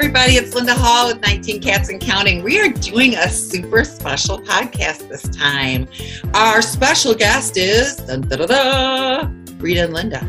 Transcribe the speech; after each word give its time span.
Everybody, 0.00 0.34
it's 0.34 0.54
Linda 0.54 0.74
Hall 0.74 1.08
with 1.08 1.20
19 1.22 1.60
Cats 1.60 1.88
and 1.88 2.00
Counting. 2.00 2.44
We 2.44 2.60
are 2.60 2.68
doing 2.68 3.16
a 3.16 3.28
super 3.28 3.82
special 3.82 4.38
podcast 4.38 5.08
this 5.08 5.22
time. 5.22 5.88
Our 6.34 6.62
special 6.62 7.16
guest 7.16 7.56
is 7.56 7.96
dun, 7.96 8.20
da, 8.20 8.36
da, 8.36 8.46
da, 8.46 9.28
Rita 9.56 9.82
and 9.82 9.92
Linda. 9.92 10.24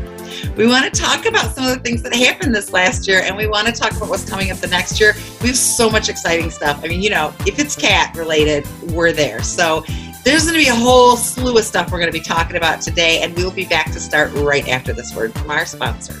We 0.56 0.66
want 0.66 0.92
to 0.92 1.00
talk 1.00 1.24
about 1.24 1.54
some 1.54 1.68
of 1.68 1.72
the 1.76 1.78
things 1.84 2.02
that 2.02 2.12
happened 2.12 2.52
this 2.52 2.72
last 2.72 3.06
year, 3.06 3.20
and 3.22 3.36
we 3.36 3.46
want 3.46 3.68
to 3.68 3.72
talk 3.72 3.92
about 3.92 4.08
what's 4.08 4.28
coming 4.28 4.50
up 4.50 4.56
the 4.56 4.66
next 4.66 4.98
year. 4.98 5.14
We 5.40 5.46
have 5.46 5.56
so 5.56 5.88
much 5.88 6.08
exciting 6.08 6.50
stuff. 6.50 6.80
I 6.82 6.88
mean, 6.88 7.00
you 7.00 7.10
know, 7.10 7.32
if 7.46 7.60
it's 7.60 7.76
cat 7.76 8.16
related, 8.16 8.66
we're 8.90 9.12
there. 9.12 9.40
So 9.40 9.84
there's 10.24 10.46
going 10.46 10.54
to 10.54 10.64
be 10.64 10.68
a 10.68 10.74
whole 10.74 11.16
slew 11.16 11.56
of 11.56 11.64
stuff 11.64 11.92
we're 11.92 12.00
going 12.00 12.12
to 12.12 12.18
be 12.18 12.24
talking 12.24 12.56
about 12.56 12.80
today, 12.80 13.22
and 13.22 13.36
we 13.36 13.44
will 13.44 13.52
be 13.52 13.66
back 13.66 13.92
to 13.92 14.00
start 14.00 14.32
right 14.32 14.68
after 14.68 14.92
this 14.92 15.14
word 15.14 15.32
from 15.32 15.48
our 15.48 15.64
sponsor. 15.64 16.20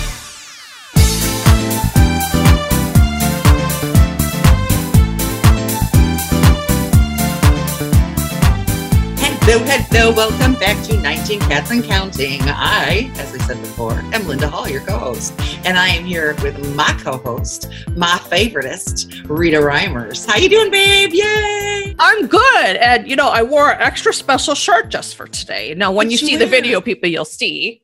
Hello, 9.53 9.65
hello, 9.65 10.13
welcome 10.13 10.53
back 10.61 10.81
to 10.85 10.95
19 11.01 11.41
Cats 11.41 11.71
and 11.71 11.83
Counting. 11.83 12.39
I, 12.43 13.11
as 13.17 13.35
I 13.35 13.37
said 13.39 13.59
before, 13.59 13.91
am 13.91 14.25
Linda 14.25 14.47
Hall, 14.47 14.69
your 14.69 14.79
co-host, 14.79 15.33
and 15.65 15.77
I 15.77 15.89
am 15.89 16.05
here 16.05 16.37
with 16.41 16.73
my 16.73 16.97
co-host, 17.03 17.69
my 17.97 18.17
favoritist, 18.31 19.29
Rita 19.29 19.57
Reimers. 19.57 20.25
How 20.25 20.37
you 20.37 20.47
doing, 20.47 20.71
babe? 20.71 21.09
Yay! 21.11 21.93
I'm 21.99 22.27
good. 22.27 22.77
And 22.77 23.09
you 23.09 23.17
know, 23.17 23.27
I 23.27 23.43
wore 23.43 23.73
an 23.73 23.81
extra 23.81 24.13
special 24.13 24.55
shirt 24.55 24.87
just 24.87 25.17
for 25.17 25.27
today. 25.27 25.73
Now, 25.75 25.91
when 25.91 26.07
you 26.07 26.11
you 26.11 26.19
see 26.19 26.37
the 26.37 26.47
video, 26.47 26.79
people, 26.79 27.09
you'll 27.09 27.25
see. 27.25 27.81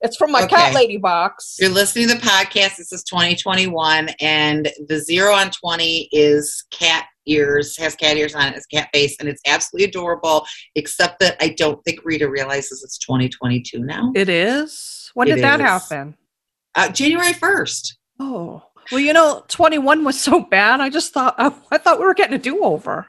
It's 0.00 0.16
from 0.16 0.30
my 0.30 0.44
Okay. 0.44 0.54
cat 0.54 0.74
lady 0.74 0.96
box. 0.96 1.56
You're 1.58 1.70
listening 1.70 2.06
to 2.06 2.14
the 2.14 2.20
podcast. 2.20 2.76
This 2.76 2.92
is 2.92 3.02
2021, 3.02 4.10
and 4.20 4.70
the 4.86 5.00
zero 5.00 5.34
on 5.34 5.50
20 5.50 6.08
is 6.12 6.62
cat 6.70 7.06
ears, 7.28 7.76
has 7.78 7.94
cat 7.94 8.16
ears 8.16 8.34
on 8.34 8.48
it, 8.48 8.56
it's 8.56 8.66
cat 8.66 8.88
face, 8.92 9.16
and 9.20 9.28
it's 9.28 9.42
absolutely 9.46 9.88
adorable. 9.88 10.46
Except 10.74 11.20
that 11.20 11.36
I 11.40 11.50
don't 11.50 11.82
think 11.84 12.00
Rita 12.04 12.28
realizes 12.28 12.82
it's 12.82 12.98
2022 12.98 13.80
now. 13.80 14.12
It 14.14 14.28
is. 14.28 15.10
When 15.14 15.28
It 15.28 15.36
did 15.36 15.44
that 15.44 15.60
is. 15.60 15.66
happen? 15.66 16.16
Uh, 16.74 16.88
January 16.88 17.32
1st. 17.32 17.94
Oh, 18.20 18.62
well, 18.90 19.00
you 19.00 19.12
know, 19.12 19.44
21 19.48 20.04
was 20.04 20.20
so 20.20 20.40
bad. 20.40 20.80
I 20.80 20.88
just 20.88 21.12
thought 21.12 21.34
I, 21.38 21.52
I 21.70 21.78
thought 21.78 21.98
we 21.98 22.04
were 22.06 22.14
getting 22.14 22.34
a 22.34 22.38
do 22.38 22.64
over. 22.64 23.06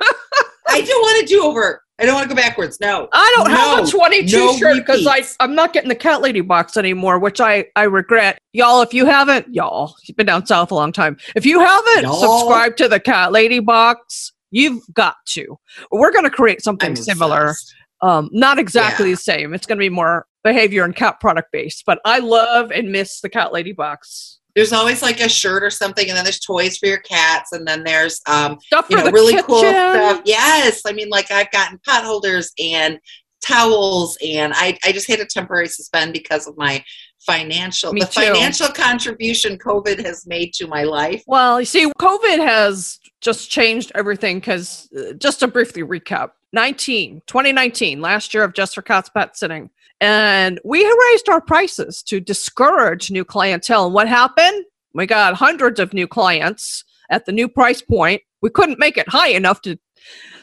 I 0.72 0.80
don't 0.80 1.00
want 1.02 1.20
to 1.20 1.34
do 1.34 1.42
over. 1.44 1.82
I 1.98 2.04
don't 2.06 2.14
want 2.14 2.28
to 2.28 2.34
go 2.34 2.40
backwards. 2.40 2.80
No. 2.80 3.08
I 3.12 3.32
don't 3.36 3.50
have 3.50 3.86
a 3.86 3.90
22 3.90 4.36
no 4.36 4.56
shirt 4.56 4.76
because. 4.84 5.36
I'm 5.38 5.54
not 5.54 5.72
getting 5.72 5.88
the 5.88 5.94
cat 5.94 6.20
lady 6.20 6.40
box 6.40 6.76
anymore, 6.76 7.18
which 7.18 7.40
I 7.40 7.66
I 7.76 7.84
regret. 7.84 8.38
Y'all, 8.52 8.82
if 8.82 8.92
you 8.92 9.06
haven't, 9.06 9.54
y'all, 9.54 9.94
you've 10.04 10.16
been 10.16 10.26
down 10.26 10.44
south 10.46 10.70
a 10.72 10.74
long 10.74 10.92
time. 10.92 11.16
If 11.36 11.46
you 11.46 11.60
haven't 11.60 12.02
Y'all. 12.02 12.40
subscribed 12.40 12.78
to 12.78 12.88
the 12.88 12.98
cat 12.98 13.30
lady 13.30 13.60
box, 13.60 14.32
you've 14.50 14.82
got 14.94 15.16
to. 15.28 15.58
We're 15.92 16.10
going 16.12 16.24
to 16.24 16.30
create 16.30 16.62
something 16.62 16.90
I'm 16.90 16.96
similar. 16.96 17.54
Um, 18.00 18.30
not 18.32 18.58
exactly 18.58 19.10
Yeah. 19.10 19.14
the 19.14 19.20
same. 19.20 19.54
It's 19.54 19.66
going 19.66 19.78
to 19.78 19.82
be 19.82 19.88
more 19.88 20.26
behavior 20.42 20.84
and 20.84 20.96
cat 20.96 21.20
product 21.20 21.52
based, 21.52 21.84
but 21.86 22.00
I 22.04 22.18
love 22.18 22.72
and 22.72 22.90
miss 22.90 23.20
the 23.20 23.28
cat 23.28 23.52
lady 23.52 23.72
box. 23.72 24.40
There's 24.54 24.72
always 24.72 25.02
like 25.02 25.20
a 25.20 25.28
shirt 25.28 25.62
or 25.62 25.70
something, 25.70 26.08
and 26.08 26.16
then 26.16 26.24
there's 26.24 26.40
toys 26.40 26.76
for 26.76 26.86
your 26.86 26.98
cats, 26.98 27.52
and 27.52 27.66
then 27.66 27.84
there's 27.84 28.20
um, 28.26 28.58
Stuff 28.60 28.86
you 28.90 28.96
know, 28.96 29.10
really 29.10 29.32
kitchen. 29.32 29.46
cool 29.46 29.58
stuff. 29.60 30.22
Yes, 30.24 30.82
I 30.86 30.92
mean, 30.92 31.08
like 31.08 31.30
I've 31.30 31.50
gotten 31.50 31.78
pot 31.86 32.04
holders 32.04 32.52
and 32.62 32.98
towels, 33.44 34.18
and 34.24 34.52
I 34.54 34.78
I 34.84 34.92
just 34.92 35.08
had 35.08 35.18
to 35.20 35.26
temporary 35.26 35.68
suspend 35.68 36.12
because 36.12 36.46
of 36.46 36.56
my 36.56 36.84
financial 37.20 37.92
Me 37.92 38.00
the 38.00 38.06
too. 38.06 38.20
financial 38.20 38.68
contribution 38.68 39.56
COVID 39.58 40.04
has 40.04 40.26
made 40.26 40.52
to 40.54 40.66
my 40.66 40.82
life. 40.82 41.22
Well, 41.26 41.60
you 41.60 41.66
see, 41.66 41.86
COVID 42.00 42.38
has 42.38 42.98
just 43.20 43.50
changed 43.50 43.92
everything 43.94 44.38
because 44.38 44.88
just 45.18 45.40
to 45.40 45.48
briefly 45.48 45.82
recap 45.82 46.32
19, 46.52 47.22
2019, 47.26 48.00
last 48.00 48.34
year 48.34 48.42
of 48.42 48.52
Just 48.52 48.74
for 48.74 48.82
Cats 48.82 49.08
Pet 49.08 49.36
Sitting. 49.36 49.70
And 50.02 50.60
we 50.64 50.84
raised 50.84 51.28
our 51.28 51.40
prices 51.40 52.02
to 52.08 52.18
discourage 52.20 53.10
new 53.10 53.24
clientele. 53.24 53.84
And 53.86 53.94
what 53.94 54.08
happened? 54.08 54.64
We 54.94 55.06
got 55.06 55.34
hundreds 55.34 55.78
of 55.78 55.94
new 55.94 56.08
clients 56.08 56.84
at 57.08 57.24
the 57.24 57.32
new 57.32 57.48
price 57.48 57.80
point. 57.80 58.20
We 58.42 58.50
couldn't 58.50 58.80
make 58.80 58.98
it 58.98 59.08
high 59.08 59.28
enough 59.28 59.62
to, 59.62 59.78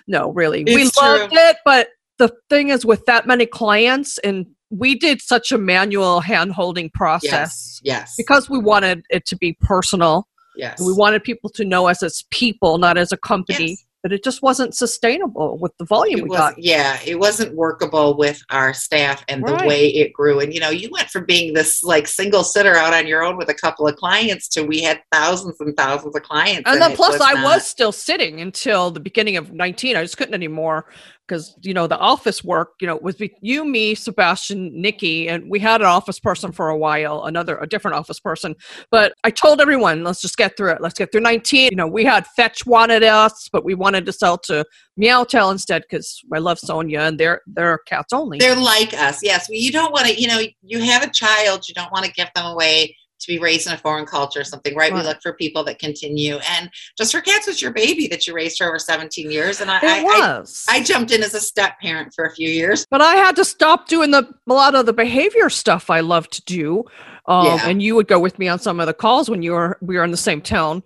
no, 0.07 0.31
really. 0.31 0.63
we 0.63 0.83
It's 0.83 0.95
loved 0.97 1.33
true. 1.33 1.41
it. 1.41 1.57
But 1.65 1.89
the 2.19 2.33
thing 2.49 2.69
is, 2.69 2.85
with 2.85 3.05
that 3.05 3.27
many 3.27 3.45
clients, 3.45 4.17
and 4.19 4.45
we 4.69 4.95
did 4.95 5.21
such 5.21 5.51
a 5.51 5.57
manual 5.57 6.21
hand 6.21 6.53
holding 6.53 6.89
process 6.91 7.31
Yes, 7.31 7.81
yes, 7.83 8.13
because 8.17 8.49
we 8.49 8.59
wanted 8.59 9.03
it 9.09 9.25
to 9.25 9.35
be 9.35 9.57
personal. 9.59 10.27
yes. 10.55 10.79
We 10.79 10.93
wanted 10.93 11.23
people 11.23 11.49
to 11.51 11.65
know 11.65 11.87
us 11.87 12.01
as 12.01 12.23
people, 12.31 12.77
not 12.77 12.97
as 12.97 13.11
a 13.11 13.17
company. 13.17 13.71
Yes. 13.71 13.85
But 14.01 14.13
it 14.13 14.23
just 14.23 14.41
wasn't 14.41 14.75
sustainable 14.75 15.57
with 15.57 15.75
the 15.77 15.83
volume 15.85 16.19
it 16.19 16.23
we 16.23 16.29
was, 16.29 16.37
got. 16.37 16.53
yeah, 16.57 16.99
it 17.05 17.19
wasn't 17.19 17.53
workable 17.53 18.15
with 18.15 18.41
our 18.49 18.73
staff 18.73 19.25
and 19.27 19.45
the 19.45 19.61
way 19.65 19.87
it 19.87 20.13
grew. 20.13 20.39
And 20.39 20.53
you 20.53 20.61
know, 20.61 20.69
you 20.69 20.89
went 20.89 21.09
from 21.09 21.25
being 21.25 21.53
this 21.53 21.83
like 21.83 22.07
single 22.07 22.45
sitter 22.45 22.75
out 22.75 22.93
on 22.93 23.07
your 23.07 23.23
own 23.23 23.35
with 23.35 23.49
a 23.49 23.53
couple 23.53 23.87
of 23.87 23.97
clients 23.97 24.47
to 24.49 24.63
we 24.63 24.81
had 24.81 25.01
thousands 25.11 25.59
and 25.59 25.75
thousands 25.75 26.15
of 26.15 26.23
clients. 26.23 26.63
And 26.65 26.81
then 26.81 26.91
it 26.91 26.95
plus, 26.95 27.19
I 27.19 27.33
not- 27.33 27.43
was 27.43 27.67
still 27.67 27.91
sitting 27.91 28.39
until 28.39 28.89
the 28.89 29.01
beginning 29.01 29.35
of 29.35 29.51
19. 29.51 29.97
I 29.97 30.03
just 30.03 30.17
couldn't 30.17 30.33
anymore 30.33 30.85
because, 31.29 31.55
you 31.61 31.73
know, 31.73 31.85
the 31.85 31.97
office 31.97 32.43
work, 32.43 32.73
you 32.81 32.87
know, 32.87 32.97
was 32.97 33.15
be- 33.15 33.35
you, 33.41 33.63
me, 33.63 33.93
Sebastian, 33.93 34.81
Nikki, 34.81 35.29
and 35.29 35.49
we 35.49 35.59
had 35.59 35.81
an 35.81 35.87
office 35.87 36.19
person 36.19 36.51
for 36.51 36.69
a 36.69 36.77
while, 36.77 37.25
another, 37.25 37.57
a 37.59 37.67
different 37.67 37.95
office 37.95 38.19
person. 38.19 38.55
But 38.89 39.13
I 39.23 39.29
told 39.29 39.61
everyone, 39.61 40.03
let's 40.03 40.21
just 40.21 40.37
get 40.37 40.57
through 40.57 40.71
it. 40.71 40.81
Let's 40.81 40.97
get 40.97 41.11
through 41.11 41.21
19. 41.21 41.69
You 41.71 41.77
know, 41.77 41.87
we 41.87 42.03
had 42.03 42.25
Fetch 42.35 42.65
wanted 42.65 43.03
us, 43.03 43.47
but 43.51 43.63
we 43.63 43.75
wanted 43.75 44.05
to 44.07 44.11
sell 44.11 44.37
to 44.39 44.65
Meowtel 44.99 45.51
instead 45.51 45.83
because 45.83 46.19
I 46.33 46.39
love 46.39 46.57
Sonia 46.57 47.01
and 47.01 47.19
they're, 47.19 47.41
they're 47.45 47.77
cats 47.85 48.11
only. 48.11 48.39
They're 48.39 48.55
like 48.55 48.93
us. 48.95 49.19
Yes. 49.21 49.47
Well, 49.47 49.59
you 49.59 49.71
don't 49.71 49.91
want 49.91 50.07
to, 50.07 50.19
you 50.19 50.27
know, 50.27 50.41
you 50.63 50.79
have 50.81 51.03
a 51.03 51.11
child, 51.11 51.67
you 51.67 51.75
don't 51.75 51.91
want 51.91 52.05
to 52.05 52.11
give 52.11 52.29
them 52.35 52.47
away 52.47 52.95
to 53.19 53.27
be 53.27 53.39
raised 53.39 53.67
in 53.67 53.73
a 53.73 53.77
foreign 53.77 54.05
culture 54.05 54.39
or 54.41 54.43
something, 54.43 54.75
right? 54.75 54.93
We 54.93 55.01
look 55.01 55.21
for 55.21 55.33
people 55.33 55.63
that 55.65 55.79
continue. 55.79 56.37
And 56.49 56.69
just 56.97 57.11
for 57.11 57.21
cats 57.21 57.47
was 57.47 57.61
your 57.61 57.71
baby 57.71 58.07
that 58.07 58.27
you 58.27 58.33
raised 58.33 58.57
for 58.57 58.67
over 58.67 58.79
17 58.79 59.29
years. 59.29 59.61
And 59.61 59.69
I, 59.69 59.77
it 59.77 59.83
I, 59.83 59.99
I, 59.99 60.39
was. 60.39 60.65
I 60.69 60.83
jumped 60.83 61.11
in 61.11 61.21
as 61.21 61.33
a 61.33 61.41
step 61.41 61.79
parent 61.79 62.13
for 62.13 62.25
a 62.25 62.33
few 62.33 62.49
years. 62.49 62.85
But 62.89 63.01
I 63.01 63.15
had 63.15 63.35
to 63.35 63.45
stop 63.45 63.87
doing 63.87 64.11
the 64.11 64.29
a 64.47 64.53
lot 64.53 64.75
of 64.75 64.85
the 64.85 64.93
behavior 64.93 65.49
stuff 65.49 65.89
I 65.89 65.99
love 65.99 66.29
to 66.29 66.41
do. 66.43 66.85
Um, 67.25 67.45
Yeah. 67.45 67.59
And 67.69 67.81
you 67.81 67.95
would 67.95 68.07
go 68.07 68.19
with 68.19 68.39
me 68.39 68.47
on 68.47 68.59
some 68.59 68.79
of 68.79 68.87
the 68.87 68.93
calls 68.93 69.29
when 69.29 69.41
you 69.41 69.51
were 69.51 69.77
we 69.81 69.97
were 69.97 70.03
in 70.03 70.11
the 70.11 70.17
same 70.17 70.41
town. 70.41 70.83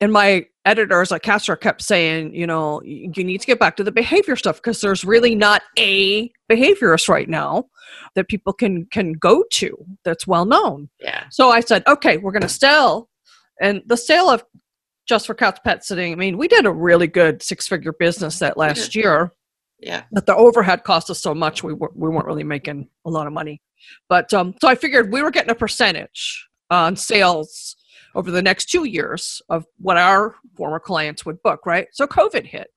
And 0.00 0.12
my 0.12 0.46
editors 0.64 1.12
at 1.12 1.22
Catster 1.22 1.60
kept 1.60 1.82
saying, 1.82 2.34
you 2.34 2.46
know, 2.46 2.82
you 2.82 3.24
need 3.24 3.40
to 3.40 3.46
get 3.46 3.58
back 3.58 3.76
to 3.76 3.84
the 3.84 3.92
behavior 3.92 4.36
stuff 4.36 4.56
because 4.56 4.80
there's 4.80 5.04
really 5.04 5.34
not 5.34 5.62
a 5.78 6.30
behaviorist 6.50 7.08
right 7.08 7.28
now 7.28 7.66
that 8.14 8.28
people 8.28 8.52
can 8.52 8.86
can 8.86 9.12
go 9.12 9.44
to 9.52 9.76
that's 10.04 10.26
well 10.26 10.44
known. 10.44 10.88
Yeah. 11.00 11.24
So 11.30 11.50
I 11.50 11.60
said, 11.60 11.82
okay, 11.86 12.16
we're 12.16 12.32
going 12.32 12.42
to 12.42 12.48
sell 12.48 13.08
And 13.60 13.82
the 13.86 13.96
sale 13.96 14.28
of 14.28 14.44
just 15.06 15.26
for 15.26 15.34
cats 15.34 15.60
pet 15.64 15.84
sitting, 15.84 16.12
I 16.12 16.16
mean, 16.16 16.38
we 16.38 16.48
did 16.48 16.66
a 16.66 16.72
really 16.72 17.06
good 17.06 17.42
six 17.42 17.68
figure 17.68 17.92
business 17.92 18.38
that 18.38 18.56
last 18.56 18.94
year. 18.94 19.32
Yeah. 19.80 20.04
But 20.12 20.26
the 20.26 20.34
overhead 20.34 20.84
cost 20.84 21.10
us 21.10 21.20
so 21.20 21.34
much, 21.34 21.62
we, 21.62 21.74
were, 21.74 21.92
we 21.94 22.08
weren't 22.08 22.26
really 22.26 22.44
making 22.44 22.88
a 23.04 23.10
lot 23.10 23.26
of 23.26 23.32
money. 23.32 23.60
But 24.08 24.32
um, 24.32 24.54
so 24.60 24.68
I 24.68 24.76
figured 24.76 25.12
we 25.12 25.22
were 25.22 25.30
getting 25.30 25.50
a 25.50 25.54
percentage 25.54 26.48
on 26.70 26.96
sales 26.96 27.76
over 28.14 28.30
the 28.30 28.42
next 28.42 28.66
two 28.66 28.84
years 28.84 29.42
of 29.48 29.66
what 29.78 29.96
our 29.96 30.34
former 30.56 30.78
clients 30.78 31.24
would 31.26 31.42
book, 31.42 31.66
right? 31.66 31.88
So 31.92 32.06
COVID 32.06 32.44
hit. 32.46 32.68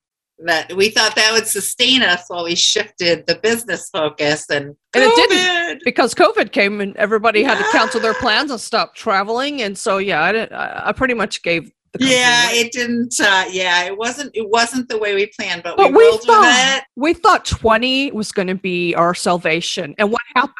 That 0.44 0.72
we 0.76 0.90
thought 0.90 1.16
that 1.16 1.32
would 1.32 1.48
sustain 1.48 2.00
us 2.02 2.22
while 2.28 2.44
we 2.44 2.54
shifted 2.54 3.26
the 3.26 3.34
business 3.36 3.90
focus 3.90 4.48
and, 4.48 4.66
And 4.94 5.04
it 5.04 5.28
didn't. 5.28 5.82
Because 5.84 6.14
COVID 6.14 6.52
came 6.52 6.80
and 6.80 6.96
everybody 6.96 7.42
had 7.42 7.58
to 7.58 7.64
cancel 7.72 8.00
their 8.00 8.14
plans 8.14 8.52
and 8.52 8.60
stop 8.60 8.94
traveling, 8.94 9.62
and 9.62 9.76
so 9.76 9.98
yeah, 9.98 10.22
I, 10.22 10.90
I, 10.90 10.92
pretty 10.92 11.14
much 11.14 11.42
gave 11.42 11.72
the 11.92 12.04
Yeah, 12.04 12.50
it 12.52 12.70
didn't. 12.70 13.14
Uh, 13.18 13.46
yeah, 13.50 13.86
it 13.86 13.98
wasn't. 13.98 14.30
It 14.32 14.48
wasn't 14.48 14.88
the 14.88 14.96
way 14.98 15.16
we 15.16 15.26
planned, 15.36 15.64
but, 15.64 15.76
But 15.76 15.90
we 15.90 16.08
we 16.08 16.18
thought- 16.18 16.76
it. 16.78 16.84
we 16.94 17.14
thought 17.14 17.44
twenty 17.44 18.12
was 18.12 18.30
going 18.30 18.46
to 18.48 18.54
be 18.54 18.94
our 18.94 19.14
salvation, 19.14 19.96
and 19.98 20.12
what 20.12 20.22
happened? 20.36 20.54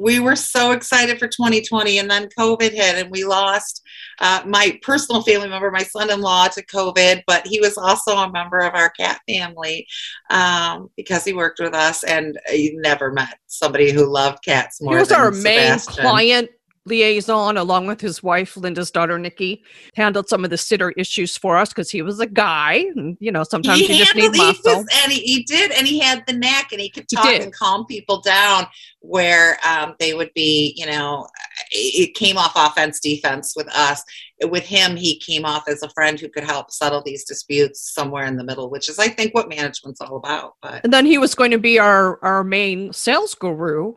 We 0.00 0.18
were 0.18 0.36
so 0.36 0.72
excited 0.72 1.18
for 1.18 1.28
2020 1.28 1.98
and 1.98 2.10
then 2.10 2.28
covid 2.38 2.70
hit 2.70 2.96
and 2.96 3.10
we 3.10 3.24
lost 3.24 3.82
uh, 4.20 4.42
my 4.46 4.78
personal 4.82 5.22
family 5.22 5.48
member 5.48 5.70
my 5.70 5.82
son-in-law 5.82 6.48
to 6.48 6.64
covid 6.66 7.22
but 7.26 7.46
he 7.46 7.60
was 7.60 7.76
also 7.76 8.16
a 8.16 8.32
member 8.32 8.58
of 8.58 8.74
our 8.74 8.90
cat 8.90 9.20
family 9.28 9.86
um, 10.30 10.88
because 10.96 11.24
he 11.24 11.32
worked 11.32 11.60
with 11.60 11.74
us 11.74 12.02
and 12.04 12.38
he 12.48 12.72
never 12.76 13.12
met 13.12 13.36
somebody 13.46 13.92
who 13.92 14.06
loved 14.06 14.42
cats 14.44 14.80
more 14.80 14.94
He 14.94 15.00
was 15.00 15.08
than 15.08 15.20
our 15.20 15.30
main 15.30 15.78
client 15.78 16.50
liaison, 16.90 17.56
along 17.56 17.86
with 17.86 18.00
his 18.00 18.22
wife, 18.22 18.56
Linda's 18.56 18.90
daughter 18.90 19.18
Nikki, 19.18 19.62
handled 19.94 20.28
some 20.28 20.44
of 20.44 20.50
the 20.50 20.58
sitter 20.58 20.90
issues 20.90 21.36
for 21.36 21.56
us 21.56 21.70
because 21.70 21.90
he 21.90 22.02
was 22.02 22.20
a 22.20 22.26
guy, 22.26 22.84
and 22.96 23.16
you 23.20 23.32
know 23.32 23.44
sometimes 23.44 23.78
he 23.80 23.92
you 23.92 24.04
just 24.04 24.14
need 24.14 24.22
handled- 24.24 24.36
he 24.36 24.46
muscle. 24.52 24.76
was- 24.82 24.86
and 25.02 25.12
he, 25.12 25.20
he 25.20 25.42
did 25.44 25.70
and 25.72 25.86
he 25.86 25.98
had 26.00 26.24
the 26.26 26.32
knack 26.34 26.72
and 26.72 26.80
he 26.80 26.90
could 26.90 27.08
talk 27.08 27.24
did. 27.24 27.42
and 27.42 27.52
calm 27.54 27.86
people 27.86 28.20
down 28.20 28.66
where 29.00 29.58
um, 29.66 29.94
they 29.98 30.12
would 30.12 30.32
be 30.34 30.74
you 30.76 30.84
know 30.84 31.26
it 31.70 32.14
came 32.14 32.36
off 32.36 32.52
offense 32.54 33.00
defense 33.00 33.54
with 33.56 33.68
us 33.74 34.02
with 34.48 34.64
him 34.64 34.96
he 34.96 35.18
came 35.18 35.44
off 35.44 35.68
as 35.68 35.82
a 35.82 35.90
friend 35.90 36.18
who 36.18 36.28
could 36.28 36.44
help 36.44 36.70
settle 36.70 37.02
these 37.02 37.24
disputes 37.24 37.92
somewhere 37.92 38.24
in 38.24 38.36
the 38.36 38.44
middle 38.44 38.70
which 38.70 38.88
is 38.88 38.98
i 38.98 39.06
think 39.08 39.34
what 39.34 39.48
management's 39.48 40.00
all 40.00 40.16
about 40.16 40.54
but 40.62 40.80
And 40.82 40.92
then 40.92 41.04
he 41.04 41.18
was 41.18 41.34
going 41.34 41.50
to 41.50 41.58
be 41.58 41.78
our 41.78 42.18
our 42.24 42.42
main 42.42 42.92
sales 42.92 43.34
guru 43.34 43.94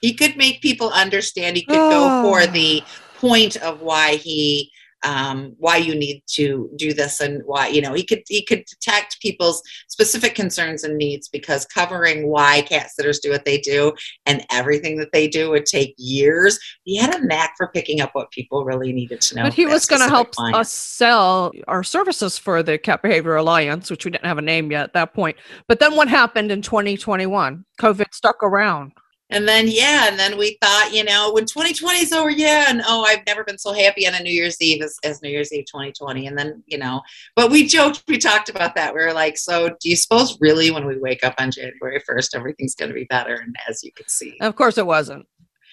he 0.00 0.12
could 0.14 0.36
make 0.36 0.60
people 0.60 0.90
understand 0.90 1.56
he 1.56 1.64
could 1.64 1.76
go 1.76 2.22
for 2.22 2.40
Ah. 2.42 2.46
the 2.46 2.82
point 3.18 3.56
of 3.58 3.80
why 3.80 4.16
he 4.16 4.70
um, 5.04 5.54
why 5.58 5.76
you 5.76 5.94
need 5.94 6.22
to 6.34 6.70
do 6.76 6.92
this 6.92 7.20
and 7.20 7.42
why 7.44 7.68
you 7.68 7.80
know 7.80 7.92
he 7.92 8.04
could 8.04 8.22
he 8.28 8.44
could 8.44 8.64
detect 8.66 9.20
people's 9.20 9.62
specific 9.88 10.34
concerns 10.34 10.84
and 10.84 10.96
needs 10.96 11.28
because 11.28 11.66
covering 11.66 12.28
why 12.28 12.62
cat 12.62 12.90
sitters 12.90 13.18
do 13.20 13.30
what 13.30 13.44
they 13.44 13.58
do 13.58 13.92
and 14.26 14.44
everything 14.50 14.96
that 14.96 15.12
they 15.12 15.28
do 15.28 15.50
would 15.50 15.66
take 15.66 15.94
years 15.98 16.58
he 16.84 16.96
had 16.96 17.14
a 17.14 17.24
knack 17.24 17.54
for 17.56 17.68
picking 17.68 18.00
up 18.00 18.10
what 18.12 18.30
people 18.30 18.64
really 18.64 18.92
needed 18.92 19.20
to 19.20 19.36
know 19.36 19.42
but 19.44 19.54
he 19.54 19.66
was 19.66 19.86
going 19.86 20.02
to 20.02 20.08
help 20.08 20.32
client. 20.32 20.56
us 20.56 20.70
sell 20.72 21.52
our 21.68 21.82
services 21.82 22.38
for 22.38 22.62
the 22.62 22.78
Cat 22.78 23.02
Behavior 23.02 23.36
Alliance, 23.36 23.90
which 23.90 24.04
we 24.04 24.10
didn't 24.10 24.26
have 24.26 24.38
a 24.38 24.42
name 24.42 24.70
yet 24.70 24.84
at 24.84 24.92
that 24.94 25.14
point. 25.14 25.36
But 25.68 25.80
then 25.80 25.96
what 25.96 26.08
happened 26.08 26.50
in 26.50 26.62
2021? 26.62 27.64
COVID 27.80 28.12
stuck 28.12 28.42
around. 28.42 28.92
And 29.32 29.48
then 29.48 29.66
yeah, 29.66 30.08
and 30.08 30.18
then 30.18 30.36
we 30.36 30.58
thought, 30.60 30.90
you 30.92 31.02
know, 31.02 31.32
when 31.32 31.46
2020 31.46 32.00
is 32.00 32.12
over, 32.12 32.30
yeah, 32.30 32.66
and 32.68 32.82
oh, 32.86 33.04
I've 33.04 33.24
never 33.26 33.44
been 33.44 33.58
so 33.58 33.72
happy 33.72 34.06
on 34.06 34.14
a 34.14 34.22
New 34.22 34.30
Year's 34.30 34.60
Eve 34.60 34.82
as, 34.82 34.96
as 35.04 35.22
New 35.22 35.30
Year's 35.30 35.52
Eve 35.52 35.64
2020. 35.66 36.26
And 36.26 36.38
then, 36.38 36.62
you 36.66 36.78
know, 36.78 37.00
but 37.34 37.50
we 37.50 37.66
joked, 37.66 38.04
we 38.08 38.18
talked 38.18 38.48
about 38.48 38.74
that. 38.74 38.94
We 38.94 39.00
were 39.00 39.12
like, 39.12 39.38
so 39.38 39.70
do 39.80 39.88
you 39.88 39.96
suppose 39.96 40.38
really 40.40 40.70
when 40.70 40.86
we 40.86 40.98
wake 40.98 41.24
up 41.24 41.34
on 41.38 41.50
January 41.50 42.00
1st, 42.08 42.36
everything's 42.36 42.74
gonna 42.74 42.92
be 42.92 43.04
better? 43.04 43.34
And 43.34 43.56
as 43.68 43.82
you 43.82 43.92
can 43.92 44.08
see. 44.08 44.36
Of 44.40 44.54
course, 44.56 44.76
it 44.78 44.86
wasn't. 44.86 45.26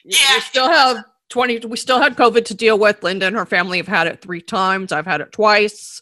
Yeah, 0.05 0.35
we 0.35 0.41
still 0.41 0.69
have 0.69 1.03
20. 1.29 1.59
We 1.67 1.77
still 1.77 2.01
had 2.01 2.15
COVID 2.15 2.45
to 2.45 2.53
deal 2.53 2.79
with. 2.79 3.03
Linda 3.03 3.27
and 3.27 3.35
her 3.35 3.45
family 3.45 3.77
have 3.77 3.87
had 3.87 4.07
it 4.07 4.21
three 4.21 4.41
times. 4.41 4.91
I've 4.91 5.05
had 5.05 5.21
it 5.21 5.31
twice. 5.31 6.01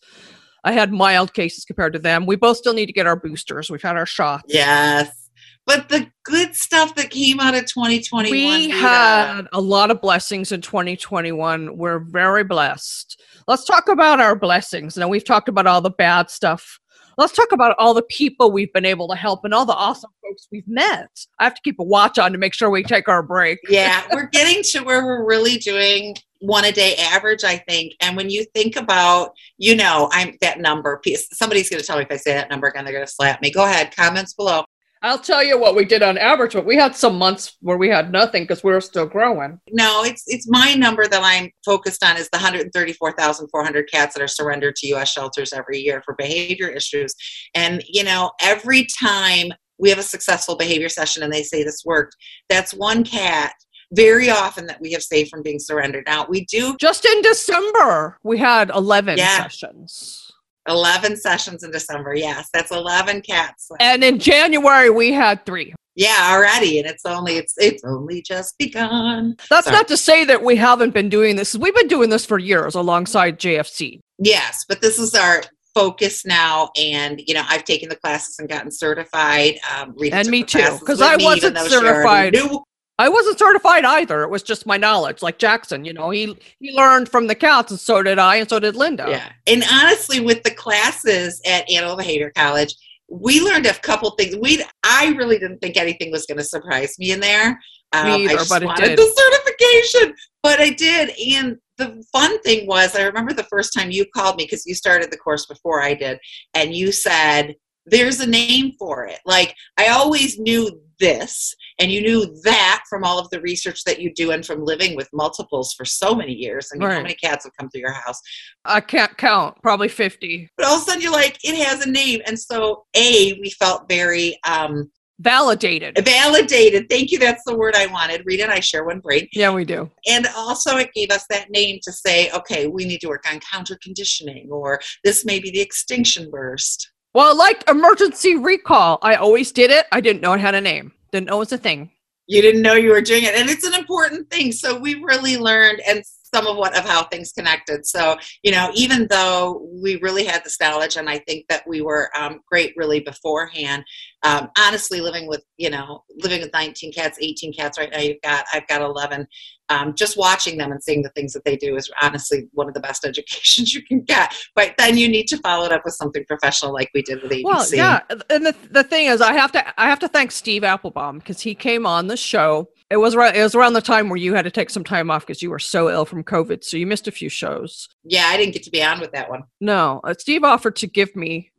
I 0.63 0.71
had 0.73 0.91
mild 0.91 1.33
cases 1.33 1.65
compared 1.65 1.93
to 1.93 1.99
them. 1.99 2.25
We 2.25 2.35
both 2.35 2.57
still 2.57 2.73
need 2.73 2.87
to 2.87 2.93
get 2.93 3.07
our 3.07 3.15
boosters. 3.15 3.69
We've 3.69 3.81
had 3.81 3.95
our 3.95 4.05
shots. 4.05 4.53
Yes. 4.53 5.26
But 5.67 5.89
the 5.89 6.09
good 6.23 6.55
stuff 6.55 6.95
that 6.95 7.09
came 7.09 7.41
out 7.41 7.53
of 7.53 7.65
2021. 7.65 8.31
we 8.31 8.69
had 8.69 9.47
a 9.51 9.59
lot 9.59 9.91
of 9.91 10.01
blessings 10.01 10.53
in 10.53 10.61
2021. 10.61 11.77
We're 11.77 11.99
very 11.99 12.45
blessed. 12.45 13.21
Let's 13.49 13.65
talk 13.65 13.89
about 13.89 14.21
our 14.21 14.33
blessings. 14.33 14.95
Now, 14.95 15.09
we've 15.09 15.25
talked 15.25 15.49
about 15.49 15.67
all 15.67 15.81
the 15.81 15.89
bad 15.89 16.29
stuff. 16.29 16.79
Let's 17.17 17.33
talk 17.33 17.51
about 17.51 17.75
all 17.77 17.93
the 17.93 18.03
people 18.03 18.49
we've 18.49 18.71
been 18.71 18.85
able 18.85 19.09
to 19.09 19.15
help 19.15 19.43
and 19.43 19.53
all 19.53 19.65
the 19.65 19.73
awesome 19.73 20.11
folks 20.23 20.47
we've 20.51 20.67
met. 20.67 21.09
I 21.37 21.43
have 21.43 21.55
to 21.55 21.61
keep 21.63 21.79
a 21.79 21.83
watch 21.83 22.17
on 22.17 22.31
to 22.31 22.37
make 22.37 22.53
sure 22.53 22.69
we 22.69 22.83
take 22.83 23.09
our 23.09 23.21
break. 23.21 23.59
yeah, 23.67 24.03
we're 24.13 24.27
getting 24.27 24.63
to 24.71 24.85
where 24.85 25.03
we're 25.03 25.25
really 25.25 25.57
doing 25.57 26.15
one 26.39 26.63
a 26.63 26.71
day 26.71 26.95
average, 26.95 27.43
I 27.43 27.57
think. 27.57 27.93
And 27.99 28.15
when 28.15 28.29
you 28.29 28.45
think 28.53 28.77
about, 28.77 29.31
you 29.57 29.75
know, 29.75 30.07
I'm 30.13 30.37
that 30.39 30.59
number 30.59 30.97
piece, 31.03 31.27
somebody's 31.33 31.69
going 31.69 31.81
to 31.81 31.85
tell 31.85 31.97
me 31.97 32.03
if 32.03 32.11
I 32.11 32.17
say 32.17 32.33
that 32.33 32.49
number 32.49 32.67
again, 32.67 32.85
they're 32.85 32.93
going 32.93 33.05
to 33.05 33.11
slap 33.11 33.41
me. 33.41 33.51
Go 33.51 33.65
ahead, 33.65 33.93
comments 33.93 34.33
below. 34.33 34.63
I'll 35.03 35.19
tell 35.19 35.43
you 35.43 35.59
what 35.59 35.75
we 35.75 35.85
did 35.85 36.01
on 36.03 36.17
average, 36.17 36.53
but 36.53 36.65
we 36.65 36.75
had 36.75 36.95
some 36.95 37.17
months 37.17 37.55
where 37.61 37.77
we 37.77 37.89
had 37.89 38.11
nothing 38.11 38.43
because 38.43 38.63
we 38.63 38.71
were 38.71 38.81
still 38.81 39.05
growing. 39.05 39.59
No, 39.71 40.03
it's 40.03 40.23
it's 40.27 40.47
my 40.49 40.73
number 40.73 41.07
that 41.07 41.21
I'm 41.23 41.51
focused 41.65 42.03
on 42.03 42.17
is 42.17 42.29
the 42.29 42.37
134,400 42.37 43.89
cats 43.91 44.15
that 44.15 44.23
are 44.23 44.27
surrendered 44.27 44.75
to 44.77 44.87
U.S. 44.87 45.09
shelters 45.11 45.53
every 45.53 45.79
year 45.79 46.01
for 46.03 46.15
behavior 46.15 46.67
issues. 46.67 47.13
And 47.53 47.83
you 47.87 48.03
know, 48.03 48.31
every 48.41 48.85
time 48.99 49.47
we 49.77 49.89
have 49.89 49.99
a 49.99 50.03
successful 50.03 50.55
behavior 50.55 50.89
session 50.89 51.21
and 51.23 51.31
they 51.31 51.43
say 51.43 51.63
this 51.63 51.83
worked, 51.85 52.15
that's 52.49 52.73
one 52.73 53.03
cat 53.03 53.53
very 53.93 54.29
often 54.29 54.65
that 54.65 54.81
we 54.81 54.91
have 54.91 55.03
saved 55.03 55.29
from 55.29 55.41
being 55.41 55.59
surrendered. 55.59 56.03
Now 56.05 56.25
we 56.27 56.43
do 56.45 56.75
Just 56.79 57.05
in 57.05 57.21
December, 57.21 58.17
we 58.23 58.37
had 58.37 58.69
11 58.71 59.17
Yeah. 59.17 59.43
sessions. 59.43 60.26
11 60.67 61.17
sessions 61.17 61.63
in 61.63 61.71
December. 61.71 62.13
Yes, 62.15 62.49
that's 62.53 62.71
11 62.71 63.21
cats. 63.21 63.69
And 63.79 64.03
in 64.03 64.19
January, 64.19 64.89
we 64.89 65.11
had 65.13 65.45
three. 65.45 65.73
Yeah, 65.95 66.29
already, 66.31 66.77
and 66.77 66.87
it's 66.87 67.05
only 67.07 67.37
it's 67.37 67.55
it's 67.57 67.83
only 67.83 68.21
just 68.21 68.55
begun. 68.59 69.35
That's 69.49 69.65
Sorry. 69.65 69.75
not 69.77 69.87
to 69.87 69.97
say 69.97 70.25
that 70.25 70.43
we 70.43 70.55
haven't 70.55 70.93
been 70.93 71.09
doing 71.09 71.35
this. 71.35 71.55
We've 71.55 71.73
been 71.73 71.87
doing 71.87 72.11
this 72.11 72.23
for 72.23 72.37
years 72.37 72.75
alongside 72.75 73.39
JFC. 73.39 73.99
Yes, 74.19 74.63
but 74.69 74.79
this 74.79 74.99
is 74.99 75.15
our 75.15 75.41
focus 75.73 76.23
now, 76.23 76.69
and 76.79 77.19
you 77.25 77.33
know 77.33 77.41
I've 77.49 77.63
taken 77.63 77.89
the 77.89 77.95
classes 77.95 78.37
and 78.37 78.47
gotten 78.47 78.69
certified. 78.69 79.55
Um, 79.75 79.95
And 80.11 80.27
me 80.29 80.43
too, 80.43 80.77
because 80.79 81.01
I 81.01 81.15
me, 81.15 81.25
wasn't 81.25 81.43
even 81.43 81.53
though 81.55 81.67
she 81.67 81.75
already 81.77 81.87
certified. 81.87 82.33
knew. 82.33 82.63
I 82.99 83.09
wasn't 83.09 83.37
certified 83.37 83.85
either. 83.85 84.23
It 84.23 84.29
was 84.29 84.41
just 84.41 84.65
my 84.65 84.77
knowledge. 84.77 85.21
Like 85.21 85.37
Jackson, 85.37 85.85
you 85.85 85.93
know, 85.93 86.09
he 86.09 86.35
he 86.59 86.75
learned 86.75 87.09
from 87.09 87.27
the 87.27 87.35
cats, 87.35 87.71
and 87.71 87.79
so 87.79 88.01
did 88.01 88.17
I, 88.17 88.37
and 88.37 88.49
so 88.49 88.59
did 88.59 88.75
Linda. 88.75 89.05
Yeah, 89.07 89.31
and 89.45 89.63
honestly, 89.71 90.19
with 90.19 90.43
the 90.43 90.51
classes 90.51 91.41
at 91.45 91.69
Animal 91.69 91.95
Behavior 91.95 92.31
College, 92.35 92.75
we 93.09 93.39
learned 93.41 93.67
a 93.67 93.73
couple 93.75 94.11
things. 94.11 94.35
We 94.35 94.63
I 94.83 95.13
really 95.17 95.37
didn't 95.37 95.59
think 95.59 95.77
anything 95.77 96.11
was 96.11 96.25
going 96.25 96.39
to 96.39 96.43
surprise 96.43 96.95
me 96.97 97.11
in 97.11 97.19
there. 97.19 97.59
Um, 97.93 98.05
Me 98.07 98.25
either, 98.25 98.33
I 98.33 98.37
just 98.37 98.49
but 98.49 98.63
it 98.63 98.65
wanted 98.65 98.95
did. 98.95 98.99
the 98.99 99.31
certification, 99.33 100.15
but 100.43 100.59
I 100.59 100.71
did. 100.71 101.11
And 101.35 101.57
the 101.77 102.03
fun 102.11 102.41
thing 102.41 102.67
was, 102.67 102.95
I 102.95 103.03
remember 103.03 103.33
the 103.33 103.43
first 103.43 103.73
time 103.73 103.91
you 103.91 104.05
called 104.13 104.37
me 104.37 104.43
because 104.43 104.65
you 104.65 104.75
started 104.75 105.11
the 105.11 105.17
course 105.17 105.45
before 105.45 105.81
I 105.81 105.93
did, 105.93 106.19
and 106.53 106.73
you 106.73 106.91
said, 106.91 107.55
"There's 107.87 108.19
a 108.19 108.27
name 108.27 108.73
for 108.77 109.05
it." 109.07 109.19
Like 109.25 109.55
I 109.77 109.87
always 109.87 110.37
knew 110.39 110.81
this, 110.99 111.53
and 111.79 111.91
you 111.91 112.01
knew 112.01 112.39
that 112.43 112.83
from 112.89 113.03
all 113.03 113.19
of 113.19 113.29
the 113.29 113.39
research 113.41 113.83
that 113.83 114.01
you 114.01 114.11
do 114.13 114.31
and 114.31 114.43
from 114.45 114.63
living 114.65 114.95
with 114.95 115.07
multiples 115.13 115.73
for 115.73 115.85
so 115.85 116.15
many 116.15 116.33
years. 116.33 116.69
I 116.73 116.77
mean, 116.77 116.89
how 116.89 117.01
many 117.01 117.13
cats 117.13 117.45
have 117.45 117.53
come 117.59 117.69
through 117.69 117.81
your 117.81 117.91
house? 117.91 118.19
I 118.65 118.81
can't 118.81 119.15
count. 119.17 119.57
Probably 119.61 119.87
fifty. 119.87 120.49
but 120.57 120.65
all 120.65 120.75
of 120.77 120.81
a 120.81 120.85
sudden 120.85 121.01
you're 121.01 121.11
like 121.11 121.37
it 121.43 121.55
has 121.65 121.85
a 121.85 121.89
name 121.89 122.21
and 122.25 122.39
so 122.39 122.85
a 122.95 123.33
we 123.41 123.49
felt 123.51 123.87
very 123.89 124.37
um 124.47 124.89
Validated. 125.19 125.97
validated 126.05 126.87
thank 126.89 127.09
you 127.11 127.17
that's 127.17 127.41
the 127.47 127.57
word 127.57 127.73
i 127.75 127.87
wanted 127.87 128.21
rita 128.25 128.43
and 128.43 128.51
i 128.51 128.59
share 128.59 128.83
one 128.85 128.99
brain 128.99 129.27
Yeah, 129.33 129.51
we 129.51 129.65
do. 129.65 129.89
and 130.07 130.27
also 130.35 130.77
it 130.77 130.93
gave 130.93 131.09
us 131.09 131.25
that 131.31 131.49
name 131.49 131.79
to 131.83 131.91
say 131.91 132.29
okay 132.31 132.67
we 132.67 132.85
need 132.85 133.01
to 133.01 133.07
work 133.07 133.25
on 133.27 133.39
counter 133.39 133.79
conditioning 133.81 134.47
or 134.51 134.79
this 135.03 135.25
may 135.25 135.39
be 135.39 135.49
the 135.49 135.59
extinction 135.59 136.29
burst 136.29 136.91
Well, 137.17 137.35
like 137.35 137.67
emergency 137.67 138.35
recall, 138.35 138.99
I 139.01 139.15
always 139.15 139.51
did 139.51 139.71
it. 139.71 139.87
I 139.91 140.01
didn't 140.01 140.21
know 140.21 140.33
it 140.33 140.39
had 140.39 140.53
a 140.53 140.61
name. 140.61 140.91
Didn't 141.11 141.25
know 141.25 141.37
it 141.37 141.39
was 141.39 141.51
a 141.51 141.57
thing. 141.57 141.89
you 142.27 142.43
didn't 142.43 142.61
know 142.61 142.75
you 142.75 142.91
were 142.91 143.01
doing 143.01 143.23
it 143.23 143.33
and 143.33 143.49
it's 143.49 143.65
an 143.65 143.73
important 143.73 144.29
thing 144.29 144.51
so 144.51 144.77
we 144.77 145.01
really 145.01 145.35
learned 145.35 145.81
and 145.87 146.03
some 146.37 146.47
of 146.47 146.57
what 146.57 146.77
of 146.77 146.85
how 146.85 147.03
things 147.03 147.31
connected. 147.31 147.85
So 147.85 148.17
you 148.43 148.51
know, 148.51 148.71
even 148.73 149.07
though 149.09 149.67
we 149.81 149.97
really 149.97 150.25
had 150.25 150.43
this 150.43 150.59
knowledge, 150.59 150.97
and 150.97 151.09
I 151.09 151.19
think 151.19 151.45
that 151.49 151.67
we 151.67 151.81
were 151.81 152.09
um, 152.17 152.41
great 152.49 152.73
really 152.75 152.99
beforehand. 152.99 153.83
Um, 154.23 154.49
honestly, 154.57 155.01
living 155.01 155.27
with 155.27 155.43
you 155.57 155.69
know 155.69 156.03
living 156.17 156.41
with 156.41 156.53
19 156.53 156.93
cats, 156.93 157.17
18 157.21 157.53
cats 157.53 157.77
right 157.77 157.91
now. 157.91 157.99
You've 157.99 158.21
got 158.21 158.45
I've 158.53 158.67
got 158.67 158.81
11 158.81 159.27
um, 159.69 159.93
just 159.95 160.17
watching 160.17 160.57
them 160.57 160.71
and 160.71 160.81
seeing 160.81 161.01
the 161.01 161.09
things 161.09 161.33
that 161.33 161.43
they 161.43 161.57
do 161.57 161.75
is 161.75 161.91
honestly 162.01 162.47
one 162.53 162.67
of 162.67 162.73
the 162.73 162.79
best 162.79 163.05
educations 163.05 163.73
you 163.73 163.83
can 163.83 164.01
get. 164.01 164.33
But 164.55 164.75
then 164.77 164.97
you 164.97 165.07
need 165.07 165.27
to 165.27 165.37
follow 165.37 165.65
it 165.65 165.71
up 165.71 165.83
with 165.85 165.93
something 165.93 166.23
professional 166.25 166.73
like 166.73 166.89
we 166.93 167.01
did 167.01 167.21
with 167.21 167.31
ABC. 167.31 167.43
Well, 167.43 167.67
yeah, 167.73 168.01
and 168.29 168.45
the, 168.45 168.55
the 168.71 168.83
thing 168.83 169.07
is, 169.07 169.21
I 169.21 169.33
have 169.33 169.51
to 169.53 169.81
I 169.81 169.89
have 169.89 169.99
to 169.99 170.07
thank 170.07 170.31
Steve 170.31 170.61
Appelbaum 170.61 171.19
because 171.19 171.41
he 171.41 171.55
came 171.55 171.85
on 171.85 172.07
the 172.07 172.17
show. 172.17 172.69
It 172.89 172.97
was 172.97 173.15
around 173.15 173.35
it 173.35 173.43
was 173.43 173.55
around 173.55 173.73
the 173.73 173.81
time 173.81 174.09
where 174.09 174.17
you 174.17 174.33
had 174.33 174.43
to 174.43 174.51
take 174.51 174.69
some 174.69 174.83
time 174.83 175.11
off 175.11 175.25
because 175.25 175.41
you 175.41 175.49
were 175.49 175.59
so 175.59 175.89
ill 175.89 176.05
from 176.05 176.23
COVID, 176.23 176.63
so 176.63 176.77
you 176.77 176.87
missed 176.87 177.07
a 177.07 177.11
few 177.11 177.29
shows. 177.29 177.89
Yeah, 178.03 178.27
I 178.27 178.37
didn't 178.37 178.53
get 178.53 178.63
to 178.63 178.71
be 178.71 178.81
on 178.81 178.99
with 178.99 179.11
that 179.11 179.29
one. 179.29 179.43
No, 179.59 179.99
uh, 180.03 180.13
Steve 180.17 180.43
offered 180.43 180.75
to 180.77 180.87
give 180.87 181.15
me 181.15 181.51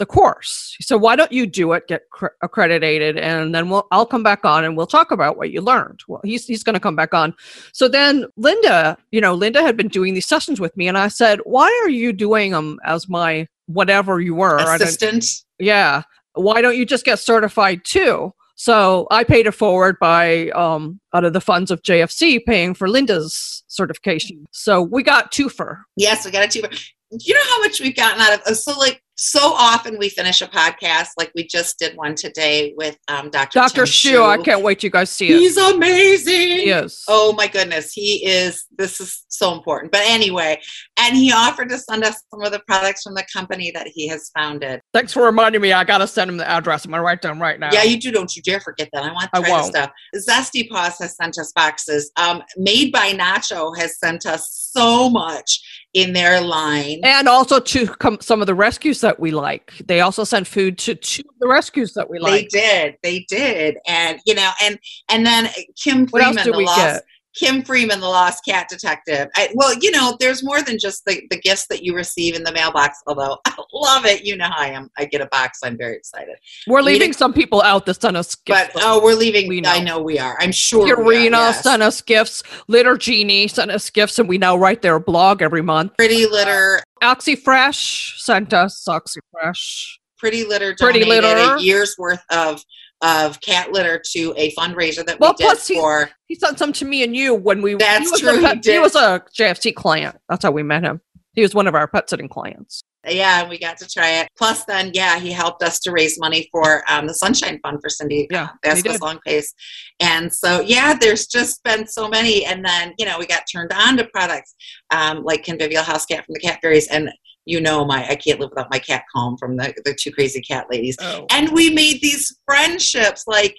the 0.00 0.06
course. 0.06 0.76
So 0.80 0.98
why 0.98 1.14
don't 1.14 1.30
you 1.30 1.46
do 1.46 1.72
it, 1.72 1.86
get 1.86 2.02
cr- 2.10 2.34
accredited, 2.42 3.16
and 3.16 3.54
then 3.54 3.70
we'll 3.70 3.86
I'll 3.92 4.06
come 4.06 4.22
back 4.22 4.44
on 4.44 4.64
and 4.64 4.76
we'll 4.76 4.86
talk 4.86 5.10
about 5.12 5.36
what 5.36 5.50
you 5.50 5.60
learned. 5.60 6.00
Well, 6.08 6.22
he's 6.24 6.46
he's 6.46 6.64
going 6.64 6.74
to 6.74 6.80
come 6.80 6.96
back 6.96 7.14
on. 7.14 7.34
So 7.72 7.86
then 7.86 8.26
Linda, 8.36 8.98
you 9.12 9.20
know, 9.20 9.34
Linda 9.34 9.62
had 9.62 9.76
been 9.76 9.88
doing 9.88 10.14
these 10.14 10.26
sessions 10.26 10.58
with 10.58 10.76
me, 10.76 10.88
and 10.88 10.98
I 10.98 11.08
said, 11.08 11.38
why 11.44 11.68
are 11.84 11.90
you 11.90 12.12
doing 12.12 12.50
them 12.50 12.80
as 12.84 13.08
my 13.08 13.46
whatever 13.66 14.20
you 14.20 14.34
were 14.34 14.58
assistant? 14.58 15.24
Yeah, 15.58 16.02
why 16.34 16.60
don't 16.60 16.76
you 16.76 16.86
just 16.86 17.04
get 17.04 17.18
certified 17.18 17.84
too? 17.84 18.34
So 18.60 19.06
I 19.10 19.24
paid 19.24 19.46
it 19.46 19.52
forward 19.52 19.98
by 19.98 20.50
um, 20.50 21.00
out 21.14 21.24
of 21.24 21.32
the 21.32 21.40
funds 21.40 21.70
of 21.70 21.80
JFC 21.80 22.44
paying 22.44 22.74
for 22.74 22.90
Linda's 22.90 23.64
certification. 23.68 24.46
So 24.50 24.82
we 24.82 25.02
got 25.02 25.32
twofer. 25.32 25.78
Yes, 25.96 26.26
we 26.26 26.30
got 26.30 26.44
a 26.44 26.46
twofer. 26.46 26.78
You 27.10 27.32
know 27.32 27.44
how 27.44 27.60
much 27.60 27.80
we've 27.80 27.96
gotten 27.96 28.20
out 28.20 28.46
of 28.46 28.56
so 28.58 28.78
like 28.78 29.02
so 29.22 29.52
often 29.52 29.98
we 29.98 30.08
finish 30.08 30.40
a 30.40 30.46
podcast 30.46 31.08
like 31.18 31.30
we 31.34 31.46
just 31.46 31.78
did 31.78 31.94
one 31.94 32.14
today 32.14 32.72
with 32.78 32.96
um, 33.08 33.28
Dr. 33.28 33.58
Dr. 33.58 33.84
Shu. 33.84 34.22
I 34.22 34.38
can't 34.38 34.62
wait 34.62 34.82
you 34.82 34.88
guys 34.88 35.10
see 35.10 35.28
it. 35.28 35.38
He's 35.38 35.58
amazing. 35.58 36.66
Yes. 36.66 37.04
Oh 37.06 37.34
my 37.34 37.46
goodness, 37.46 37.92
he 37.92 38.24
is. 38.24 38.64
This 38.78 38.98
is 38.98 39.26
so 39.28 39.52
important. 39.52 39.92
But 39.92 40.00
anyway, 40.06 40.58
and 40.98 41.14
he 41.14 41.32
offered 41.32 41.68
to 41.68 41.76
send 41.76 42.02
us 42.02 42.22
some 42.30 42.40
of 42.42 42.50
the 42.50 42.60
products 42.66 43.02
from 43.02 43.14
the 43.14 43.26
company 43.30 43.70
that 43.72 43.88
he 43.88 44.08
has 44.08 44.30
founded. 44.34 44.80
Thanks 44.94 45.12
for 45.12 45.22
reminding 45.22 45.60
me. 45.60 45.74
I 45.74 45.84
gotta 45.84 46.06
send 46.06 46.30
him 46.30 46.38
the 46.38 46.48
address. 46.48 46.86
I'm 46.86 46.90
gonna 46.90 47.02
write 47.02 47.20
down 47.20 47.38
right 47.38 47.60
now. 47.60 47.68
Yeah, 47.72 47.82
you 47.82 48.00
do. 48.00 48.10
Don't 48.10 48.34
you 48.34 48.40
dare 48.40 48.60
forget 48.60 48.88
that. 48.94 49.02
I 49.02 49.12
want 49.12 49.28
to 49.34 49.42
I 49.46 49.50
won't. 49.50 49.66
stuff. 49.66 49.90
Zesty 50.16 50.66
Paws 50.66 50.96
has 50.98 51.14
sent 51.16 51.36
us 51.38 51.52
boxes. 51.52 52.10
Um, 52.16 52.42
Made 52.56 52.90
by 52.90 53.12
Nacho 53.12 53.76
has 53.76 53.98
sent 53.98 54.24
us 54.24 54.70
so 54.72 55.10
much 55.10 55.60
in 55.92 56.12
their 56.12 56.40
line. 56.40 57.00
And 57.02 57.28
also 57.28 57.58
to 57.58 57.86
come 57.86 58.18
some 58.20 58.40
of 58.40 58.46
the 58.46 58.54
rescues 58.54 59.00
that 59.00 59.18
we 59.18 59.30
like. 59.30 59.72
They 59.86 60.00
also 60.00 60.24
sent 60.24 60.46
food 60.46 60.78
to 60.78 60.94
two 60.94 61.22
of 61.28 61.38
the 61.40 61.48
rescues 61.48 61.94
that 61.94 62.08
we 62.08 62.18
like. 62.18 62.50
They 62.50 62.60
did. 62.60 62.96
They 63.02 63.26
did. 63.28 63.78
And 63.86 64.20
you 64.24 64.34
know, 64.34 64.50
and 64.62 64.78
and 65.08 65.26
then 65.26 65.48
Kim 65.82 66.06
What 66.08 66.22
else 66.22 66.28
Freeman, 66.34 66.44
did 66.44 66.54
the 66.54 66.58
we 66.58 66.64
lost 66.64 66.78
get? 66.78 67.04
Kim 67.36 67.62
Freeman, 67.62 68.00
the 68.00 68.08
lost 68.08 68.44
cat 68.44 68.68
detective. 68.68 69.28
I, 69.36 69.50
well, 69.54 69.74
you 69.80 69.90
know, 69.90 70.16
there's 70.18 70.42
more 70.42 70.62
than 70.62 70.78
just 70.78 71.04
the, 71.04 71.22
the 71.30 71.38
gifts 71.38 71.66
that 71.68 71.82
you 71.82 71.94
receive 71.94 72.34
in 72.34 72.42
the 72.42 72.52
mailbox. 72.52 72.98
Although 73.06 73.38
I 73.46 73.54
love 73.72 74.04
it, 74.04 74.24
you 74.24 74.36
know 74.36 74.46
how 74.46 74.58
I 74.58 74.68
am. 74.68 74.90
I 74.98 75.04
get 75.04 75.20
a 75.20 75.26
box. 75.26 75.60
I'm 75.64 75.76
very 75.78 75.96
excited. 75.96 76.36
We're 76.66 76.82
leaving 76.82 77.12
some 77.12 77.32
people 77.32 77.62
out 77.62 77.86
that 77.86 78.00
sent 78.00 78.16
us 78.16 78.34
But 78.34 78.72
gifts. 78.72 78.84
oh, 78.84 79.02
we're 79.02 79.14
leaving. 79.14 79.48
We 79.48 79.62
I 79.64 79.78
know. 79.78 79.98
know 79.98 80.02
we 80.02 80.18
are. 80.18 80.36
I'm 80.40 80.52
sure. 80.52 80.96
Purina 80.96 81.30
yes. 81.30 81.62
sent 81.62 81.82
us 81.82 82.00
gifts. 82.02 82.42
Litter 82.68 82.96
Genie 82.96 83.48
sent 83.48 83.70
us 83.70 83.88
gifts, 83.90 84.18
and 84.18 84.28
we 84.28 84.38
now 84.38 84.56
write 84.56 84.82
their 84.82 84.98
blog 84.98 85.42
every 85.42 85.62
month. 85.62 85.96
Pretty 85.96 86.26
litter. 86.26 86.80
Oxy 87.02 87.36
Fresh 87.36 88.22
sent 88.22 88.52
us 88.52 88.86
Oxy 88.88 89.20
Fresh. 89.32 90.00
Pretty 90.18 90.44
litter. 90.44 90.74
Pretty 90.78 91.00
donated 91.00 91.24
Litter. 91.24 91.54
A 91.56 91.60
year's 91.60 91.94
worth 91.96 92.22
of 92.30 92.62
of 93.02 93.40
cat 93.40 93.72
litter 93.72 94.00
to 94.12 94.34
a 94.36 94.52
fundraiser 94.54 95.04
that 95.06 95.18
Well, 95.20 95.34
we 95.38 95.46
did 95.46 95.58
he- 95.58 95.74
for. 95.74 96.10
He 96.26 96.34
sent 96.36 96.58
some 96.58 96.72
to 96.74 96.84
me 96.84 97.02
and 97.02 97.14
you 97.16 97.34
when 97.34 97.62
we. 97.62 97.74
That's 97.74 98.04
he 98.04 98.10
was 98.10 98.20
true, 98.20 98.44
A 98.44 98.54
he 98.54 98.60
did. 98.60 98.80
was 98.80 98.94
a 98.94 99.22
JFC 99.38 99.74
client. 99.74 100.16
That's 100.28 100.44
how 100.44 100.50
we 100.50 100.62
met 100.62 100.82
him. 100.84 101.00
He 101.32 101.42
was 101.42 101.54
one 101.54 101.66
of 101.66 101.74
our 101.74 101.86
pet 101.88 102.10
sitting 102.10 102.28
clients. 102.28 102.82
Yeah, 103.08 103.40
and 103.40 103.48
we 103.48 103.58
got 103.58 103.78
to 103.78 103.88
try 103.88 104.10
it. 104.20 104.28
Plus, 104.36 104.64
then, 104.66 104.90
yeah, 104.92 105.18
he 105.18 105.32
helped 105.32 105.62
us 105.62 105.80
to 105.80 105.90
raise 105.90 106.20
money 106.20 106.48
for 106.52 106.82
um, 106.86 107.06
the 107.06 107.14
Sunshine 107.14 107.58
Fund 107.62 107.78
for 107.82 107.88
Cindy 107.88 108.28
Yeah, 108.30 108.44
uh, 108.44 108.48
he 108.62 108.68
Vasquez. 108.82 109.00
Long 109.00 109.18
Pace. 109.26 109.54
And 110.00 110.30
so, 110.32 110.60
yeah, 110.60 110.92
there's 111.00 111.26
just 111.26 111.62
been 111.64 111.86
so 111.86 112.08
many. 112.10 112.44
And 112.44 112.62
then, 112.62 112.92
you 112.98 113.06
know, 113.06 113.18
we 113.18 113.26
got 113.26 113.44
turned 113.50 113.72
on 113.72 113.96
to 113.96 114.04
products 114.12 114.54
um, 114.90 115.22
like 115.24 115.44
Convivial 115.44 115.82
House 115.82 116.04
Cat 116.04 116.26
from 116.26 116.34
the 116.34 116.40
Cat 116.40 116.58
Fairies. 116.60 116.88
And 116.88 117.08
you 117.46 117.60
know, 117.60 117.84
my 117.84 118.06
I 118.08 118.16
can't 118.16 118.40
live 118.40 118.50
without 118.50 118.70
my 118.70 118.78
cat 118.78 119.04
calm 119.14 119.36
from 119.36 119.56
the, 119.56 119.74
the 119.84 119.94
two 119.98 120.12
crazy 120.12 120.40
cat 120.40 120.66
ladies. 120.70 120.96
Oh. 121.00 121.26
And 121.30 121.50
we 121.50 121.70
made 121.70 122.00
these 122.00 122.38
friendships. 122.46 123.24
Like, 123.26 123.56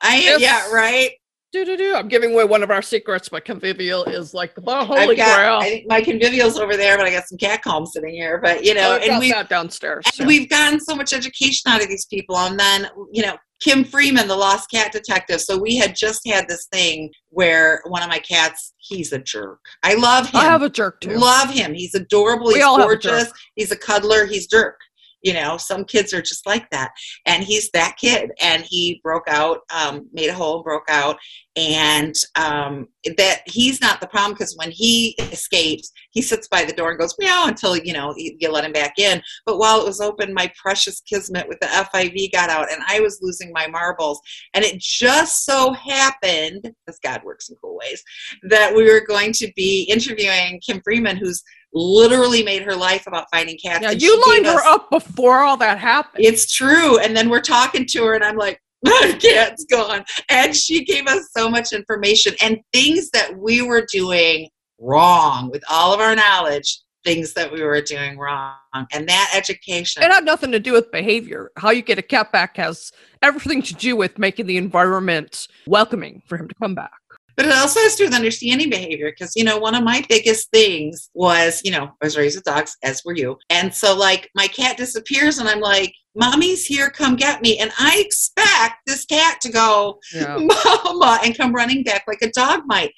I, 0.00 0.36
yeah, 0.38 0.70
right. 0.72 1.12
Do, 1.52 1.66
do, 1.66 1.76
do. 1.76 1.94
I'm 1.94 2.08
giving 2.08 2.32
away 2.32 2.44
one 2.44 2.62
of 2.62 2.70
our 2.70 2.80
secrets, 2.80 3.28
but 3.28 3.44
Convivial 3.44 4.04
is 4.04 4.32
like 4.32 4.54
the 4.54 4.62
holy 4.62 5.14
got, 5.16 5.36
grail. 5.36 5.58
I 5.58 5.64
think 5.68 5.86
my 5.86 6.00
convivial's 6.00 6.58
over 6.58 6.78
there, 6.78 6.96
but 6.96 7.06
I 7.06 7.10
got 7.10 7.28
some 7.28 7.36
cat 7.36 7.60
calm 7.60 7.84
sitting 7.84 8.14
here. 8.14 8.38
But, 8.42 8.64
you 8.64 8.72
know, 8.72 8.98
Oh, 9.02 9.06
and 9.06 9.18
we 9.20 9.34
downstairs. 9.50 10.04
and 10.18 10.26
we've 10.26 10.48
gotten 10.48 10.80
so 10.80 10.94
much 10.94 11.12
education 11.12 11.70
out 11.70 11.82
of 11.82 11.88
these 11.88 12.06
people 12.06 12.36
and 12.38 12.58
then 12.58 12.88
you 13.12 13.22
know 13.22 13.36
kim 13.60 13.84
freeman 13.84 14.26
the 14.28 14.34
lost 14.36 14.70
cat 14.70 14.90
detective 14.92 15.40
so 15.40 15.56
we 15.58 15.76
had 15.76 15.94
just 15.94 16.26
had 16.26 16.48
this 16.48 16.66
thing 16.72 17.10
where 17.30 17.80
one 17.86 18.02
of 18.02 18.08
my 18.08 18.18
cats 18.18 18.72
he's 18.78 19.12
a 19.12 19.18
jerk 19.18 19.60
i 19.82 19.94
love 19.94 20.26
him 20.28 20.40
I 20.40 20.44
have 20.44 20.62
a 20.62 20.70
jerk 20.70 21.00
too. 21.00 21.10
love 21.16 21.50
him 21.50 21.72
he's 21.74 21.94
adorable 21.94 22.48
We 22.48 22.54
he's 22.54 22.62
all 22.64 22.78
have 22.78 22.86
a 22.86 22.96
gorgeous 22.96 23.24
jerk. 23.26 23.36
he's 23.54 23.70
a 23.70 23.76
cuddler 23.76 24.26
he's 24.26 24.46
jerk 24.48 24.78
you 25.22 25.32
know 25.32 25.56
some 25.56 25.84
kids 25.84 26.12
are 26.12 26.22
just 26.22 26.46
like 26.46 26.68
that. 26.70 26.90
And 27.26 27.42
he's 27.42 27.70
that 27.70 27.96
kid 27.96 28.30
and 28.40 28.62
he 28.62 29.00
broke 29.02 29.28
out 29.28 29.60
um, 29.74 30.08
made 30.12 30.28
a 30.28 30.34
hole 30.34 30.62
broke 30.62 30.88
out. 30.90 31.16
And 31.54 32.14
um, 32.36 32.88
that 33.18 33.42
he's 33.44 33.80
not 33.80 34.00
the 34.00 34.06
problem 34.06 34.32
because 34.32 34.56
when 34.56 34.70
he 34.70 35.14
escapes 35.18 35.92
he 36.10 36.22
sits 36.22 36.48
by 36.48 36.64
the 36.64 36.72
door 36.72 36.90
and 36.90 36.98
goes 36.98 37.14
meow 37.18 37.44
until 37.46 37.76
you 37.76 37.92
know 37.92 38.14
you, 38.16 38.50
let 38.50 38.64
him 38.64 38.72
back 38.72 38.98
in. 38.98 39.22
But 39.46 39.58
while 39.58 39.80
it 39.80 39.86
was 39.86 40.00
open 40.00 40.32
my 40.32 40.50
precious 40.60 41.00
kismet 41.00 41.48
with 41.48 41.60
the 41.60 41.66
fiv 41.66 42.32
got 42.32 42.50
out 42.50 42.72
and 42.72 42.82
i 42.88 43.00
was 43.00 43.20
losing 43.22 43.52
my 43.52 43.66
marbles. 43.66 44.20
And 44.54 44.64
it 44.64 44.78
just 44.80 45.44
so 45.44 45.72
happened 45.72 46.62
because 46.62 46.98
god 47.02 47.22
works 47.24 47.48
in 47.48 47.56
cool 47.56 47.78
ways 47.78 48.02
that 48.48 48.74
we 48.74 48.84
were 48.84 49.04
going 49.06 49.32
to 49.34 49.52
be 49.54 49.82
interviewing 49.90 50.60
kim 50.66 50.80
freeman 50.82 51.16
who's 51.16 51.42
literally 51.72 52.42
made 52.42 52.62
her 52.62 52.76
life 52.76 53.06
about 53.06 53.26
finding 53.30 53.56
cats 53.58 53.82
yeah, 53.82 53.90
you 53.90 54.22
lined 54.28 54.46
her 54.46 54.54
us- 54.54 54.66
up 54.66 54.90
before 54.90 55.40
all 55.40 55.56
that 55.56 55.78
happened. 55.78 56.24
it's 56.24 56.52
true. 56.52 56.98
And 56.98 57.16
then 57.16 57.28
we're 57.30 57.40
talking 57.40 57.86
to 57.86 58.04
her, 58.04 58.14
and 58.14 58.24
I'm 58.24 58.36
like, 58.36 58.60
my 58.84 59.16
cat's 59.20 59.64
gone. 59.64 60.04
And 60.28 60.56
she 60.56 60.84
gave 60.84 61.06
us 61.06 61.28
so 61.36 61.48
much 61.48 61.72
information 61.72 62.34
and 62.42 62.58
things 62.72 63.10
that 63.10 63.38
we 63.38 63.62
were 63.62 63.86
doing 63.92 64.48
wrong 64.80 65.50
with 65.50 65.62
all 65.70 65.94
of 65.94 66.00
our 66.00 66.16
knowledge, 66.16 66.80
things 67.04 67.32
that 67.34 67.52
we 67.52 67.62
were 67.62 67.80
doing 67.80 68.18
wrong. 68.18 68.54
And 68.92 69.08
that 69.08 69.32
education. 69.36 70.02
It 70.02 70.10
had 70.10 70.24
nothing 70.24 70.50
to 70.50 70.58
do 70.58 70.72
with 70.72 70.90
behavior. 70.90 71.52
How 71.56 71.70
you 71.70 71.82
get 71.82 71.98
a 71.98 72.02
cat 72.02 72.32
back 72.32 72.56
has 72.56 72.90
everything 73.22 73.62
to 73.62 73.74
do 73.74 73.94
with 73.94 74.18
making 74.18 74.46
the 74.46 74.56
environment 74.56 75.46
welcoming 75.66 76.22
for 76.26 76.36
him 76.36 76.48
to 76.48 76.54
come 76.56 76.74
back. 76.74 76.90
But 77.36 77.46
it 77.46 77.52
also 77.52 77.80
has 77.80 77.92
to 77.96 77.98
do 77.98 78.04
with 78.08 78.14
understanding 78.14 78.68
behavior 78.70 79.10
because, 79.10 79.32
you 79.34 79.44
know, 79.44 79.58
one 79.58 79.74
of 79.74 79.82
my 79.84 80.04
biggest 80.08 80.50
things 80.50 81.10
was, 81.14 81.60
you 81.64 81.70
know, 81.70 81.84
I 82.00 82.04
was 82.04 82.16
raised 82.16 82.36
with 82.36 82.44
dogs, 82.44 82.76
as 82.82 83.02
were 83.04 83.16
you. 83.16 83.38
And 83.50 83.74
so, 83.74 83.96
like, 83.96 84.28
my 84.34 84.46
cat 84.48 84.76
disappears, 84.76 85.38
and 85.38 85.48
I'm 85.48 85.60
like, 85.60 85.94
Mommy's 86.14 86.66
here, 86.66 86.90
come 86.90 87.16
get 87.16 87.40
me. 87.40 87.58
And 87.58 87.72
I 87.78 87.96
expect 88.04 88.74
this 88.86 89.04
cat 89.06 89.40
to 89.42 89.50
go, 89.50 89.98
Yeah. 90.14 90.36
Mama, 90.84 91.20
and 91.24 91.36
come 91.36 91.52
running 91.54 91.82
back 91.84 92.04
like 92.06 92.20
a 92.22 92.30
dog 92.32 92.62
might. 92.66 92.92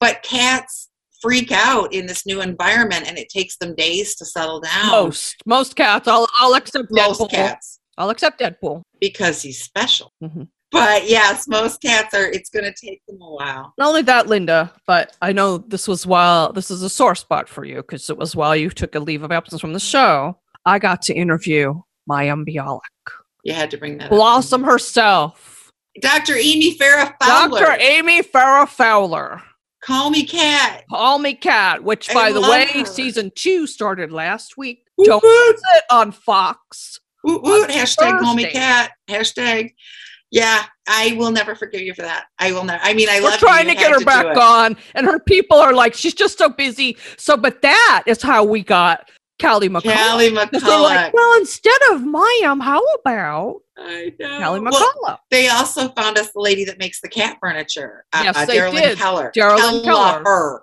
But 0.00 0.22
cats 0.22 0.88
freak 1.22 1.50
out 1.52 1.94
in 1.94 2.06
this 2.06 2.26
new 2.26 2.42
environment, 2.42 3.04
and 3.08 3.16
it 3.18 3.28
takes 3.28 3.56
them 3.56 3.74
days 3.74 4.14
to 4.16 4.24
settle 4.24 4.60
down. 4.60 4.90
Most 4.90 5.36
most 5.46 5.76
cats. 5.76 6.06
I'll 6.08 6.26
I'll 6.38 6.54
accept 6.54 6.88
Most 6.90 7.20
Deadpool. 7.20 7.30
cats 7.30 7.80
I'll 7.96 8.10
accept 8.10 8.40
Deadpool. 8.40 8.82
because 9.00 9.40
he's 9.42 9.62
special. 9.62 10.12
Mhm. 10.22 10.48
But 10.72 11.08
yes, 11.08 11.46
most 11.46 11.80
cats 11.80 12.12
are, 12.14 12.26
it's 12.26 12.50
going 12.50 12.64
to 12.64 12.74
take 12.74 13.04
them 13.06 13.20
a 13.22 13.30
while. 13.30 13.72
Not 13.78 13.88
only 13.88 14.02
that, 14.02 14.26
Linda, 14.26 14.72
but 14.86 15.16
I 15.22 15.32
know 15.32 15.58
this 15.58 15.86
was 15.86 16.06
while 16.06 16.52
this 16.52 16.70
is 16.70 16.82
a 16.82 16.90
sore 16.90 17.14
spot 17.14 17.48
for 17.48 17.64
you 17.64 17.76
because 17.76 18.10
it 18.10 18.18
was 18.18 18.34
while 18.34 18.56
you 18.56 18.70
took 18.70 18.94
a 18.94 19.00
leave 19.00 19.22
of 19.22 19.30
absence 19.32 19.60
from 19.60 19.72
the 19.72 19.78
mm-hmm. 19.78 19.86
show. 19.86 20.38
I 20.64 20.78
got 20.78 21.02
to 21.02 21.14
interview 21.14 21.80
my 22.08 22.26
umbiolic 22.26 22.80
You 23.44 23.54
had 23.54 23.70
to 23.70 23.76
bring 23.76 23.98
that 23.98 24.06
up. 24.06 24.10
blossom 24.10 24.64
herself, 24.64 25.70
Dr. 26.00 26.34
Amy 26.34 26.76
Farrah 26.76 27.14
Fowler. 27.20 27.60
Dr. 27.60 27.80
Amy 27.80 28.22
Farrah 28.22 28.68
Fowler. 28.68 29.42
Call 29.82 30.10
me 30.10 30.26
Kat. 30.26 30.84
Call 30.90 31.20
Me 31.20 31.34
Kat, 31.34 31.84
which 31.84 32.10
I 32.10 32.14
by 32.14 32.32
the 32.32 32.40
way, 32.40 32.66
her. 32.72 32.84
season 32.84 33.30
two 33.36 33.68
started 33.68 34.10
last 34.10 34.56
week. 34.56 34.84
Woot 34.98 35.06
Don't 35.06 35.22
miss 35.22 35.62
it 35.76 35.84
on 35.90 36.10
Fox. 36.10 36.98
Woot 37.22 37.42
woot. 37.42 37.70
Hashtag 37.70 38.20
call 38.20 38.34
me 38.34 38.50
cat. 38.50 38.92
Hashtag. 39.08 39.74
Yeah, 40.32 40.64
I 40.88 41.14
will 41.18 41.30
never 41.30 41.54
forgive 41.54 41.82
you 41.82 41.94
for 41.94 42.02
that. 42.02 42.26
I 42.38 42.52
will 42.52 42.64
never. 42.64 42.82
I 42.82 42.94
mean, 42.94 43.08
I 43.08 43.20
We're 43.20 43.30
love 43.30 43.38
trying 43.38 43.68
you. 43.68 43.74
to 43.74 43.80
You 43.80 43.86
get 43.86 43.92
her 43.98 44.04
back 44.04 44.36
on, 44.36 44.76
and 44.94 45.06
her 45.06 45.20
people 45.20 45.56
are 45.56 45.72
like, 45.72 45.94
she's 45.94 46.14
just 46.14 46.36
so 46.38 46.48
busy. 46.48 46.96
So, 47.16 47.36
but 47.36 47.62
that 47.62 48.02
is 48.06 48.20
how 48.22 48.42
we 48.44 48.62
got 48.62 49.08
Callie 49.40 49.68
McCullough. 49.68 49.94
Callie 49.94 50.30
they're 50.30 50.46
McCullough. 50.46 50.82
like, 50.82 51.14
well, 51.14 51.38
instead 51.38 51.78
of 51.92 52.00
Mayim, 52.00 52.60
how 52.62 52.82
about 53.00 53.60
I 53.78 54.12
know. 54.18 54.38
Callie 54.40 54.60
Well, 54.60 54.72
McCullough? 54.72 55.18
they 55.30 55.48
also 55.48 55.88
found 55.90 56.18
us 56.18 56.32
the 56.32 56.40
lady 56.40 56.64
that 56.64 56.78
makes 56.78 57.00
the 57.00 57.08
cat 57.08 57.36
furniture. 57.40 58.04
Uh, 58.12 58.22
Yes, 58.24 58.36
uh, 58.36 58.46
they 58.46 58.56
Darylyn 58.58 58.80
did. 58.82 58.98
Keller. 58.98 59.30
Darylyn 59.36 59.84
Keller. 59.84 60.22
Keller. 60.24 60.60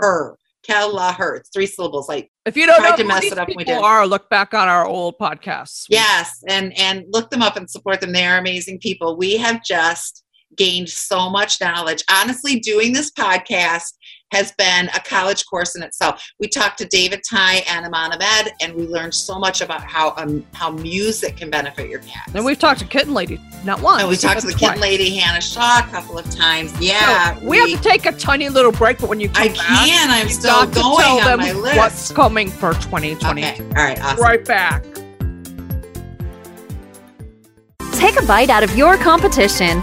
Keller. 0.00 0.36
Keller. 0.68 1.42
Three 1.52 1.66
syllables. 1.66 2.08
Like 2.08 2.30
if 2.46 2.56
you 2.56 2.66
don't 2.66 2.82
know 2.82 2.96
to 2.96 3.02
who 3.02 3.08
mess 3.08 3.24
it 3.24 3.38
up, 3.38 3.48
we 3.54 3.64
did. 3.64 3.78
are, 3.78 4.06
look 4.06 4.28
back 4.28 4.54
on 4.54 4.68
our 4.68 4.86
old 4.86 5.18
podcasts. 5.18 5.86
Yes, 5.88 6.42
and 6.48 6.78
and 6.78 7.04
look 7.08 7.30
them 7.30 7.42
up 7.42 7.56
and 7.56 7.68
support 7.68 8.00
them. 8.00 8.12
They 8.12 8.26
are 8.26 8.38
amazing 8.38 8.80
people. 8.80 9.16
We 9.16 9.36
have 9.38 9.62
just 9.64 10.24
gained 10.56 10.88
so 10.88 11.30
much 11.30 11.60
knowledge. 11.60 12.02
Honestly, 12.10 12.58
doing 12.60 12.92
this 12.92 13.10
podcast 13.10 13.92
has 14.32 14.52
been 14.58 14.88
a 14.88 15.00
college 15.00 15.44
course 15.46 15.74
in 15.76 15.82
itself. 15.82 16.22
We 16.38 16.48
talked 16.48 16.78
to 16.78 16.84
David 16.86 17.22
Teie 17.28 17.62
and 17.68 17.86
Aman 17.86 18.12
Ahmed, 18.12 18.52
and 18.60 18.74
we 18.74 18.86
learned 18.86 19.14
so 19.14 19.38
much 19.38 19.60
about 19.60 19.82
how 19.82 20.14
um, 20.16 20.44
how 20.52 20.70
music 20.70 21.36
can 21.38 21.50
benefit 21.50 21.88
your 21.88 22.00
cats. 22.00 22.34
And 22.34 22.44
we've 22.44 22.58
talked 22.58 22.80
to 22.80 22.86
Kitten 22.86 23.14
Lady 23.14 23.40
not 23.64 23.80
once. 23.80 24.00
and 24.02 24.10
we 24.10 24.16
talked 24.16 24.40
to 24.40 24.46
but 24.46 24.52
the 24.52 24.58
kid 24.58 24.66
twice. 24.66 24.80
lady 24.80 25.16
Hannah 25.16 25.40
Shaw 25.40 25.80
a 25.80 25.90
couple 25.90 26.18
of 26.18 26.28
times. 26.30 26.72
Yeah, 26.80 27.38
So 27.38 27.46
we, 27.46 27.58
have 27.58 27.68
to 27.70 27.88
take 27.88 28.06
a 28.06 28.12
tiny 28.12 28.48
little 28.48 28.72
break, 28.72 28.98
but 28.98 29.08
when 29.08 29.20
you 29.20 29.28
come 29.28 29.42
I 29.44 29.48
back, 29.48 29.56
can. 29.56 30.10
I'm 30.10 30.22
you've 30.26 30.32
still 30.32 30.50
got 30.52 30.68
to 30.68 30.80
going 30.80 30.96
tell 31.04 31.18
on 31.20 31.24
them 31.26 31.40
my 31.40 31.52
list. 31.52 31.76
what's 31.76 32.12
coming 32.12 32.48
for 32.50 32.72
2020. 32.74 33.42
Okay. 33.44 33.62
All 33.62 33.68
right. 33.72 34.00
Awesome. 34.02 34.22
Right 34.22 34.44
back. 34.44 34.84
Take 37.92 38.20
a 38.20 38.24
bite 38.26 38.48
out 38.48 38.62
of 38.62 38.76
your 38.76 38.96
competition. 38.98 39.82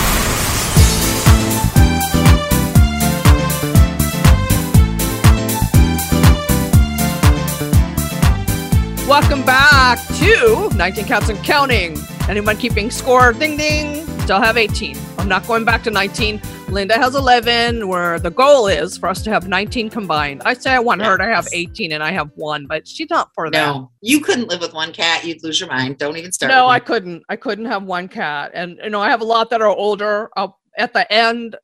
Welcome 9.11 9.45
back 9.45 9.99
to 10.19 10.69
19 10.73 11.03
Cats 11.03 11.27
and 11.27 11.37
Counting. 11.43 11.97
Anyone 12.29 12.55
keeping 12.55 12.89
score? 12.89 13.33
Ding 13.33 13.57
ding. 13.57 14.05
Still 14.21 14.39
have 14.39 14.55
18. 14.55 14.95
I'm 15.17 15.27
not 15.27 15.45
going 15.45 15.65
back 15.65 15.83
to 15.83 15.91
19. 15.91 16.41
Linda 16.69 16.93
has 16.93 17.13
11, 17.13 17.89
where 17.89 18.19
the 18.19 18.31
goal 18.31 18.67
is 18.67 18.97
for 18.97 19.09
us 19.09 19.21
to 19.23 19.29
have 19.29 19.49
19 19.49 19.89
combined. 19.89 20.41
I 20.45 20.53
say 20.53 20.71
I 20.71 20.79
want 20.79 21.01
her 21.01 21.17
to 21.17 21.25
have 21.25 21.45
18 21.51 21.91
and 21.91 22.01
I 22.01 22.11
have 22.13 22.31
one, 22.35 22.67
but 22.67 22.87
she's 22.87 23.09
not 23.09 23.31
for 23.35 23.51
that. 23.51 23.73
No, 23.73 23.91
you 23.99 24.21
couldn't 24.21 24.47
live 24.47 24.61
with 24.61 24.73
one 24.73 24.93
cat. 24.93 25.25
You'd 25.25 25.43
lose 25.43 25.59
your 25.59 25.67
mind. 25.67 25.97
Don't 25.97 26.15
even 26.15 26.31
start. 26.31 26.49
No, 26.49 26.67
I 26.67 26.79
me. 26.79 26.85
couldn't. 26.85 27.23
I 27.27 27.35
couldn't 27.35 27.65
have 27.65 27.83
one 27.83 28.07
cat, 28.07 28.51
and 28.53 28.79
you 28.81 28.89
know 28.89 29.01
I 29.01 29.09
have 29.09 29.19
a 29.19 29.25
lot 29.25 29.49
that 29.49 29.61
are 29.61 29.67
older. 29.67 30.29
I'll, 30.37 30.57
at 30.77 30.93
the 30.93 31.11
end, 31.11 31.57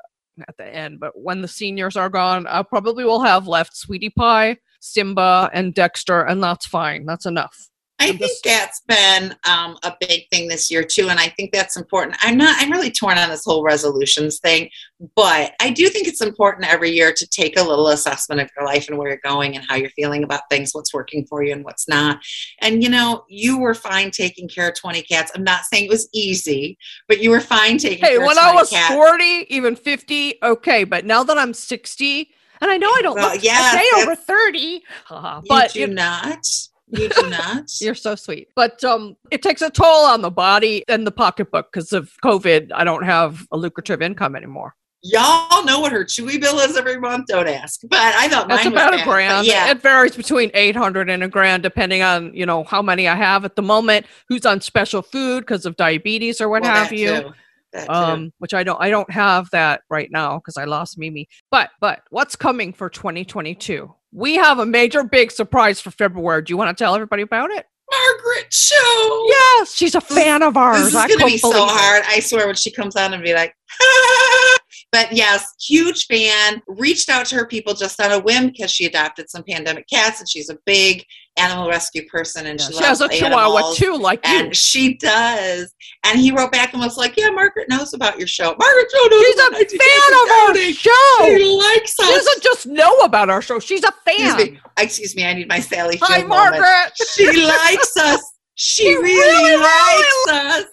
at 0.45 0.57
the 0.57 0.65
end, 0.65 0.99
but 0.99 1.13
when 1.15 1.41
the 1.41 1.47
seniors 1.47 1.95
are 1.95 2.09
gone, 2.09 2.45
I 2.45 2.61
probably 2.63 3.05
will 3.05 3.21
have 3.21 3.47
left 3.47 3.77
Sweetie 3.77 4.09
Pie, 4.09 4.57
Simba, 4.79 5.49
and 5.53 5.73
Dexter, 5.73 6.21
and 6.21 6.41
that's 6.43 6.65
fine. 6.65 7.05
That's 7.05 7.25
enough. 7.25 7.55
I 7.99 8.09
I'm 8.09 8.17
think 8.19 8.29
just- 8.29 8.43
that's 8.43 8.81
been 8.87 9.35
um, 9.49 9.75
a 9.81 9.91
big 9.99 10.29
thing 10.31 10.47
this 10.47 10.69
year 10.69 10.83
too, 10.83 11.09
and 11.09 11.19
I 11.19 11.29
think 11.29 11.51
that's 11.51 11.75
important. 11.75 12.15
I'm 12.21 12.37
not. 12.37 12.55
I'm 12.61 12.71
really 12.71 12.91
torn 12.91 13.17
on 13.17 13.29
this 13.29 13.43
whole 13.43 13.63
resolutions 13.63 14.37
thing, 14.39 14.69
but 15.15 15.53
I 15.59 15.71
do 15.71 15.89
think 15.89 16.07
it's 16.07 16.21
important 16.21 16.71
every 16.71 16.91
year 16.91 17.11
to 17.11 17.27
take 17.27 17.57
a 17.57 17.63
little 17.63 17.87
assessment 17.87 18.39
of 18.39 18.51
your 18.55 18.67
life 18.67 18.87
and 18.87 18.99
where 18.99 19.07
you're 19.09 19.19
going 19.23 19.55
and 19.55 19.65
how 19.67 19.73
you're 19.73 19.89
feeling 19.89 20.23
about 20.23 20.41
things, 20.51 20.75
what's 20.75 20.93
working 20.93 21.25
for 21.25 21.41
you 21.41 21.53
and 21.53 21.65
what's 21.65 21.87
not. 21.87 22.19
And 22.61 22.83
you 22.83 22.89
know, 22.89 23.23
you 23.29 23.57
were 23.57 23.73
fine 23.73 24.11
taking 24.11 24.47
care 24.47 24.69
of 24.69 24.75
20 24.75 25.01
cats. 25.01 25.31
I'm 25.33 25.43
not 25.43 25.61
saying 25.65 25.85
it 25.85 25.89
was 25.89 26.07
easy, 26.13 26.77
but 27.07 27.19
you 27.19 27.31
were 27.31 27.41
fine 27.41 27.79
taking 27.79 28.05
Hey, 28.05 28.11
care 28.11 28.21
of 28.21 28.27
when 28.27 28.35
20 28.35 28.47
I 28.47 28.53
was 28.53 28.69
cats. 28.69 28.93
40, 28.93 29.23
even 29.49 29.75
50, 29.75 30.35
okay, 30.43 30.83
but 30.83 31.03
now 31.03 31.23
that 31.23 31.39
I'm 31.39 31.51
60, 31.55 32.29
and 32.61 32.71
I 32.71 32.77
know 32.77 32.89
I 32.89 33.01
don't 33.01 33.15
Well, 33.15 33.33
look 33.33 33.43
yes, 33.43 33.73
a 33.73 33.77
day 33.77 33.85
over 33.97 34.15
that's- 34.15 34.25
30, 34.25 34.83
haha, 35.05 35.37
you 35.37 35.43
but 35.49 35.73
do 35.73 35.79
you- 35.81 35.87
not. 35.87 36.45
You 36.89 37.09
do 37.21 37.29
not. 37.29 37.65
You're 37.81 37.95
so 37.95 38.15
sweet. 38.15 38.47
But 38.55 38.81
um, 38.85 39.17
it 39.29 39.41
takes 39.41 39.61
a 39.61 39.69
toll 39.69 40.05
on 40.05 40.21
the 40.21 40.31
body 40.31 40.85
and 40.87 41.05
the 41.05 41.11
pocketbook 41.11 41.69
because 41.71 41.91
of 41.91 42.09
COVID. 42.23 42.71
I 42.73 42.85
don't 42.85 43.03
have 43.03 43.45
a 43.51 43.57
lucrative 43.57 44.01
income 44.01 44.37
anymore. 44.37 44.73
Y'all 45.03 45.63
know 45.65 45.79
what 45.81 45.91
her 45.91 46.05
chewy 46.05 46.39
bill 46.39 46.59
is 46.59 46.77
every 46.77 46.97
month. 46.97 47.27
Don't 47.27 47.47
ask. 47.47 47.81
But 47.89 47.99
I 47.99 48.29
thought 48.29 48.47
That's 48.47 48.63
mine 48.63 48.73
about 48.73 48.91
was 48.93 49.01
a 49.01 49.03
bad, 49.05 49.09
grand. 49.11 49.47
Yeah. 49.47 49.69
It 49.69 49.81
varies 49.81 50.15
between 50.15 50.49
800 50.53 51.09
and 51.09 51.23
a 51.23 51.27
grand 51.27 51.61
depending 51.61 52.01
on, 52.03 52.33
you 52.33 52.45
know, 52.45 52.63
how 52.63 52.81
many 52.81 53.07
I 53.07 53.15
have 53.15 53.43
at 53.45 53.55
the 53.57 53.61
moment, 53.61 54.05
who's 54.29 54.45
on 54.45 54.61
special 54.61 55.01
food 55.01 55.41
because 55.41 55.65
of 55.65 55.75
diabetes 55.75 56.39
or 56.39 56.47
what 56.49 56.63
Well, 56.63 56.73
have 56.73 56.93
you. 56.93 57.21
too. 57.21 57.33
That 57.77 57.87
too. 57.87 57.93
Um, 57.93 58.33
which 58.39 58.53
I 58.53 58.63
don't 58.63 58.81
I 58.81 58.89
don't 58.89 59.09
have 59.11 59.49
that 59.51 59.81
right 59.89 60.09
now 60.11 60.37
because 60.37 60.57
I 60.57 60.65
lost 60.65 60.97
Mimi. 60.97 61.27
But 61.51 61.69
but 61.79 62.01
what's 62.09 62.35
coming 62.35 62.73
for 62.73 62.89
2022? 62.89 63.93
We 64.11 64.35
have 64.35 64.59
a 64.59 64.65
major 64.65 65.03
big 65.03 65.31
surprise 65.31 65.79
for 65.79 65.91
February. 65.91 66.41
Do 66.41 66.51
you 66.51 66.57
want 66.57 66.75
to 66.75 66.83
tell 66.83 66.95
everybody 66.95 67.21
about 67.23 67.51
it? 67.51 67.65
Margaret 67.89 68.51
Cho. 68.51 69.25
Yes, 69.27 69.73
she's 69.73 69.95
a 69.95 70.01
fan 70.01 70.43
of 70.43 70.57
ours. 70.57 70.79
This 70.79 70.87
is 70.87 70.95
I 70.95 71.07
going 71.07 71.19
to 71.19 71.25
be 71.25 71.37
so 71.37 71.51
believe 71.51 71.67
it. 71.67 71.71
hard. 71.71 72.03
I 72.07 72.19
swear, 72.19 72.45
when 72.45 72.55
she 72.55 72.71
comes 72.71 72.95
on 72.95 73.13
and 73.13 73.23
be 73.23 73.33
like, 73.33 73.55
but 74.91 75.11
yes, 75.11 75.45
huge 75.59 76.05
fan. 76.05 76.61
Reached 76.67 77.09
out 77.09 77.25
to 77.27 77.35
her 77.35 77.47
people 77.47 77.73
just 77.73 77.99
on 78.01 78.11
a 78.11 78.19
whim 78.19 78.47
because 78.47 78.71
she 78.71 78.85
adopted 78.85 79.29
some 79.29 79.43
pandemic 79.43 79.87
cats 79.87 80.19
and 80.19 80.29
she's 80.29 80.49
a 80.49 80.57
big 80.65 81.03
animal 81.37 81.69
rescue 81.69 82.05
person 82.07 82.47
and 82.47 82.59
Yeah, 82.59 82.67
she, 82.67 82.73
she 82.73 82.83
has 82.83 83.01
a 83.01 83.09
chihuahua 83.09 83.73
too, 83.75 83.95
like 83.95 84.25
you. 84.27 84.39
And 84.39 84.55
she 84.55 84.95
does. 84.97 85.73
And 86.03 86.19
he 86.19 86.31
wrote 86.31 86.51
back 86.51 86.73
and 86.73 86.81
was 86.81 86.97
like, 86.97 87.15
Yeah, 87.17 87.29
Margaret 87.29 87.69
knows 87.69 87.93
about 87.93 88.17
your 88.17 88.27
show. 88.27 88.55
Margaret 88.57 88.87
Cho 88.91 89.07
knows 89.09 89.25
She's 89.25 89.35
about 89.35 89.61
a 89.61 89.65
fan 89.65 90.13
of 90.13 90.31
our 90.31 90.55
show. 90.73 91.37
She 91.37 91.43
likes 91.43 91.99
us. 91.99 92.07
She 92.07 92.13
doesn't 92.13 92.43
just 92.43 92.67
know 92.67 92.97
about 92.99 93.29
our 93.29 93.41
show. 93.41 93.59
She's 93.59 93.83
a 93.83 93.91
fan. 94.05 94.15
Excuse 94.17 94.51
me. 94.51 94.59
Excuse 94.77 95.15
me. 95.15 95.25
I 95.25 95.33
need 95.33 95.47
my 95.47 95.59
Sally 95.59 95.97
Hi, 96.01 96.17
Field 96.17 96.29
moment. 96.29 96.59
Margaret. 96.59 96.93
She 97.15 97.45
likes 97.45 97.97
us. 97.97 98.36
She 98.59 98.83
She 98.85 98.95
really, 98.95 99.51
really, 99.51 99.57
likes 99.63 100.27
us. 100.29 100.65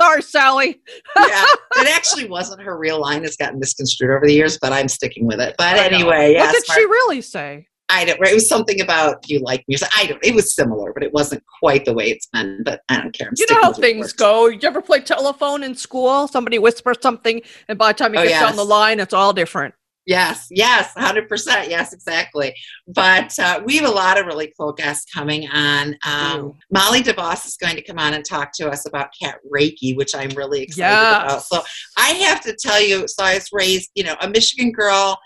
Sorry, 0.00 0.22
Sally. 0.22 0.80
yeah, 1.16 1.44
it 1.76 1.88
actually 1.88 2.28
wasn't 2.28 2.62
her 2.62 2.78
real 2.78 3.00
line. 3.00 3.24
It's 3.24 3.36
gotten 3.36 3.58
misconstrued 3.58 4.10
over 4.12 4.26
the 4.26 4.32
years, 4.32 4.58
but 4.60 4.72
I'm 4.72 4.88
sticking 4.88 5.26
with 5.26 5.40
it. 5.40 5.56
But 5.58 5.76
I 5.76 5.86
anyway, 5.86 6.32
yes, 6.32 6.46
what 6.46 6.54
did 6.54 6.64
Mar- 6.68 6.76
she 6.78 6.84
really 6.84 7.20
say? 7.20 7.66
I 7.88 8.04
don't. 8.04 8.18
It 8.26 8.32
was 8.32 8.48
something 8.48 8.80
about 8.80 9.28
you 9.28 9.40
like 9.40 9.64
music. 9.68 9.88
I 9.96 10.06
don't. 10.06 10.24
It 10.24 10.34
was 10.34 10.54
similar, 10.54 10.92
but 10.94 11.02
it 11.02 11.12
wasn't 11.12 11.42
quite 11.60 11.84
the 11.84 11.92
way 11.92 12.10
it's 12.10 12.26
been. 12.26 12.62
But 12.64 12.80
I 12.88 13.00
don't 13.00 13.12
care. 13.12 13.26
I'm 13.28 13.34
You 13.36 13.46
know 13.50 13.60
how 13.60 13.72
things 13.72 14.12
go. 14.12 14.46
You 14.46 14.60
ever 14.62 14.80
play 14.80 15.00
telephone 15.00 15.62
in 15.62 15.74
school? 15.74 16.28
Somebody 16.28 16.58
whispers 16.58 16.98
something, 17.02 17.42
and 17.68 17.76
by 17.76 17.92
the 17.92 17.98
time 17.98 18.14
it 18.14 18.18
Oh, 18.18 18.22
gets 18.22 18.30
yes. 18.32 18.50
on 18.50 18.56
the 18.56 18.64
line, 18.64 18.98
it's 19.00 19.12
all 19.12 19.32
different. 19.32 19.74
Yes, 20.04 20.48
yes, 20.50 20.92
hundred 20.96 21.28
percent. 21.28 21.70
Yes, 21.70 21.92
exactly. 21.92 22.54
But 22.88 23.38
uh, 23.38 23.60
we 23.64 23.76
have 23.76 23.88
a 23.88 23.92
lot 23.92 24.18
of 24.18 24.26
really 24.26 24.52
cool 24.58 24.72
guests 24.72 25.12
coming 25.12 25.48
on. 25.48 25.96
Um. 26.04 26.54
Molly 26.72 27.02
DeVos 27.02 27.46
is 27.46 27.56
going 27.56 27.76
to 27.76 27.82
come 27.82 27.98
on 27.98 28.14
and 28.14 28.24
talk 28.24 28.50
to 28.54 28.68
us 28.68 28.86
about 28.86 29.10
cat 29.20 29.38
Reiki, 29.54 29.96
which 29.96 30.14
I'm 30.14 30.30
really 30.30 30.62
excited 30.62 30.90
Yes. 30.90 31.24
about. 31.24 31.42
So 31.44 31.62
I 31.96 32.08
have 32.08 32.40
to 32.42 32.56
tell 32.60 32.82
you, 32.82 33.06
so 33.06 33.22
I 33.22 33.34
was 33.34 33.48
raised, 33.52 33.90
you 33.94 34.02
know, 34.04 34.16
a 34.20 34.28
Michigan 34.28 34.72
girl, 34.72 35.18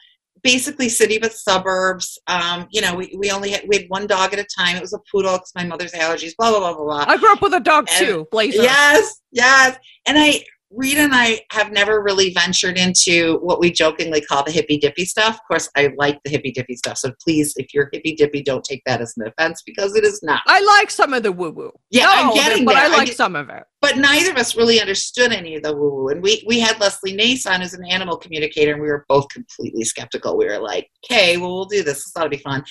basically 0.43 0.89
city 0.91 1.19
but 1.19 1.33
suburbs. 1.33 2.19
Um, 2.27 2.67
you 2.71 2.81
know, 2.83 2.95
we, 2.95 3.17
we 3.19 3.31
only 3.31 3.53
had 3.53 3.63
we 3.69 3.77
had 3.79 3.87
one 3.89 4.07
dog 4.07 4.35
at 4.35 4.39
a 4.39 4.45
time. 4.45 4.77
It 4.77 4.83
was 4.83 4.93
a 4.93 5.01
poodle 5.11 5.33
because 5.39 5.53
my 5.57 5.65
mother's 5.65 5.93
allergies. 5.93 6.33
Blah 6.37 6.51
blah 6.51 6.59
blah 6.59 6.75
blah 6.75 6.85
blah. 6.85 7.05
I 7.09 7.17
grew 7.17 7.33
up 7.33 7.41
with 7.41 7.55
a 7.55 7.61
dog 7.61 7.89
And- 7.91 8.07
too, 8.07 8.27
Blazer. 8.31 8.63
Yes, 8.63 9.23
yes. 9.33 9.79
And 10.07 10.19
I 10.19 10.43
Rita 10.77 11.01
and 11.01 11.15
I 11.15 11.41
have 11.53 11.73
never 11.73 12.03
really 12.03 12.33
ventured 12.35 12.77
into 12.79 13.39
what 13.39 13.59
we 13.61 13.73
jokingly 13.73 14.21
call 14.21 14.45
the 14.45 14.53
hippy 14.53 14.79
dippy 14.79 15.05
stuff. 15.07 15.35
Of 15.37 15.41
course, 15.49 15.71
I 15.77 15.91
like 15.97 16.21
the 16.25 16.31
hippy 16.31 16.53
dippy 16.53 16.77
stuff. 16.77 16.99
So 16.99 17.13
please, 17.25 17.55
if 17.57 17.73
you're 17.73 17.89
hippy 17.93 18.15
dippy, 18.15 18.43
don't 18.43 18.63
take 18.65 18.83
that 18.87 19.01
as 19.01 19.15
an 19.17 19.27
offense 19.27 19.63
because 19.65 19.97
it 19.97 20.05
is 20.05 20.21
not. 20.23 20.43
I 20.47 20.61
like 20.61 20.91
some 20.91 21.15
of 21.15 21.23
the 21.23 21.33
woo 21.33 21.51
woo. 21.51 21.73
Yeah, 21.91 22.09
I'm 22.11 22.35
getting 22.35 22.65
but 22.65 22.75
there. 22.75 22.83
I 22.83 22.87
I 22.87 22.97
like 22.97 23.07
get- 23.09 23.17
some 23.17 23.35
of 23.37 23.49
it. 23.49 23.65
but 23.81 23.97
neither 23.97 24.31
of 24.33 24.37
us 24.37 24.55
really 24.57 24.81
understood 24.81 25.33
any 25.33 25.55
of 25.57 25.63
the 25.63 25.75
woo 25.75 25.91
woo. 25.95 26.09
And 26.11 26.23
we 26.23 26.45
we 26.47 26.61
had 26.61 26.79
Leslie 26.79 27.15
Nace 27.15 27.47
on 27.47 27.63
as 27.63 27.73
an 27.75 27.85
animal 27.85 28.17
communicator, 28.17 28.73
and 28.73 28.83
we 28.83 28.89
were 28.89 29.05
both 29.09 29.29
completely 29.31 29.85
skeptical. 29.85 30.37
We 30.37 30.47
were 30.47 30.59
like, 30.59 30.89
"Okay, 31.05 31.37
well, 31.39 31.55
we'll 31.55 31.65
do 31.65 31.83
this. 31.83 32.05
This 32.05 32.13
ought 32.17 32.25
to 32.25 32.29
be 32.29 32.37
fun." 32.37 32.63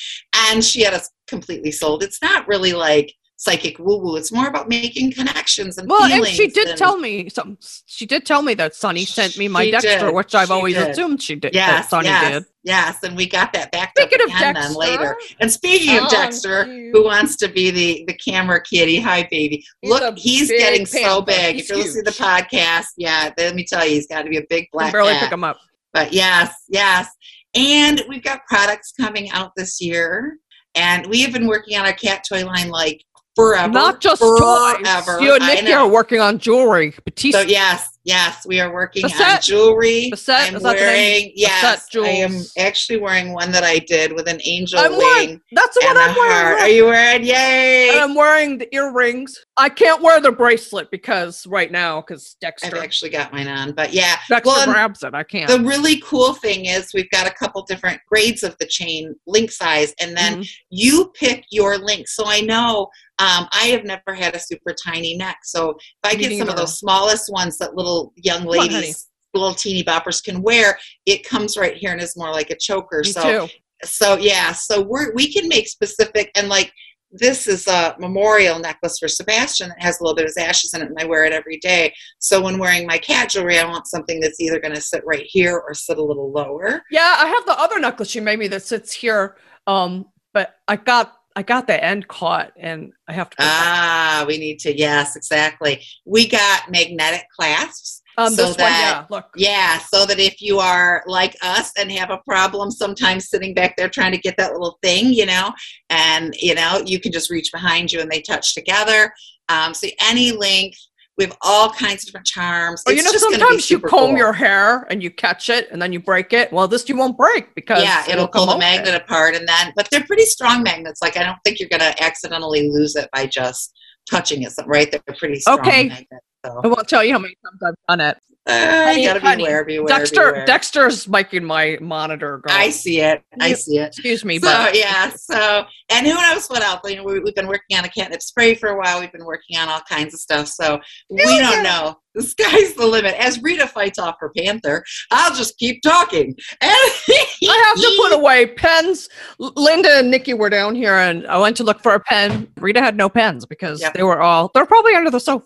And 0.49 0.63
she 0.63 0.83
had 0.83 0.93
us 0.93 1.09
completely 1.27 1.71
sold. 1.71 2.03
It's 2.03 2.21
not 2.21 2.47
really 2.47 2.73
like 2.73 3.11
psychic 3.37 3.77
woo 3.79 3.97
woo. 3.97 4.15
It's 4.15 4.31
more 4.31 4.47
about 4.47 4.69
making 4.69 5.11
connections 5.11 5.77
and 5.77 5.89
Well, 5.89 6.03
and 6.11 6.25
she 6.25 6.47
did 6.47 6.69
and- 6.69 6.77
tell 6.77 6.97
me 6.97 7.29
some. 7.29 7.57
She 7.85 8.05
did 8.05 8.25
tell 8.25 8.41
me 8.41 8.53
that 8.55 8.75
Sunny 8.75 9.05
sent 9.05 9.37
me 9.37 9.47
my 9.47 9.69
Dexter, 9.69 10.05
did. 10.05 10.13
which 10.13 10.33
I've 10.33 10.47
She 10.47 10.53
always 10.53 10.75
did. 10.75 10.89
assumed 10.89 11.21
she 11.21 11.35
did. 11.35 11.53
Yes, 11.53 11.67
that 11.85 11.89
Sunny 11.89 12.07
yes, 12.07 12.31
did. 12.33 12.45
yes, 12.63 13.03
and 13.03 13.15
we 13.17 13.27
got 13.27 13.51
that 13.53 13.71
back 13.71 13.93
Speaking 13.97 14.21
of 14.21 14.29
Dexter, 14.29 14.53
then 14.53 14.73
later. 14.73 15.17
And 15.39 15.51
speaking 15.51 15.97
of 15.97 16.05
Oh, 16.05 16.09
Dexter, 16.09 16.65
cute. 16.65 16.95
who 16.95 17.03
wants 17.03 17.35
to 17.37 17.47
be 17.49 17.71
the 17.71 18.03
the 18.07 18.13
camera 18.13 18.61
kitty? 18.61 18.99
Hi, 18.99 19.27
baby. 19.29 19.63
He's 19.81 19.91
Look, 19.91 20.17
he's 20.17 20.49
getting 20.49 20.85
so 20.85 21.21
big. 21.21 21.55
He's 21.55 21.63
if 21.63 21.69
you're 21.69 21.77
listening 21.79 22.05
to 22.05 22.11
the 22.11 22.17
podcast, 22.17 22.87
yeah, 22.97 23.31
let 23.37 23.55
me 23.55 23.65
tell 23.65 23.85
you, 23.85 23.95
he's 23.95 24.07
got 24.07 24.23
to 24.23 24.29
be 24.29 24.37
a 24.37 24.45
big 24.49 24.67
black 24.71 24.91
barely 24.93 25.11
cat. 25.13 25.23
pick 25.23 25.31
him 25.33 25.43
up. 25.43 25.57
But 25.93 26.13
yes, 26.13 26.53
yes. 26.69 27.07
And 27.53 28.01
we've 28.09 28.23
got 28.23 28.41
products 28.49 28.91
coming 28.99 29.29
out 29.31 29.51
this 29.55 29.81
year. 29.81 30.37
And 30.77 31.05
we 31.07 31.21
have 31.21 31.31
been 31.31 31.47
working 31.47 31.77
on 31.77 31.85
our 31.85 31.93
cat 31.93 32.25
toy 32.27 32.45
line 32.45 32.67
like 32.69 33.01
forever. 33.35 33.71
Not 33.73 34.01
just 34.01 34.21
forever. 34.21 35.17
toys. 35.17 35.21
You 35.21 35.35
and 35.35 35.45
Nikki 35.45 35.73
are 35.73 35.87
working 35.87 36.19
on 36.19 36.39
jewelry. 36.39 36.93
Batiste. 37.03 37.37
So 37.37 37.41
yes, 37.41 37.97
yes, 38.03 38.45
we 38.45 38.59
are 38.59 38.71
working 38.73 39.03
The 39.03 39.13
on 39.23 39.41
jewelry. 39.41 40.09
The 40.09 40.33
I'm 40.33 40.55
is 40.55 40.63
that 40.63 40.77
the 40.77 40.81
name? 40.81 40.85
wearing 40.85 41.31
yes, 41.35 41.87
I 41.95 42.07
am 42.07 42.41
actually 42.57 42.99
wearing 42.99 43.33
one 43.33 43.51
that 43.51 43.63
I 43.63 43.79
did 43.79 44.13
with 44.13 44.27
an 44.27 44.39
angel 44.45 44.79
I'm 44.79 44.91
wing 44.91 44.99
wearing. 44.99 45.41
That's 45.51 45.77
and 45.77 45.85
what 45.85 46.09
I'm 46.09 46.15
wearing. 46.15 46.31
heart. 46.31 46.59
Are 46.61 46.69
you 46.69 46.85
wearing? 46.85 47.23
Yay! 47.25 47.89
and 47.89 47.99
I'm 47.99 48.15
wearing 48.15 48.57
the 48.57 48.73
earrings. 48.73 49.44
I 49.57 49.69
can't 49.69 50.01
wear 50.01 50.19
the 50.19 50.31
bracelet 50.31 50.91
because 50.91 51.47
right 51.47 51.71
now, 51.71 52.01
because 52.01 52.35
Dexter. 52.41 52.75
I've 52.75 52.83
actually 52.83 53.11
got 53.11 53.31
mine 53.31 53.47
on, 53.47 53.71
but 53.71 53.93
yeah. 53.93 54.17
Dexter 54.27 54.49
well, 54.49 54.65
grabs 54.65 55.01
it. 55.03 55.13
I 55.13 55.23
can't. 55.23 55.49
The 55.49 55.61
really 55.61 56.01
cool 56.01 56.33
thing 56.33 56.65
is 56.65 56.91
we've 56.93 57.09
got 57.09 57.25
a 57.25 57.31
couple 57.31 57.63
different 57.63 58.01
grades 58.09 58.43
of 58.43 58.57
the 58.59 58.65
chain 58.65 59.15
link 59.27 59.51
size, 59.51 59.93
and 60.01 60.15
then 60.15 60.41
Mhm. 60.41 60.49
you 60.69 61.13
pick 61.17 61.45
your 61.51 61.77
link. 61.77 62.07
So 62.09 62.25
I 62.25 62.41
know 62.41 62.89
um, 63.17 63.47
I 63.53 63.67
have 63.67 63.85
never 63.85 64.13
had 64.13 64.35
a 64.35 64.39
super 64.39 64.73
tiny 64.73 65.15
neck. 65.15 65.37
So 65.45 65.69
if 65.69 65.77
I 66.03 66.15
get 66.15 66.37
some 66.37 66.49
of 66.49 66.57
those 66.57 66.77
smallest 66.77 67.31
ones 67.31 67.57
that 67.59 67.75
little 67.75 68.11
young 68.17 68.41
on, 68.41 68.47
ladies, 68.47 69.07
little 69.33 69.53
teeny 69.53 69.85
boppers 69.85 70.21
can 70.21 70.41
wear, 70.41 70.77
it 71.05 71.25
comes 71.25 71.55
right 71.55 71.77
here 71.77 71.93
and 71.93 72.01
is 72.01 72.17
more 72.17 72.31
like 72.31 72.49
a 72.49 72.57
choker. 72.57 73.03
Me 73.05 73.11
so 73.13 73.47
too. 73.47 73.53
so 73.85 74.17
yeah, 74.17 74.51
so 74.51 74.81
we're 74.81 75.13
we 75.13 75.31
can 75.31 75.47
make 75.47 75.69
specific 75.69 76.29
and 76.35 76.49
like 76.49 76.73
this 77.17 77.47
is 77.47 77.67
a 77.67 77.95
memorial 77.99 78.59
necklace 78.59 78.97
for 78.99 79.07
Sebastian 79.07 79.69
that 79.69 79.81
has 79.81 79.99
a 79.99 80.03
little 80.03 80.15
bit 80.15 80.25
of 80.25 80.29
his 80.29 80.37
ashes 80.37 80.73
in 80.73 80.81
it, 80.81 80.89
and 80.89 80.97
I 80.99 81.05
wear 81.05 81.25
it 81.25 81.33
every 81.33 81.57
day. 81.57 81.93
So 82.19 82.41
when 82.41 82.57
wearing 82.57 82.85
my 82.85 82.97
cat 82.97 83.29
jewelry, 83.29 83.59
I 83.59 83.67
want 83.67 83.87
something 83.87 84.19
that's 84.19 84.39
either 84.39 84.59
going 84.59 84.75
to 84.75 84.81
sit 84.81 85.03
right 85.05 85.25
here 85.25 85.57
or 85.57 85.73
sit 85.73 85.97
a 85.97 86.03
little 86.03 86.31
lower. 86.31 86.83
Yeah, 86.91 87.17
I 87.19 87.27
have 87.27 87.45
the 87.45 87.59
other 87.59 87.79
necklace 87.79 88.15
you 88.15 88.21
made 88.21 88.39
me 88.39 88.47
that 88.49 88.63
sits 88.63 88.93
here. 88.93 89.37
Um, 89.67 90.05
but 90.33 90.55
I 90.67 90.75
got 90.75 91.15
I 91.37 91.43
got 91.43 91.67
the 91.67 91.83
end 91.83 92.07
caught, 92.07 92.53
and 92.55 92.93
I 93.09 93.13
have 93.13 93.29
to. 93.31 93.35
Ah, 93.39 94.23
we 94.27 94.37
need 94.37 94.59
to. 94.59 94.77
Yes, 94.77 95.17
exactly. 95.17 95.83
We 96.05 96.27
got 96.27 96.71
magnetic 96.71 97.25
clasps. 97.35 98.01
Um, 98.17 98.33
so 98.33 98.47
this 98.47 98.55
that- 98.57 98.63
one, 98.63 98.71
yeah. 98.71 99.05
Look, 99.09 99.29
Yeah, 99.35 99.79
so 99.79 100.05
that 100.05 100.19
if 100.19 100.41
you 100.41 100.59
are 100.59 101.03
like 101.07 101.35
us 101.41 101.71
and 101.77 101.91
have 101.91 102.09
a 102.09 102.19
problem 102.27 102.71
sometimes 102.71 103.29
sitting 103.29 103.53
back 103.53 103.75
there 103.77 103.89
trying 103.89 104.11
to 104.13 104.17
get 104.17 104.35
that 104.37 104.53
little 104.53 104.77
thing, 104.81 105.13
you 105.13 105.25
know, 105.25 105.51
and 105.89 106.35
you 106.39 106.55
know, 106.55 106.81
you 106.85 106.99
can 106.99 107.11
just 107.11 107.29
reach 107.29 107.51
behind 107.51 107.91
you 107.91 107.99
and 108.01 108.09
they 108.11 108.21
touch 108.21 108.53
together. 108.55 109.13
Um, 109.49 109.73
so 109.73 109.87
any 110.01 110.31
length, 110.31 110.79
we 111.17 111.23
have 111.23 111.37
all 111.43 111.69
kinds 111.69 112.03
of 112.03 112.07
different 112.07 112.25
charms. 112.27 112.83
or 112.85 112.91
you 112.91 112.97
It's 112.99 113.05
know, 113.05 113.11
just 113.13 113.23
sometimes 113.23 113.69
you 113.71 113.79
comb 113.79 114.09
cool. 114.09 114.17
your 114.17 114.33
hair 114.33 114.85
and 114.89 115.01
you 115.01 115.09
catch 115.09 115.49
it, 115.49 115.69
and 115.71 115.81
then 115.81 115.93
you 115.93 115.99
break 116.01 116.33
it. 116.33 116.51
Well, 116.51 116.67
this 116.67 116.89
you 116.89 116.97
won't 116.97 117.17
break 117.17 117.55
because 117.55 117.83
yeah, 117.83 118.03
it'll 118.09 118.27
pull 118.27 118.45
the 118.47 118.57
magnet 118.57 118.95
apart 118.95 119.33
and 119.35 119.47
then, 119.47 119.71
but 119.77 119.87
they're 119.91 120.03
pretty 120.03 120.25
strong 120.25 120.61
magnets. 120.63 121.01
Like 121.01 121.15
I 121.15 121.23
don't 121.23 121.37
think 121.45 121.59
you're 121.61 121.69
gonna 121.69 121.93
accidentally 122.01 122.69
lose 122.69 122.95
it 122.97 123.07
by 123.13 123.27
just 123.27 123.73
touching 124.09 124.41
it. 124.43 124.51
Right, 124.65 124.91
they're 124.91 125.15
pretty 125.17 125.39
strong 125.39 125.59
Okay. 125.59 125.87
magnets. 125.87 126.24
So 126.45 126.61
I 126.63 126.67
won't 126.67 126.87
tell 126.87 127.03
you 127.03 127.13
how 127.13 127.19
many 127.19 127.35
times 127.43 127.61
I've 127.63 127.75
done 127.97 128.01
it. 128.09 128.17
uh, 128.47 128.85
Honey, 128.85 129.01
you 129.01 129.07
gotta 129.07 129.19
be 129.19 129.25
honey, 129.25 129.43
aware, 129.43 129.65
be 129.65 129.75
aware, 129.77 129.87
Dexter, 129.97 130.21
be 130.21 130.29
aware. 130.29 130.45
Dexter's 130.45 131.07
making 131.07 131.43
my 131.43 131.77
monitor 131.81 132.41
go. 132.45 132.53
I 132.53 132.69
see 132.69 133.01
it. 133.01 133.23
I 133.41 133.47
You- 133.47 133.55
see 133.55 133.79
it. 133.79 133.87
Excuse 133.87 134.23
me, 134.23 134.37
So 134.39 134.47
but 134.47 134.77
yeah, 134.77 135.09
so 135.15 135.65
and 135.89 136.05
who 136.05 136.13
knows 136.13 136.47
what 136.47 136.61
else? 136.63 136.81
You 136.85 136.97
know, 136.97 137.03
we, 137.03 137.19
we've 137.21 137.33
been 137.35 137.47
working 137.47 137.77
on 137.77 137.85
a 137.85 137.89
catnip 137.89 138.21
spray 138.21 138.53
for 138.53 138.69
a 138.69 138.77
while. 138.77 138.99
We've 138.99 139.11
been 139.11 139.25
working 139.25 139.57
on 139.57 139.67
all 139.69 139.81
kinds 139.89 140.13
of 140.13 140.19
stuff. 140.19 140.47
So 140.47 140.79
we 141.09 141.23
Yeah. 141.25 141.49
don't 141.51 141.63
know. 141.63 141.95
The 142.15 142.23
sky's 142.23 142.73
the 142.75 142.85
limit. 142.87 143.13
As 143.15 143.43
Rita 143.43 143.67
fights 143.67 143.99
off 143.99 144.15
her 144.21 144.31
panther, 144.37 144.85
I'll 145.11 145.35
just 145.35 145.57
keep 145.57 145.81
talking. 145.81 146.33
I 146.61 147.73
have 147.75 147.75
to 147.75 147.93
put 148.01 148.13
away 148.13 148.47
pens. 148.47 149.09
Linda 149.37 149.97
and 149.97 150.09
Nikki 150.09 150.33
were 150.33 150.49
down 150.49 150.75
here, 150.75 150.95
and 150.95 151.27
I 151.27 151.37
went 151.37 151.57
to 151.57 151.65
look 151.65 151.81
for 151.83 151.93
a 151.93 151.99
pen. 151.99 152.47
Rita 152.57 152.79
had 152.81 152.95
no 152.95 153.09
pens 153.09 153.45
because 153.45 153.81
Yep. 153.81 153.95
they 153.95 154.03
were 154.03 154.21
all 154.21 154.49
they're 154.53 154.65
probably 154.65 154.95
under 154.95 155.11
the 155.11 155.19
sofa. 155.19 155.45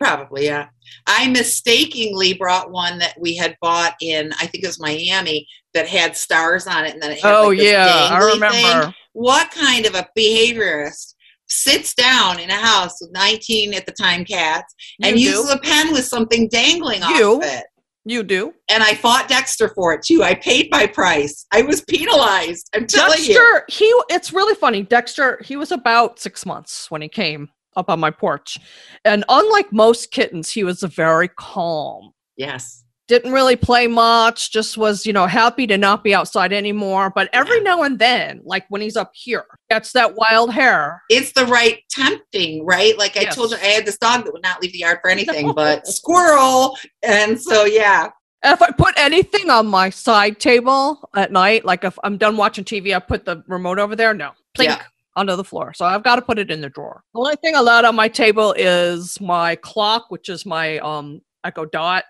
Probably, 0.00 0.44
yeah. 0.46 0.68
I 1.06 1.28
mistakenly 1.28 2.34
brought 2.34 2.70
one 2.70 2.98
that 2.98 3.14
we 3.18 3.36
had 3.36 3.56
bought 3.60 3.94
in, 4.00 4.32
I 4.40 4.46
think 4.46 4.64
it 4.64 4.66
was 4.66 4.80
Miami, 4.80 5.46
that 5.72 5.88
had 5.88 6.16
stars 6.16 6.66
on 6.66 6.84
it, 6.84 6.92
and 6.94 7.02
then 7.02 7.12
it 7.12 7.20
had 7.20 7.34
Oh 7.34 7.48
like 7.48 7.58
this 7.58 7.70
yeah, 7.72 8.08
I 8.10 8.18
remember. 8.32 8.84
thing. 8.86 8.94
What 9.12 9.50
kind 9.50 9.86
of 9.86 9.94
a 9.94 10.06
behaviorist 10.18 11.14
sits 11.48 11.94
down 11.94 12.40
in 12.40 12.50
a 12.50 12.54
house 12.56 13.00
with 13.00 13.12
19 13.12 13.74
at 13.74 13.86
the 13.86 13.92
time 13.92 14.24
cats 14.24 14.74
and 15.02 15.18
You 15.18 15.30
uses 15.30 15.46
do. 15.46 15.52
a 15.52 15.58
pen 15.60 15.92
with 15.92 16.04
something 16.04 16.48
dangling 16.48 17.00
You. 17.02 17.36
off 17.36 17.44
of 17.44 17.50
it? 17.50 17.64
You 18.06 18.22
do. 18.22 18.52
And 18.68 18.82
I 18.82 18.94
fought 18.94 19.28
Dexter 19.28 19.70
for 19.74 19.94
it 19.94 20.02
too. 20.02 20.22
I 20.22 20.34
paid 20.34 20.68
my 20.70 20.86
price. 20.86 21.46
I 21.52 21.62
was 21.62 21.80
penalized. 21.82 22.68
I'm 22.74 22.86
telling 22.86 23.18
you. 23.22 23.34
Dexter, 23.34 23.64
he 23.68 23.86
it's 24.10 24.32
really 24.32 24.54
funny. 24.54 24.82
Dexter, 24.82 25.40
he 25.44 25.56
was 25.56 25.72
about 25.72 26.18
six 26.18 26.44
months 26.44 26.90
when 26.90 27.00
he 27.00 27.08
came 27.08 27.48
up 27.76 27.90
on 27.90 28.00
my 28.00 28.10
porch. 28.10 28.58
And 29.04 29.24
unlike 29.28 29.72
most 29.72 30.10
kittens, 30.10 30.50
he 30.50 30.64
was 30.64 30.82
very 30.82 31.28
calm. 31.28 32.12
Yes. 32.36 32.82
Didn't 33.06 33.32
really 33.32 33.56
play 33.56 33.86
much, 33.86 34.50
just 34.50 34.78
was, 34.78 35.04
you 35.04 35.12
know, 35.12 35.26
happy 35.26 35.66
to 35.66 35.76
not 35.76 36.02
be 36.02 36.14
outside 36.14 36.54
anymore. 36.54 37.12
But 37.14 37.28
every 37.34 37.60
now 37.60 37.82
and 37.82 37.98
then, 37.98 38.40
like 38.44 38.64
when 38.70 38.80
he's 38.80 38.96
up 38.96 39.10
here, 39.12 39.44
gets 39.68 39.92
that 39.92 40.14
wild 40.16 40.54
hair. 40.54 41.02
It's 41.10 41.32
the 41.34 41.44
right 41.44 41.80
tempting, 41.90 42.64
right? 42.64 42.96
Like 42.96 43.18
I 43.18 43.22
Yes. 43.22 43.34
told 43.34 43.50
you, 43.50 43.58
I 43.58 43.66
had 43.66 43.84
this 43.84 43.98
dog 43.98 44.24
that 44.24 44.32
would 44.32 44.42
not 44.42 44.62
leave 44.62 44.72
the 44.72 44.78
yard 44.78 45.00
for 45.02 45.10
anything 45.10 45.52
but 45.52 45.86
squirrel. 45.86 46.78
And 47.02 47.38
so, 47.40 47.64
yeah. 47.66 48.08
If 48.42 48.62
I 48.62 48.70
put 48.70 48.94
anything 48.98 49.50
on 49.50 49.66
my 49.66 49.90
side 49.90 50.38
table 50.40 51.06
at 51.14 51.30
night, 51.30 51.66
like 51.66 51.84
if 51.84 51.98
I'm 52.04 52.16
done 52.16 52.38
watching 52.38 52.64
TV, 52.64 52.94
I 52.96 53.00
put 53.00 53.26
the 53.26 53.42
remote 53.48 53.78
over 53.78 53.94
there. 53.96 54.14
No, 54.14 54.30
plink 54.56 54.64
Yeah. 54.64 54.82
Onto 55.16 55.36
the 55.36 55.44
floor. 55.44 55.72
So 55.74 55.84
I've 55.84 56.02
got 56.02 56.16
to 56.16 56.22
put 56.22 56.38
it 56.38 56.50
in 56.50 56.60
the 56.60 56.68
drawer. 56.68 57.02
The 57.14 57.20
only 57.20 57.36
thing 57.36 57.54
allowed 57.54 57.84
on 57.84 57.94
my 57.94 58.08
table 58.08 58.52
is 58.56 59.20
my 59.20 59.56
clock, 59.56 60.06
which 60.08 60.28
is 60.28 60.44
my 60.44 60.78
um 60.78 61.20
Echo 61.44 61.64
Dot, 61.66 62.04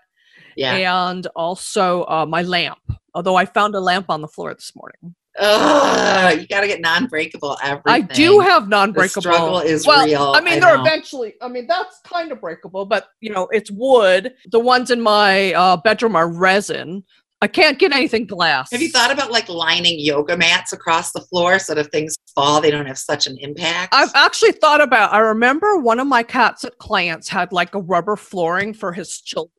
Yeah. 0.55 0.75
and 0.75 1.27
also 1.35 2.03
uh, 2.05 2.25
my 2.25 2.41
lamp. 2.41 2.79
Although 3.13 3.35
I 3.35 3.45
found 3.45 3.75
a 3.75 3.79
lamp 3.79 4.07
on 4.09 4.21
the 4.21 4.27
floor 4.27 4.53
this 4.53 4.71
morning. 4.75 5.15
Ugh, 5.37 6.39
you 6.39 6.47
got 6.47 6.61
to 6.61 6.67
get 6.67 6.79
non 6.79 7.07
breakable 7.07 7.57
everything. 7.61 7.83
I 7.87 7.99
do 8.01 8.39
have 8.39 8.69
non-breakable. 8.69 9.21
struggle 9.21 9.59
is 9.59 9.85
well, 9.85 10.05
real, 10.05 10.31
I 10.33 10.39
mean, 10.39 10.55
I 10.55 10.59
they're 10.61 10.77
know. 10.77 10.83
eventually. 10.83 11.33
I 11.41 11.49
mean, 11.49 11.67
that's 11.67 11.99
kind 12.05 12.31
of 12.31 12.39
breakable, 12.39 12.85
but 12.85 13.07
you 13.19 13.31
know, 13.31 13.47
it's 13.51 13.69
wood. 13.69 14.33
The 14.51 14.59
ones 14.59 14.91
in 14.91 15.01
my 15.01 15.51
uh, 15.53 15.75
bedroom 15.77 16.15
are 16.15 16.29
resin. 16.31 17.03
I 17.41 17.47
can't 17.47 17.77
get 17.77 17.91
anything 17.91 18.25
glass. 18.25 18.71
Have 18.71 18.81
you 18.81 18.89
thought 18.89 19.11
about 19.11 19.31
like 19.31 19.49
lining 19.49 19.99
yoga 19.99 20.37
mats 20.37 20.71
across 20.73 21.11
the 21.11 21.21
floor 21.21 21.59
so 21.59 21.73
that 21.75 21.81
if 21.85 21.91
things 21.91 22.15
fall, 22.33 22.61
they 22.61 22.71
don't 22.71 22.85
have 22.85 22.97
such 22.97 23.27
an 23.27 23.37
impact? 23.39 23.93
I've 23.93 24.11
actually 24.15 24.53
thought 24.53 24.81
about. 24.81 25.13
I 25.13 25.19
remember 25.19 25.77
one 25.77 25.99
of 25.99 26.07
my 26.07 26.23
cats 26.23 26.63
at 26.63 26.77
clients 26.77 27.27
had 27.27 27.51
like 27.51 27.75
a 27.75 27.79
rubber 27.81 28.15
flooring 28.15 28.73
for 28.73 28.93
his 28.93 29.19
children, 29.21 29.51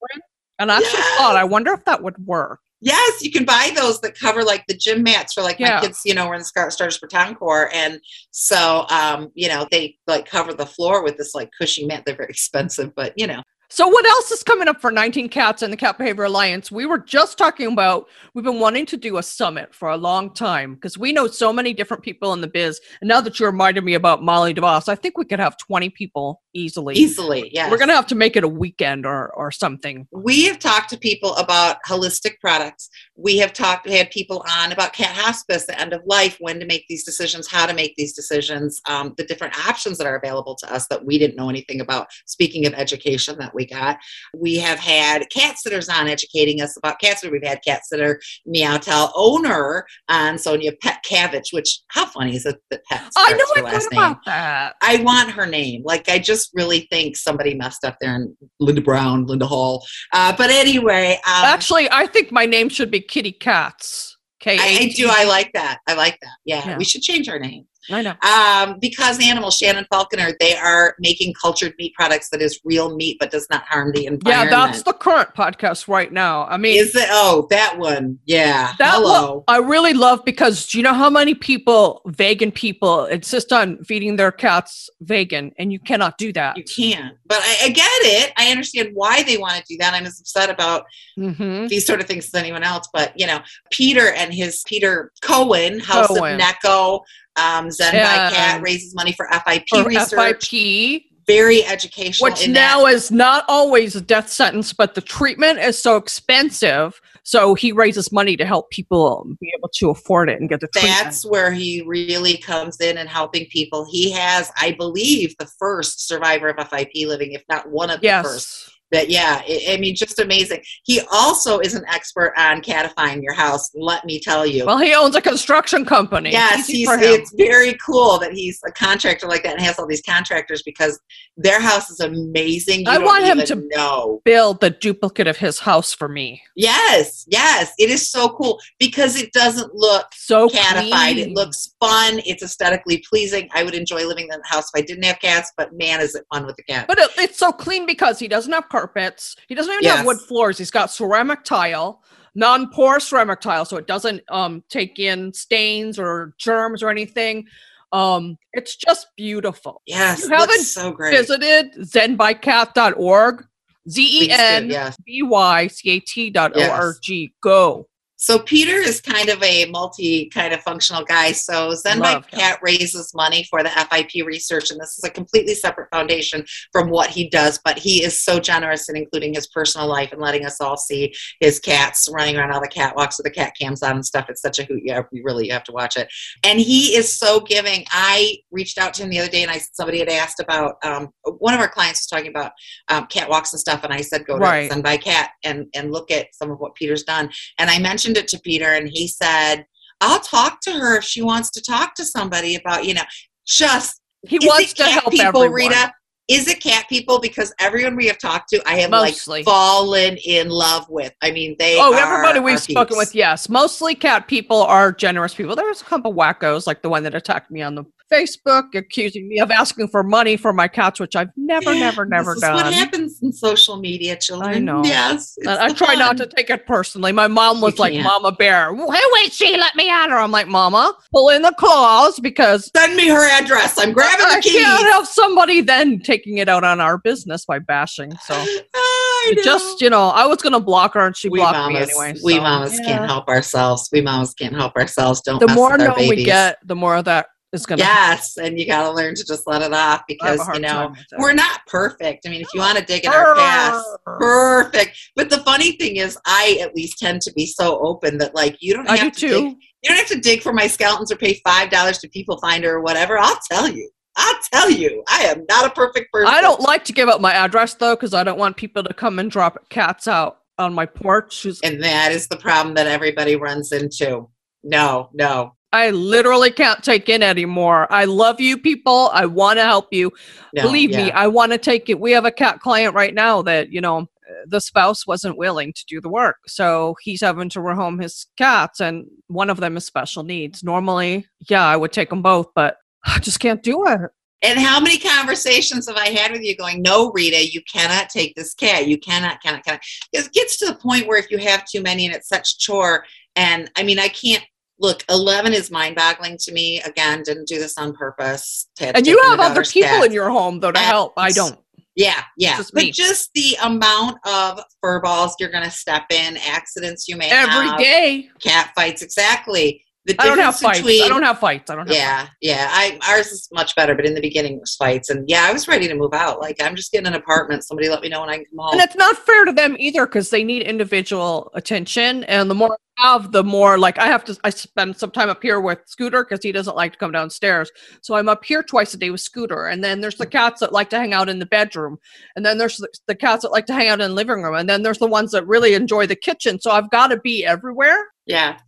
and 0.58 0.72
I 0.72 0.78
actually 0.78 0.98
Yes. 0.98 1.18
thought, 1.18 1.36
I 1.36 1.44
wonder 1.44 1.72
if 1.74 1.84
that 1.84 2.02
would 2.02 2.18
work. 2.26 2.60
Yes, 2.80 3.22
you 3.22 3.30
can 3.30 3.44
buy 3.44 3.70
those 3.74 4.00
that 4.00 4.18
cover 4.18 4.42
like 4.42 4.64
the 4.68 4.74
gym 4.76 5.02
mats 5.02 5.34
for 5.34 5.42
like 5.42 5.58
Yeah. 5.58 5.76
my 5.76 5.80
kids, 5.80 6.00
you 6.04 6.14
know, 6.14 6.26
were 6.28 6.34
in 6.34 6.40
the 6.40 6.44
Scar- 6.44 6.70
Starters 6.70 6.96
for 6.98 7.08
Town 7.08 7.34
Corps. 7.34 7.70
And 7.74 8.00
so, 8.30 8.84
um, 8.90 9.30
you 9.34 9.48
know, 9.48 9.66
they 9.70 9.96
like 10.06 10.26
cover 10.28 10.52
the 10.54 10.66
floor 10.66 11.02
with 11.02 11.16
this 11.18 11.34
like 11.34 11.50
cushy 11.58 11.86
mat. 11.86 12.02
They're 12.06 12.16
very 12.16 12.28
expensive, 12.30 12.94
but 12.94 13.12
you 13.16 13.26
know, 13.26 13.42
So, 13.68 13.88
what 13.88 14.06
else 14.06 14.30
is 14.30 14.44
coming 14.44 14.68
up 14.68 14.80
for 14.80 14.92
19 14.92 15.28
Cats 15.28 15.62
and 15.62 15.72
the 15.72 15.76
Cat 15.76 15.98
Behavior 15.98 16.24
Alliance? 16.24 16.70
We 16.70 16.86
were 16.86 16.98
just 16.98 17.36
talking 17.36 17.72
about 17.72 18.06
we've 18.32 18.44
been 18.44 18.60
wanting 18.60 18.86
to 18.86 18.96
do 18.96 19.18
a 19.18 19.22
summit 19.22 19.74
for 19.74 19.90
a 19.90 19.96
long 19.96 20.32
time 20.32 20.74
because 20.74 20.96
we 20.96 21.12
know 21.12 21.26
so 21.26 21.52
many 21.52 21.74
different 21.74 22.04
people 22.04 22.32
in 22.32 22.40
the 22.40 22.46
biz. 22.46 22.80
And 23.00 23.08
now 23.08 23.20
that 23.22 23.40
you 23.40 23.46
reminded 23.46 23.82
me 23.82 23.94
about 23.94 24.22
Molly 24.22 24.54
DeVos, 24.54 24.88
I 24.88 24.94
think 24.94 25.18
we 25.18 25.24
could 25.24 25.40
have 25.40 25.56
20 25.58 25.90
people 25.90 26.42
easily. 26.54 26.94
Easily, 26.94 27.50
yeah. 27.52 27.68
We're 27.70 27.78
going 27.78 27.88
to 27.88 27.94
have 27.94 28.06
to 28.08 28.14
make 28.14 28.36
it 28.36 28.44
a 28.44 28.48
weekend 28.48 29.04
or, 29.04 29.32
or 29.34 29.50
something. 29.50 30.06
we 30.12 30.44
have 30.44 30.58
talked 30.58 30.90
to 30.90 30.98
people 30.98 31.34
about 31.36 31.78
holistic 31.86 32.38
products. 32.40 32.88
We 33.16 33.38
have 33.38 33.52
talked, 33.52 33.88
had 33.88 34.10
people 34.10 34.44
on 34.48 34.72
about 34.72 34.92
cat 34.92 35.14
hospice, 35.14 35.66
the 35.66 35.78
end 35.78 35.92
of 35.92 36.02
life, 36.06 36.36
when 36.38 36.60
to 36.60 36.66
make 36.66 36.86
these 36.88 37.04
decisions, 37.04 37.48
how 37.48 37.66
to 37.66 37.74
make 37.74 37.94
these 37.96 38.12
decisions, 38.12 38.80
um, 38.88 39.14
the 39.16 39.24
different 39.24 39.58
options 39.68 39.98
that 39.98 40.06
are 40.06 40.16
available 40.16 40.54
to 40.56 40.72
us 40.72 40.86
that 40.88 41.04
we 41.04 41.18
didn't 41.18 41.36
know 41.36 41.50
anything 41.50 41.80
about. 41.80 42.06
Speaking 42.26 42.64
of 42.66 42.74
education 42.74 43.36
that 43.38 43.54
we 43.56 43.66
got, 43.66 43.98
we 44.36 44.56
have 44.58 44.78
had 44.78 45.28
cat 45.30 45.58
sitters 45.58 45.88
on 45.88 46.06
educating 46.06 46.60
us 46.60 46.76
about 46.76 47.00
cat 47.00 47.18
sitter. 47.18 47.32
We've 47.32 47.42
had 47.42 47.60
cat 47.66 47.84
sitter 47.84 48.20
Meowtel 48.46 49.10
owner 49.16 49.84
on 50.08 50.38
Sonia 50.38 50.72
Petkavich, 50.84 51.52
which 51.52 51.80
how 51.88 52.06
funny 52.06 52.36
is 52.36 52.46
it 52.46 52.56
that 52.70 52.84
Pet 52.84 53.02
I 53.16 53.32
know 53.32 53.44
her 53.56 53.66
I 53.66 53.72
last 53.72 53.84
thought 53.84 53.92
name? 53.92 54.00
about 54.00 54.24
that. 54.26 54.74
I 54.82 54.98
want 55.02 55.30
her 55.32 55.46
name. 55.46 55.82
Like, 55.84 56.08
I 56.08 56.18
just 56.18 56.50
really 56.54 56.86
think 56.92 57.16
somebody 57.16 57.54
messed 57.54 57.84
up 57.84 57.96
there 58.00 58.14
and 58.14 58.36
Linda 58.60 58.82
Brown, 58.82 59.26
Linda 59.26 59.46
Hall. 59.46 59.84
Uh, 60.12 60.34
but 60.36 60.50
anyway, 60.50 61.14
um, 61.26 61.44
Actually, 61.46 61.88
I 61.90 62.06
think 62.06 62.30
my 62.30 62.46
name 62.46 62.68
should 62.68 62.90
be 62.90 63.00
Kitty 63.00 63.32
Cats. 63.32 64.12
I 64.48 64.92
do. 64.94 65.08
I 65.10 65.24
like 65.24 65.50
that. 65.54 65.80
I 65.88 65.94
like 65.94 66.18
that. 66.20 66.30
Yeah, 66.44 66.64
Yeah. 66.64 66.78
we 66.78 66.84
should 66.84 67.02
change 67.02 67.28
our 67.28 67.38
name. 67.40 67.66
I 67.90 68.02
know. 68.02 68.14
Um, 68.22 68.78
because 68.80 69.18
animals, 69.22 69.56
Shannon 69.56 69.86
Falconer, 69.90 70.32
they 70.40 70.56
are 70.56 70.94
making 70.98 71.34
cultured 71.40 71.74
meat 71.78 71.94
products 71.94 72.28
that 72.30 72.42
is 72.42 72.60
real 72.64 72.94
meat 72.96 73.16
but 73.20 73.30
does 73.30 73.46
not 73.50 73.64
harm 73.64 73.92
the 73.92 74.06
environment. 74.06 74.50
Yeah, 74.50 74.66
that's 74.66 74.82
the 74.82 74.92
current 74.92 75.34
podcast 75.34 75.88
right 75.88 76.12
now. 76.12 76.44
I 76.46 76.56
mean, 76.56 76.78
Is 76.78 76.94
it? 76.94 77.06
Oh, 77.10 77.46
that 77.50 77.78
one. 77.78 78.18
Yeah. 78.26 78.72
That 78.78 78.94
Hello. 78.94 79.34
one 79.36 79.44
I 79.48 79.58
really 79.58 79.92
love 79.92 80.24
because 80.24 80.66
do 80.66 80.78
you 80.78 80.84
know 80.84 80.94
how 80.94 81.10
many 81.10 81.34
people, 81.34 82.02
vegan 82.06 82.52
people, 82.52 83.06
insist 83.06 83.52
on 83.52 83.82
feeding 83.84 84.16
their 84.16 84.32
cats 84.32 84.90
vegan, 85.00 85.52
and 85.58 85.72
you 85.72 85.78
cannot 85.78 86.18
do 86.18 86.32
that. 86.32 86.56
you 86.56 86.64
can't. 86.64 87.16
But 87.26 87.38
I, 87.40 87.66
I 87.66 87.68
get 87.70 87.88
it. 88.02 88.32
I 88.36 88.50
understand 88.50 88.90
why 88.94 89.22
they 89.22 89.36
want 89.36 89.56
to 89.56 89.64
do 89.68 89.76
that. 89.78 89.94
I'm 89.94 90.06
as 90.06 90.20
upset 90.20 90.50
about 90.50 90.84
hmm 91.16 91.66
these 91.68 91.86
sort 91.86 92.00
of 92.00 92.06
things 92.06 92.26
as 92.26 92.34
anyone 92.34 92.62
else. 92.62 92.88
But 92.92 93.12
you 93.18 93.26
know, 93.26 93.40
Peter 93.70 94.10
and 94.12 94.32
his 94.32 94.62
Peter 94.66 95.12
Cohen, 95.22 95.80
House 95.80 96.08
Cohen. 96.08 96.34
of 96.34 96.40
Necco, 96.40 97.00
um, 97.36 97.70
Zen 97.70 97.92
by 97.92 98.30
Cat 98.34 98.62
raises 98.62 98.94
money 98.94 99.12
for 99.12 99.28
FIP 99.30 99.64
For 99.68 99.84
research. 99.84 100.48
FIP, 100.48 101.02
Very 101.26 101.64
educational. 101.64 102.30
which 102.30 102.48
now 102.48 102.84
that. 102.84 102.94
is 102.94 103.10
not 103.10 103.44
always 103.48 103.96
a 103.96 104.00
death 104.00 104.28
sentence, 104.28 104.72
but 104.72 104.94
the 104.94 105.00
treatment 105.00 105.58
is 105.58 105.80
so 105.80 105.96
expensive. 105.96 107.00
So 107.24 107.54
he 107.54 107.72
raises 107.72 108.12
money 108.12 108.36
to 108.36 108.46
help 108.46 108.70
people 108.70 109.26
be 109.40 109.52
able 109.58 109.68
to 109.74 109.90
afford 109.90 110.30
it 110.30 110.38
and 110.40 110.48
get 110.48 110.60
the 110.60 110.68
treatment. 110.68 110.94
that's 111.02 111.26
where 111.26 111.50
he 111.50 111.82
really 111.82 112.36
comes 112.36 112.80
in 112.80 112.98
and 112.98 113.08
helping 113.08 113.46
people. 113.46 113.84
He 113.90 114.12
has, 114.12 114.52
I 114.56 114.72
believe, 114.72 115.34
the 115.38 115.48
first 115.58 116.06
survivor 116.06 116.50
of 116.50 116.68
FIP 116.68 116.92
living, 117.06 117.32
if 117.32 117.42
not 117.48 117.68
one 117.68 117.90
of 117.90 118.00
the 118.00 118.22
first. 118.22 118.65
That 118.92 119.10
yeah, 119.10 119.42
I, 119.46 119.64
I 119.70 119.76
mean, 119.78 119.96
just 119.96 120.20
amazing. 120.20 120.62
He 120.84 121.00
also 121.10 121.58
is 121.58 121.74
an 121.74 121.84
expert 121.88 122.32
on 122.36 122.60
catifying 122.62 123.20
your 123.22 123.34
house. 123.34 123.70
Let 123.74 124.04
me 124.04 124.20
tell 124.20 124.46
you. 124.46 124.64
Well, 124.64 124.78
he 124.78 124.94
owns 124.94 125.16
a 125.16 125.20
construction 125.20 125.84
company. 125.84 126.30
Yes, 126.30 126.68
he's, 126.68 126.88
it's 126.90 127.32
very 127.36 127.74
cool 127.84 128.18
that 128.20 128.32
he's 128.32 128.60
a 128.66 128.70
contractor 128.70 129.26
like 129.26 129.42
that 129.42 129.54
and 129.54 129.62
has 129.62 129.78
all 129.78 129.86
these 129.88 130.02
contractors 130.02 130.62
because 130.62 131.00
their 131.36 131.60
house 131.60 131.90
is 131.90 131.98
amazing. 132.00 132.80
You 132.80 132.86
I 132.90 132.98
want 132.98 133.24
him 133.24 133.40
to- 133.46 133.66
know. 133.74 134.20
build 134.24 134.60
the 134.60 134.70
duplicate 134.70 135.26
of 135.26 135.36
his 135.38 135.58
house 135.60 135.92
for 135.92 136.08
me. 136.08 136.40
Yes, 136.54 137.24
yes, 137.28 137.72
it 137.78 137.90
is 137.90 138.08
so 138.08 138.28
cool 138.28 138.60
because 138.78 139.20
it 139.20 139.32
doesn't 139.32 139.74
look 139.74 140.06
So 140.14 140.48
catified. 140.48 141.14
clean. 141.14 141.18
It 141.18 141.32
looks 141.32 141.74
fun. 141.80 142.20
It's 142.24 142.42
aesthetically 142.42 143.02
pleasing. 143.08 143.48
I 143.52 143.64
would 143.64 143.74
enjoy 143.74 144.06
living 144.06 144.24
in 144.32 144.38
the 144.38 144.42
house 144.46 144.70
if 144.72 144.78
I 144.80 144.82
didn't 144.82 145.04
have 145.04 145.18
cats, 145.18 145.52
but 145.56 145.72
man, 145.76 146.00
is 146.00 146.14
it 146.14 146.24
fun 146.32 146.46
with 146.46 146.54
the 146.56 146.62
cats! 146.62 146.86
But 146.86 146.98
it, 146.98 147.10
it's 147.18 147.38
so 147.38 147.50
clean 147.52 147.84
because 147.86 148.18
he 148.18 148.28
doesn't 148.28 148.52
have 148.52 148.68
carpets. 148.76 149.36
He 149.48 149.54
doesn't 149.54 149.72
even 149.72 149.84
Yes. 149.84 149.96
have 149.98 150.06
wood 150.06 150.20
floors. 150.20 150.58
He's 150.58 150.70
got 150.70 150.90
ceramic 150.90 151.44
tile, 151.44 152.02
non-porous 152.34 153.08
ceramic 153.08 153.40
tile, 153.40 153.64
so 153.64 153.76
it 153.76 153.86
doesn't 153.86 154.22
um, 154.28 154.62
take 154.68 154.98
in 154.98 155.32
stains 155.32 155.98
or 155.98 156.34
germs 156.38 156.82
or 156.82 156.90
anything. 156.90 157.46
Um, 157.92 158.36
it's 158.52 158.76
just 158.76 159.06
beautiful. 159.16 159.80
yes, 159.86 160.22
you 160.24 160.28
haven't 160.30 160.60
so 160.64 160.90
great. 160.90 161.12
Visited 161.16 161.72
zenbycat.org, 161.76 163.44
Z 163.88 164.24
E 164.26 164.30
N 164.30 164.68
yes. 164.70 164.96
B 165.06 165.22
Y 165.22 165.66
C 165.68 165.90
A 165.90 166.00
T 166.00 166.30
dot 166.30 166.52
O 166.56 166.70
R 166.70 166.94
G. 167.02 167.32
Go. 167.40 167.88
So 168.16 168.38
Peter 168.38 168.76
is 168.76 169.00
kind 169.00 169.28
of 169.28 169.42
a 169.42 169.66
multi 169.66 170.30
kind 170.32 170.52
of 170.52 170.60
functional 170.62 171.04
guy. 171.04 171.32
So 171.32 171.72
Zen 171.74 172.00
by 172.00 172.14
Love 172.14 172.26
him. 172.26 172.40
Cat 172.40 172.58
raises 172.62 173.12
money 173.14 173.46
for 173.50 173.62
the 173.62 173.70
FIP 173.70 174.26
research, 174.26 174.70
and 174.70 174.80
this 174.80 174.96
is 174.98 175.04
a 175.04 175.10
completely 175.10 175.54
separate 175.54 175.88
foundation 175.92 176.44
from 176.72 176.90
what 176.90 177.10
he 177.10 177.28
does. 177.28 177.60
But 177.64 177.78
he 177.78 178.02
is 178.02 178.20
so 178.22 178.40
generous 178.40 178.88
in 178.88 178.96
including 178.96 179.34
his 179.34 179.46
personal 179.46 179.86
life 179.86 180.12
and 180.12 180.20
letting 180.20 180.46
us 180.46 180.60
all 180.60 180.76
see 180.76 181.14
his 181.40 181.60
cats 181.60 182.08
running 182.10 182.36
around 182.36 182.52
all 182.52 182.60
the 182.60 182.68
catwalks 182.68 183.18
with 183.18 183.24
the 183.24 183.30
cat 183.30 183.52
cams 183.60 183.82
on 183.82 183.96
and 183.96 184.06
stuff. 184.06 184.26
It's 184.28 184.42
such 184.42 184.58
a 184.58 184.64
hoot. 184.64 184.82
Yeah, 184.84 185.02
you 185.12 185.22
really 185.24 185.48
have 185.48 185.64
to 185.64 185.72
watch 185.72 185.96
it. 185.96 186.08
And 186.42 186.58
he 186.58 186.96
is 186.96 187.16
so 187.16 187.40
giving. 187.40 187.84
I 187.90 188.38
reached 188.50 188.78
out 188.78 188.94
to 188.94 189.02
him 189.02 189.10
the 189.10 189.18
other 189.18 189.30
day, 189.30 189.42
and 189.42 189.50
I 189.50 189.60
somebody 189.72 189.98
had 189.98 190.08
asked 190.08 190.40
about 190.40 190.76
um, 190.82 191.10
one 191.38 191.54
of 191.54 191.60
our 191.60 191.68
clients 191.68 192.00
was 192.00 192.06
talking 192.06 192.30
about 192.30 192.52
um, 192.88 193.06
catwalks 193.06 193.52
and 193.52 193.60
stuff, 193.60 193.84
and 193.84 193.92
I 193.92 194.00
said 194.00 194.26
go 194.26 194.38
to 194.38 194.40
Right. 194.40 194.70
Zen 194.70 194.82
by 194.82 194.96
Cat 194.96 195.30
and 195.44 195.66
and 195.74 195.92
look 195.92 196.10
at 196.10 196.34
some 196.34 196.50
of 196.50 196.58
what 196.58 196.74
Peter's 196.74 197.02
done. 197.02 197.30
And 197.58 197.70
I 197.70 197.78
mentioned 197.78 198.15
it 198.16 198.28
to 198.28 198.40
Peter, 198.40 198.72
and 198.72 198.88
he 198.92 199.06
said, 199.08 199.64
I'll 200.00 200.20
talk 200.20 200.60
to 200.62 200.72
her 200.72 200.96
if 200.98 201.04
she 201.04 201.22
wants 201.22 201.50
to 201.52 201.62
talk 201.62 201.94
to 201.94 202.04
somebody 202.04 202.54
about, 202.56 202.84
you 202.84 202.94
know, 202.94 203.02
just 203.46 204.00
He 204.26 204.38
wants 204.42 204.72
to 204.74 204.84
help 204.84 205.10
people, 205.10 205.26
everyone. 205.42 205.52
Rita? 205.52 205.92
Is 206.28 206.48
it 206.48 206.60
cat 206.60 206.86
people? 206.88 207.20
Because 207.20 207.54
everyone 207.60 207.94
we 207.94 208.06
have 208.08 208.18
talked 208.18 208.48
to, 208.48 208.60
I 208.68 208.80
have 208.80 208.90
Mostly. 208.90 209.38
like 209.38 209.44
fallen 209.44 210.16
in 210.24 210.48
love 210.48 210.84
with. 210.90 211.12
I 211.22 211.30
mean, 211.30 211.54
they 211.58 211.78
Oh, 211.78 211.94
are 211.94 212.00
everybody 212.00 212.40
we've 212.40 212.58
spoken 212.60 212.96
peeps. 212.96 212.96
with, 212.96 213.14
yes. 213.14 213.48
Mostly 213.48 213.94
cat 213.94 214.26
people 214.26 214.60
are 214.62 214.90
generous 214.90 215.34
people. 215.34 215.54
There's 215.54 215.82
a 215.82 215.84
couple 215.84 216.12
wackos, 216.12 216.66
like 216.66 216.82
the 216.82 216.88
one 216.88 217.04
that 217.04 217.14
attacked 217.14 217.50
me 217.52 217.62
on 217.62 217.76
the 217.76 217.84
Facebook, 218.12 218.74
accusing 218.74 219.28
me 219.28 219.40
of 219.40 219.50
asking 219.50 219.88
for 219.88 220.02
money 220.02 220.36
for 220.36 220.52
my 220.52 220.68
cats, 220.68 221.00
which 221.00 221.16
I've 221.16 221.30
never, 221.36 221.74
never, 221.78 222.04
never 222.04 222.34
this 222.34 222.42
done. 222.42 222.54
What 222.54 222.72
happens 222.72 223.22
in 223.22 223.32
social 223.32 223.76
media, 223.76 224.16
children? 224.16 224.54
I 224.54 224.58
know. 224.58 224.82
Yes, 224.84 225.36
I 225.46 225.72
try 225.72 225.94
not 225.94 226.16
to 226.18 226.26
take 226.26 226.50
it 226.50 226.66
personally. 226.66 227.12
My 227.12 227.28
mom 227.28 227.60
was 227.60 227.74
You 227.74 227.80
like, 227.80 227.92
can't. 227.94 228.04
Mama 228.04 228.32
Bear, 228.32 228.74
who 228.74 228.92
is 228.92 229.34
she? 229.34 229.56
Let 229.56 229.74
me 229.76 229.88
at 229.90 230.08
her. 230.10 230.16
I'm 230.16 230.30
like, 230.30 230.48
Mama, 230.48 230.94
pull 231.12 231.30
in 231.30 231.42
the 231.42 231.52
claws 231.58 232.18
because 232.20 232.70
Send 232.76 232.96
me 232.96 233.08
her 233.08 233.28
address. 233.38 233.78
I'm 233.78 233.92
grabbing 233.92 234.26
I 234.26 234.36
the 234.36 234.42
keys. 234.42 234.52
can't 234.62 234.92
have 234.92 235.06
somebody 235.06 235.60
then 235.60 236.00
taking 236.00 236.38
it 236.38 236.48
out 236.48 236.64
on 236.64 236.80
our 236.80 236.98
business 236.98 237.44
by 237.44 237.58
bashing. 237.58 238.12
So 238.24 238.34
I 238.74 239.34
just, 239.42 239.80
you 239.80 239.90
know, 239.90 240.08
I 240.08 240.26
was 240.26 240.38
going 240.42 240.52
to 240.52 240.60
block 240.60 240.94
her 240.94 241.06
and 241.06 241.16
she 241.16 241.28
we 241.28 241.38
blocked 241.40 241.56
mamas, 241.56 241.88
me 241.88 242.04
anyway. 242.04 242.20
we 242.22 242.38
mamas 242.38 242.78
yeah. 242.80 242.86
can't 242.86 243.06
help 243.06 243.28
ourselves. 243.28 243.88
We 243.92 244.00
mamas 244.00 244.34
can't 244.34 244.54
help 244.54 244.76
ourselves. 244.76 245.20
Don't 245.22 245.40
The 245.40 245.48
more 245.48 245.76
known 245.76 246.08
we 246.08 246.24
get, 246.24 246.58
the 246.64 246.76
more 246.76 246.96
of 246.96 247.04
that 247.06 247.26
going 247.66 247.78
to 247.78 247.84
Yes, 247.84 248.36
and 248.36 248.58
you 248.58 248.66
got 248.66 248.82
to 248.82 248.92
learn 248.92 249.14
to 249.14 249.24
just 249.24 249.46
let 249.46 249.62
it 249.62 249.72
off 249.72 250.02
because 250.08 250.46
you 250.54 250.60
know 250.60 250.92
we're 251.18 251.32
not 251.32 251.60
perfect. 251.66 252.26
I 252.26 252.30
mean, 252.30 252.42
if 252.42 252.48
you 252.52 252.60
want 252.60 252.78
to 252.78 252.84
dig 252.84 253.04
in 253.04 253.12
our 253.12 253.34
past, 253.34 253.86
perfect. 254.04 254.98
But 255.14 255.30
the 255.30 255.38
funny 255.38 255.72
thing 255.72 255.96
is, 255.96 256.18
I 256.26 256.58
at 256.60 256.74
least 256.74 256.98
tend 256.98 257.22
to 257.22 257.32
be 257.32 257.46
so 257.46 257.78
open 257.80 258.18
that 258.18 258.34
like 258.34 258.56
you 258.60 258.74
don't 258.74 258.88
I 258.88 258.96
have 258.96 259.14
do 259.14 259.28
to 259.28 259.28
dig. 259.28 259.56
You 259.82 259.88
don't 259.90 259.98
have 259.98 260.08
to 260.08 260.20
dig 260.20 260.42
for 260.42 260.52
my 260.52 260.66
skeletons 260.66 261.12
or 261.12 261.16
pay 261.16 261.40
five 261.44 261.70
dollars 261.70 261.98
to 261.98 262.08
People 262.08 262.38
Finder 262.38 262.74
or 262.74 262.82
whatever. 262.82 263.18
I'll 263.18 263.38
tell 263.50 263.68
you. 263.68 263.88
I'll 264.16 264.40
tell 264.52 264.70
you. 264.70 265.04
I 265.08 265.24
am 265.24 265.44
not 265.48 265.66
a 265.66 265.70
perfect 265.70 266.12
person. 266.12 266.32
I 266.32 266.40
don't 266.40 266.60
like 266.60 266.84
to 266.86 266.92
give 266.92 267.08
up 267.08 267.20
my 267.20 267.32
address 267.32 267.74
though, 267.74 267.94
because 267.94 268.14
I 268.14 268.24
don't 268.24 268.38
want 268.38 268.56
people 268.56 268.82
to 268.82 268.94
come 268.94 269.18
and 269.18 269.30
drop 269.30 269.68
cats 269.68 270.08
out 270.08 270.38
on 270.58 270.74
my 270.74 270.86
porch. 270.86 271.46
And 271.62 271.82
that 271.82 272.12
is 272.12 272.28
the 272.28 272.36
problem 272.36 272.74
that 272.74 272.86
everybody 272.86 273.36
runs 273.36 273.72
into. 273.72 274.28
No, 274.64 275.10
no, 275.14 275.55
I 275.72 275.90
literally 275.90 276.50
can't 276.50 276.82
take 276.82 277.08
in 277.08 277.22
anymore. 277.22 277.92
I 277.92 278.04
love 278.04 278.40
you 278.40 278.56
people. 278.56 279.10
I 279.12 279.26
want 279.26 279.58
to 279.58 279.64
help 279.64 279.88
you. 279.92 280.12
no. 280.54 280.62
Believe 280.62 280.90
me. 280.90 281.10
I 281.10 281.26
want 281.26 281.52
to 281.52 281.58
take 281.58 281.90
it. 281.90 282.00
We 282.00 282.12
have 282.12 282.24
a 282.24 282.30
cat 282.30 282.60
client 282.60 282.94
right 282.94 283.12
now 283.12 283.42
that, 283.42 283.70
you 283.70 283.80
know, 283.80 284.08
the 284.46 284.60
spouse 284.60 285.06
wasn't 285.06 285.36
willing 285.38 285.72
to 285.72 285.84
do 285.86 286.00
the 286.00 286.08
work. 286.08 286.36
So 286.46 286.96
he's 287.00 287.20
having 287.20 287.48
to 287.50 287.60
rehome 287.60 288.02
his 288.02 288.26
cats, 288.36 288.80
and 288.80 289.06
one 289.28 289.50
of 289.50 289.58
them 289.58 289.76
is 289.76 289.86
special 289.86 290.22
needs. 290.22 290.64
Normally, 290.64 291.26
yeah, 291.48 291.64
I 291.64 291.76
would 291.76 291.92
take 291.92 292.10
them 292.10 292.22
both, 292.22 292.48
but 292.54 292.76
I 293.04 293.18
just 293.18 293.40
can't 293.40 293.62
do 293.62 293.86
it. 293.86 294.00
And 294.42 294.58
how 294.58 294.78
many 294.80 294.98
conversations 294.98 295.88
have 295.88 295.96
I 295.96 296.08
had 296.08 296.30
with 296.30 296.42
you 296.42 296.56
going, 296.56 296.82
no, 296.82 297.10
Rita, 297.12 297.50
you 297.50 297.62
cannot 297.62 298.10
take 298.10 298.34
this 298.34 298.52
cat. 298.54 298.86
You 298.86 298.98
cannot, 298.98 299.42
cannot, 299.42 299.64
cannot. 299.64 299.80
It 300.12 300.30
gets 300.32 300.58
to 300.58 300.66
the 300.66 300.74
point 300.74 301.06
where 301.06 301.18
if 301.18 301.30
you 301.30 301.38
have 301.38 301.64
too 301.64 301.82
many 301.82 302.06
and 302.06 302.14
it's 302.14 302.28
such 302.28 302.58
chore, 302.58 303.04
and 303.34 303.70
I 303.76 303.82
mean, 303.82 303.98
I 303.98 304.08
can't 304.08 304.44
look, 304.78 305.04
11 305.08 305.52
is 305.52 305.70
mind 305.70 305.96
boggling 305.96 306.36
to 306.40 306.52
me. 306.52 306.80
Again, 306.82 307.22
didn't 307.22 307.48
do 307.48 307.58
this 307.58 307.78
on 307.78 307.94
purpose. 307.94 308.68
And 308.80 309.06
you 309.06 309.20
have 309.24 309.40
other 309.40 309.64
people 309.64 310.02
in 310.02 310.12
your 310.12 310.30
home, 310.30 310.60
though, 310.60 310.72
to 310.72 310.78
help. 310.78 311.14
I 311.16 311.30
don't. 311.30 311.58
Yeah, 311.94 312.22
yeah. 312.36 312.58
just 312.58 312.74
but 312.74 312.82
me. 312.84 312.90
just 312.90 313.30
the 313.34 313.56
amount 313.62 314.18
of 314.26 314.60
fur 314.82 315.00
balls 315.00 315.34
you're 315.40 315.50
going 315.50 315.64
to 315.64 315.70
step 315.70 316.04
in, 316.10 316.36
accidents 316.36 317.08
you 317.08 317.16
may 317.16 317.30
Every 317.30 317.68
have, 317.68 317.78
day. 317.78 318.28
cat 318.42 318.72
fights, 318.76 319.00
exactly. 319.00 319.82
The 320.06 320.14
I 320.20 320.26
don't 320.26 320.38
have 320.38 320.56
fights. 320.56 320.78
between 320.78 321.02
I 321.02 321.08
don't 321.08 321.24
have 321.24 321.40
fights. 321.40 321.68
I 321.68 321.74
don't 321.74 321.88
have 321.88 321.96
yeah, 321.96 322.28
yeah. 322.40 322.68
I 322.70 322.96
ours 323.08 323.26
is 323.32 323.48
much 323.52 323.74
better, 323.74 323.92
but 323.92 324.06
in 324.06 324.14
the 324.14 324.20
beginning 324.20 324.54
it 324.54 324.60
was 324.60 324.76
fights, 324.76 325.10
and 325.10 325.28
yeah, 325.28 325.46
I 325.48 325.52
was 325.52 325.66
ready 325.66 325.88
to 325.88 325.94
move 325.96 326.14
out. 326.14 326.40
Like 326.40 326.62
I'm 326.62 326.76
just 326.76 326.92
getting 326.92 327.08
an 327.08 327.14
apartment. 327.14 327.64
Somebody 327.64 327.88
let 327.88 328.02
me 328.02 328.08
know 328.08 328.20
when 328.20 328.30
I 328.30 328.36
can 328.36 328.44
come 328.44 328.58
home. 328.58 328.74
And 328.74 328.80
it's 328.80 328.94
not 328.94 329.16
fair 329.16 329.44
to 329.44 329.52
them 329.52 329.74
either 329.80 330.06
because 330.06 330.30
they 330.30 330.44
need 330.44 330.62
individual 330.62 331.50
attention. 331.54 332.22
And 332.24 332.48
the 332.48 332.54
more 332.54 332.78
I 332.98 333.14
have, 333.14 333.32
the 333.32 333.42
more 333.42 333.78
like 333.78 333.98
I 333.98 334.06
have 334.06 334.24
to. 334.26 334.38
I 334.44 334.50
spend 334.50 334.96
some 334.96 335.10
time 335.10 335.28
up 335.28 335.42
here 335.42 335.60
with 335.60 335.80
Scooter 335.86 336.22
because 336.22 336.40
he 336.40 336.52
doesn't 336.52 336.76
like 336.76 336.92
to 336.92 336.98
come 336.98 337.10
downstairs. 337.10 337.72
So 338.00 338.14
I'm 338.14 338.28
up 338.28 338.44
here 338.44 338.62
twice 338.62 338.94
a 338.94 338.98
day 338.98 339.10
with 339.10 339.22
Scooter. 339.22 339.66
And 339.66 339.82
then 339.82 340.00
there's 340.00 340.18
the 340.18 340.26
cats 340.26 340.60
that 340.60 340.72
like 340.72 340.88
to 340.90 340.98
hang 341.00 341.14
out 341.14 341.28
in 341.28 341.40
the 341.40 341.46
bedroom. 341.46 341.98
And 342.36 342.46
then 342.46 342.58
there's 342.58 342.76
the, 342.76 342.88
the 343.08 343.16
cats 343.16 343.42
that 343.42 343.50
like 343.50 343.66
to 343.66 343.74
hang 343.74 343.88
out 343.88 344.00
in 344.00 344.10
the 344.10 344.14
living 344.14 344.42
room. 344.42 344.54
And 344.54 344.68
then 344.68 344.84
there's 344.84 344.98
the 344.98 345.08
ones 345.08 345.32
that 345.32 345.48
really 345.48 345.74
enjoy 345.74 346.06
the 346.06 346.14
kitchen. 346.14 346.60
So 346.60 346.70
I've 346.70 346.90
got 346.90 347.08
to 347.08 347.18
be 347.18 347.44
everywhere. 347.44 348.06
Yeah. 348.24 348.58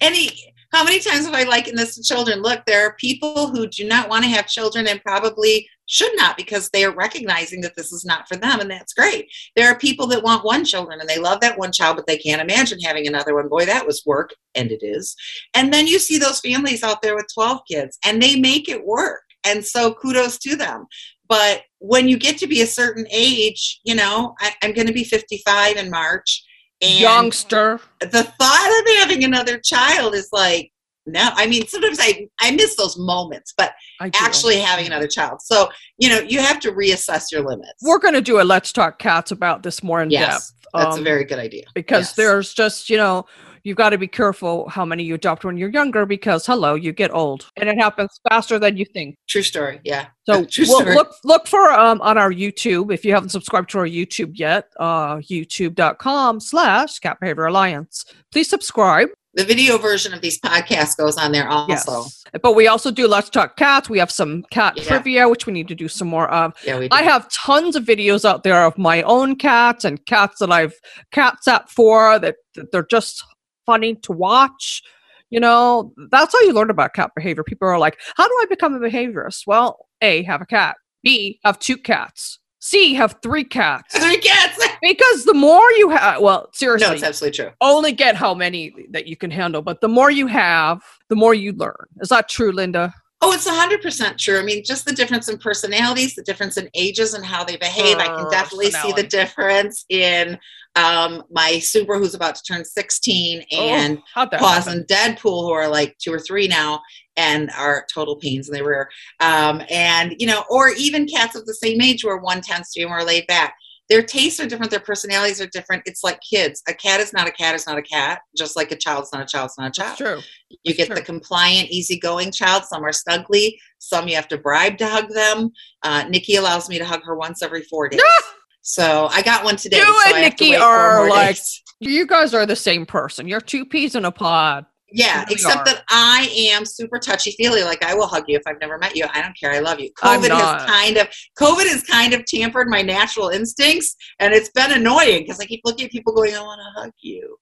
Any 0.00 0.51
how 0.72 0.84
many 0.84 1.00
times 1.00 1.26
have 1.26 1.34
I 1.34 1.42
likened 1.44 1.78
this 1.78 1.96
to 1.96 2.02
children? 2.02 2.40
Look, 2.40 2.64
there 2.64 2.86
are 2.86 2.96
people 2.96 3.48
who 3.48 3.66
do 3.66 3.86
not 3.86 4.08
want 4.08 4.24
to 4.24 4.30
have 4.30 4.46
children 4.46 4.86
and 4.86 5.02
probably 5.02 5.68
should 5.86 6.16
not 6.16 6.36
because 6.36 6.70
they 6.70 6.84
are 6.84 6.94
recognizing 6.94 7.60
that 7.60 7.76
this 7.76 7.92
is 7.92 8.04
not 8.04 8.26
for 8.26 8.36
them, 8.36 8.60
and 8.60 8.70
that's 8.70 8.94
great. 8.94 9.30
There 9.56 9.68
are 9.70 9.78
people 9.78 10.06
that 10.08 10.22
want 10.22 10.44
one 10.44 10.64
children 10.64 11.00
and 11.00 11.08
they 11.08 11.18
love 11.18 11.40
that 11.40 11.58
one 11.58 11.72
child, 11.72 11.96
but 11.96 12.06
they 12.06 12.16
can't 12.16 12.40
imagine 12.40 12.80
having 12.80 13.06
another 13.06 13.34
one. 13.34 13.48
Boy, 13.48 13.66
that 13.66 13.86
was 13.86 14.02
work, 14.06 14.34
and 14.54 14.70
it 14.70 14.82
is. 14.82 15.14
And 15.54 15.72
then 15.72 15.86
you 15.86 15.98
see 15.98 16.18
those 16.18 16.40
families 16.40 16.82
out 16.82 17.02
there 17.02 17.14
with 17.14 17.26
12 17.34 17.60
kids 17.70 17.98
and 18.04 18.22
they 18.22 18.40
make 18.40 18.68
it 18.68 18.86
work. 18.86 19.22
And 19.44 19.64
so 19.64 19.92
kudos 19.92 20.38
to 20.38 20.56
them. 20.56 20.86
But 21.28 21.62
when 21.78 22.08
you 22.08 22.18
get 22.18 22.38
to 22.38 22.46
be 22.46 22.62
a 22.62 22.66
certain 22.66 23.06
age, 23.10 23.80
you 23.84 23.94
know, 23.94 24.34
I, 24.40 24.52
I'm 24.62 24.72
going 24.72 24.86
to 24.86 24.92
be 24.92 25.04
55 25.04 25.76
in 25.76 25.90
March. 25.90 26.44
And 26.82 27.00
Youngster. 27.00 27.80
the 28.00 28.24
thought 28.24 28.80
of 28.80 28.96
having 28.98 29.24
another 29.24 29.58
child 29.58 30.14
is 30.14 30.28
like 30.32 30.70
no 31.06 31.30
i 31.34 31.46
mean 31.46 31.66
sometimes 31.66 31.98
i 32.00 32.28
i 32.40 32.50
miss 32.52 32.76
those 32.76 32.96
moments 32.96 33.52
but 33.56 33.72
actually 34.14 34.56
having 34.58 34.86
another 34.86 35.08
child 35.08 35.40
so 35.42 35.68
you 35.98 36.08
know 36.08 36.20
you 36.20 36.38
have 36.40 36.60
to 36.60 36.70
reassess 36.72 37.32
your 37.32 37.42
limits 37.44 37.74
We're 37.82 37.98
going 37.98 38.14
to 38.14 38.20
do 38.20 38.40
a 38.40 38.44
Let's 38.44 38.72
Talk 38.72 38.98
Cats 39.00 39.32
about 39.32 39.62
this 39.64 39.82
more 39.82 40.00
in 40.02 40.10
yes 40.10 40.52
depth. 40.52 40.68
that's 40.74 40.96
a 40.96 40.98
um, 41.00 41.04
very 41.04 41.24
good 41.24 41.38
idea 41.40 41.64
because 41.74 42.08
Yes. 42.10 42.14
there's 42.14 42.54
just 42.54 42.88
you 42.90 42.96
know 42.98 43.26
you've 43.64 43.76
got 43.76 43.90
to 43.90 43.98
be 43.98 44.06
careful 44.08 44.68
how 44.68 44.84
many 44.84 45.02
you 45.04 45.14
adopt 45.14 45.44
when 45.44 45.56
you're 45.56 45.70
younger 45.70 46.04
because 46.06 46.44
hello 46.46 46.74
you 46.74 46.92
get 46.92 47.12
old 47.14 47.50
and 47.56 47.68
it 47.68 47.78
happens 47.78 48.20
faster 48.28 48.58
than 48.58 48.76
you 48.76 48.84
think. 48.84 49.16
True 49.28 49.42
story 49.42 49.80
yeah. 49.84 50.06
So 50.26 50.44
true 50.50 50.64
we'll 50.68 50.80
story. 50.80 50.94
look 50.94 51.12
look 51.24 51.46
for 51.46 51.70
um 51.72 52.00
on 52.02 52.18
our 52.18 52.30
youtube 52.32 52.92
if 52.92 53.04
you 53.04 53.12
haven't 53.14 53.30
subscribed 53.30 53.70
to 53.70 53.78
our 53.78 53.86
youtube 53.86 54.32
yet 54.34 54.68
uh 54.80 55.16
youtube.com 55.16 56.40
slash 56.40 56.98
cat 56.98 57.18
behavior 57.20 57.46
alliance. 57.46 58.04
Please 58.30 58.48
subscribe. 58.48 59.08
The 59.34 59.44
video 59.44 59.78
version 59.78 60.12
of 60.12 60.20
these 60.20 60.38
podcasts 60.40 60.94
goes 60.94 61.16
on 61.16 61.32
there 61.32 61.48
also. 61.48 62.02
Yes. 62.02 62.24
But 62.42 62.54
we 62.54 62.66
also 62.68 62.90
do 62.90 63.08
let's 63.08 63.30
talk 63.30 63.56
cats. 63.56 63.88
We 63.88 63.98
have 63.98 64.10
some 64.10 64.44
cat 64.50 64.74
Yeah. 64.76 64.84
trivia 64.84 65.28
which 65.28 65.46
we 65.46 65.54
need 65.54 65.68
to 65.68 65.74
do 65.74 65.88
some 65.88 66.06
more 66.08 66.28
of. 66.30 66.52
Yeah 66.66 66.78
we 66.78 66.88
do. 66.88 66.94
I 66.94 67.02
have 67.02 67.30
tons 67.30 67.74
of 67.74 67.84
videos 67.84 68.26
out 68.26 68.42
there 68.42 68.64
of 68.66 68.76
my 68.76 69.00
own 69.02 69.36
cats 69.36 69.86
and 69.86 70.04
cats 70.04 70.38
that 70.40 70.52
I've 70.52 70.74
cat 71.12 71.42
sat 71.42 71.70
for 71.70 72.18
that, 72.18 72.36
that 72.56 72.72
they're 72.72 72.84
just 72.84 73.24
funny 73.66 73.96
to 73.96 74.12
watch. 74.12 74.82
You 75.30 75.40
know, 75.40 75.94
that's 76.10 76.34
how 76.34 76.40
you 76.40 76.52
learn 76.52 76.70
about 76.70 76.94
cat 76.94 77.10
behavior. 77.16 77.42
People 77.42 77.68
are 77.68 77.78
like, 77.78 77.98
how 78.16 78.28
do 78.28 78.34
I 78.42 78.46
become 78.48 78.74
a 78.74 78.78
behaviorist? 78.78 79.46
Well, 79.46 79.86
A, 80.02 80.22
have 80.24 80.42
a 80.42 80.46
cat. 80.46 80.76
B, 81.02 81.40
have 81.44 81.58
two 81.58 81.76
cats. 81.76 82.38
C, 82.60 82.94
have 82.94 83.16
three 83.22 83.42
cats. 83.42 83.98
three 83.98 84.18
cats 84.18 84.64
Because 84.82 85.24
the 85.24 85.34
more 85.34 85.68
you 85.72 85.90
have, 85.90 86.20
well, 86.20 86.48
seriously, 86.52 86.86
no 86.86 86.94
it's 86.94 87.02
absolutely 87.02 87.36
true 87.36 87.50
only 87.60 87.90
get 87.90 88.14
how 88.14 88.34
many 88.34 88.72
that 88.90 89.08
you 89.08 89.16
can 89.16 89.32
handle, 89.32 89.62
but 89.62 89.80
the 89.80 89.88
more 89.88 90.10
you 90.10 90.28
have, 90.28 90.80
the 91.08 91.16
more 91.16 91.34
you 91.34 91.52
learn. 91.52 91.86
Is 92.00 92.10
that 92.10 92.28
true, 92.28 92.52
Linda? 92.52 92.94
Oh, 93.24 93.32
it's 93.32 93.48
100% 93.48 94.18
true. 94.18 94.40
I 94.40 94.42
mean, 94.42 94.64
just 94.64 94.84
the 94.84 94.92
difference 94.92 95.28
in 95.28 95.38
personalities, 95.38 96.16
the 96.16 96.22
difference 96.22 96.56
in 96.56 96.68
ages 96.74 97.14
and 97.14 97.24
how 97.24 97.44
they 97.44 97.56
behave. 97.56 97.98
I 97.98 98.06
can 98.06 98.26
oh, 98.26 98.30
definitely 98.30 98.72
see 98.72 98.92
the 98.92 99.04
difference 99.04 99.84
in 99.88 100.38
um, 100.76 101.22
my 101.30 101.58
super 101.58 101.98
who's 101.98 102.14
about 102.14 102.34
to 102.36 102.42
turn 102.42 102.64
16 102.64 103.44
and 103.52 103.98
oh, 104.16 104.26
Paws 104.26 104.66
and 104.68 104.86
Deadpool, 104.86 105.42
who 105.42 105.50
are 105.50 105.68
like 105.68 105.96
two 105.98 106.12
or 106.12 106.18
three 106.18 106.48
now 106.48 106.80
and 107.16 107.50
are 107.58 107.84
total 107.92 108.16
pains 108.16 108.48
in 108.48 108.54
the 108.54 108.64
rear. 108.64 108.88
Um, 109.20 109.62
and, 109.70 110.14
you 110.18 110.26
know, 110.26 110.44
or 110.48 110.70
even 110.70 111.06
cats 111.06 111.36
of 111.36 111.44
the 111.44 111.54
same 111.54 111.82
age 111.82 112.04
where 112.04 112.16
one 112.16 112.40
tends 112.40 112.72
to 112.72 112.80
be 112.80 112.86
more 112.86 113.04
laid 113.04 113.26
back. 113.26 113.54
Their 113.90 114.02
tastes 114.02 114.40
are 114.40 114.46
different, 114.46 114.70
their 114.70 114.80
personalities 114.80 115.40
are 115.42 115.48
different. 115.48 115.82
It's 115.84 116.02
like 116.02 116.18
kids. 116.22 116.62
A 116.66 116.72
cat 116.72 117.00
is 117.00 117.12
not 117.12 117.28
a 117.28 117.32
cat, 117.32 117.54
is 117.54 117.66
not 117.66 117.76
a 117.76 117.82
cat, 117.82 118.20
just 118.34 118.56
like 118.56 118.72
a 118.72 118.76
child's 118.76 119.12
not 119.12 119.20
a 119.20 119.26
child's 119.26 119.58
not 119.58 119.68
a 119.68 119.72
child. 119.72 119.90
It's 119.90 119.98
true. 119.98 120.20
You 120.50 120.56
It's 120.64 120.76
get 120.78 120.86
true. 120.86 120.94
the 120.94 121.02
compliant, 121.02 121.68
easygoing 121.70 122.32
child. 122.32 122.64
Some 122.64 122.82
are 122.84 122.92
snuggly. 122.92 123.58
Some 123.78 124.08
you 124.08 124.14
have 124.14 124.28
to 124.28 124.38
bribe 124.38 124.78
to 124.78 124.86
hug 124.86 125.10
them. 125.10 125.50
Uh, 125.82 126.04
Nikki 126.08 126.36
allows 126.36 126.70
me 126.70 126.78
to 126.78 126.84
hug 126.86 127.02
her 127.04 127.16
once 127.16 127.42
every 127.42 127.62
four 127.64 127.88
days. 127.88 128.00
so 128.62 129.08
I 129.10 129.22
got 129.22 129.44
one 129.44 129.56
today. 129.56 129.76
You 129.78 129.84
so 129.84 129.88
and 130.06 130.16
I 130.16 130.20
have 130.20 130.36
to 130.36 130.44
Nikki 130.44 130.56
are 130.56 131.08
like- 131.08 131.36
You 131.80 132.06
guys 132.06 132.32
are 132.32 132.46
the 132.46 132.56
same 132.56 132.86
person. 132.86 133.26
You're 133.28 133.40
two 133.40 133.64
peas 133.66 133.94
in 133.94 134.04
a 134.04 134.12
pod. 134.12 134.66
Yeah, 134.92 135.20
really 135.22 135.32
except 135.34 135.58
are. 135.58 135.64
that 135.64 135.84
I 135.88 136.28
am 136.52 136.64
super 136.64 136.98
touchy 136.98 137.32
feely. 137.32 137.62
Like 137.64 137.82
I 137.84 137.94
will 137.94 138.06
hug 138.06 138.24
you 138.28 138.36
if 138.36 138.42
I've 138.46 138.60
never 138.60 138.78
met 138.78 138.96
you. 138.96 139.06
I 139.12 139.22
don't 139.22 139.36
care. 139.38 139.52
I 139.52 139.58
love 139.60 139.80
you. 139.80 139.90
COVID 139.92 140.30
has 140.30 140.64
kind 140.66 140.96
of 140.96 141.08
COVID 141.38 141.66
has 141.68 141.82
kind 141.84 142.12
of 142.14 142.24
tampered 142.26 142.68
my 142.68 142.82
natural 142.82 143.28
instincts, 143.28 143.96
and 144.20 144.32
it's 144.32 144.50
been 144.50 144.72
annoying 144.72 145.22
because 145.22 145.40
I 145.40 145.46
keep 145.46 145.60
looking 145.64 145.86
at 145.86 145.92
people 145.92 146.12
going, 146.14 146.34
"I 146.34 146.40
want 146.40 146.60
to 146.60 146.80
hug 146.80 146.92
you," 147.00 147.36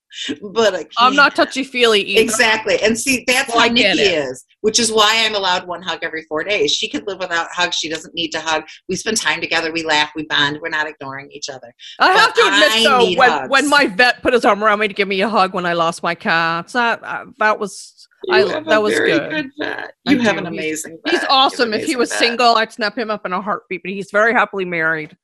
but 0.52 0.74
I. 0.74 0.86
I'm 0.98 1.14
not 1.16 1.34
touchy 1.34 1.64
feely 1.64 2.02
either. 2.02 2.22
Exactly. 2.22 2.80
And 2.82 2.98
see, 2.98 3.24
that's 3.26 3.48
Well, 3.50 3.58
how 3.60 3.64
I 3.66 3.68
Nikki 3.68 4.00
it. 4.00 4.28
is, 4.28 4.44
which 4.60 4.78
is 4.78 4.92
why 4.92 5.24
I'm 5.24 5.34
allowed 5.34 5.66
one 5.66 5.82
hug 5.82 6.00
every 6.02 6.22
four 6.28 6.44
days. 6.44 6.72
She 6.72 6.88
could 6.88 7.06
live 7.06 7.18
without 7.18 7.48
hugs. 7.52 7.76
She 7.76 7.88
doesn't 7.88 8.14
need 8.14 8.28
to 8.32 8.40
hug. 8.40 8.64
We 8.88 8.96
spend 8.96 9.16
time 9.16 9.40
together. 9.40 9.72
We 9.72 9.82
laugh. 9.82 10.10
We 10.14 10.24
bond. 10.26 10.58
We're 10.62 10.68
not 10.68 10.88
ignoring 10.88 11.30
each 11.32 11.48
other. 11.48 11.72
I 11.98 12.12
have 12.12 12.34
to 12.34 12.40
admit 12.42 12.70
I 12.72 12.82
though, 12.84 13.18
when 13.18 13.30
hugs. 13.30 13.50
when 13.50 13.68
my 13.68 13.86
vet 13.86 14.22
put 14.22 14.32
his 14.34 14.44
arm 14.44 14.62
around 14.62 14.78
me 14.78 14.88
to 14.88 14.94
give 14.94 15.08
me 15.08 15.20
a 15.20 15.28
hug 15.28 15.54
when 15.54 15.66
I 15.66 15.72
lost 15.72 16.02
my 16.02 16.14
cats, 16.14 16.72
that 16.74 17.02
uh, 17.02 17.24
that 17.40 17.58
was 17.58 18.06
I- 18.30 18.40
have 18.40 18.64
that 18.66 18.82
was 18.82 18.94
very 18.94 19.18
good. 19.18 19.50
vet. 19.58 19.94
I 20.06 20.12
You 20.12 20.18
have 20.20 20.34
do. 20.34 20.38
an 20.40 20.46
amazing 20.46 20.98
he's 21.06 21.14
You 21.14 21.18
an 21.20 21.26
awesome. 21.30 21.74
If 21.74 21.84
he 21.84 21.96
was 21.96 22.10
vet. 22.10 22.18
single, 22.18 22.54
I'd 22.56 22.72
snap 22.72 22.96
him 22.96 23.10
up 23.10 23.26
in 23.26 23.32
a 23.32 23.40
heartbeat. 23.42 23.82
But 23.82 23.92
he's 23.92 24.10
very 24.10 24.32
happily 24.32 24.64
married. 24.64 25.16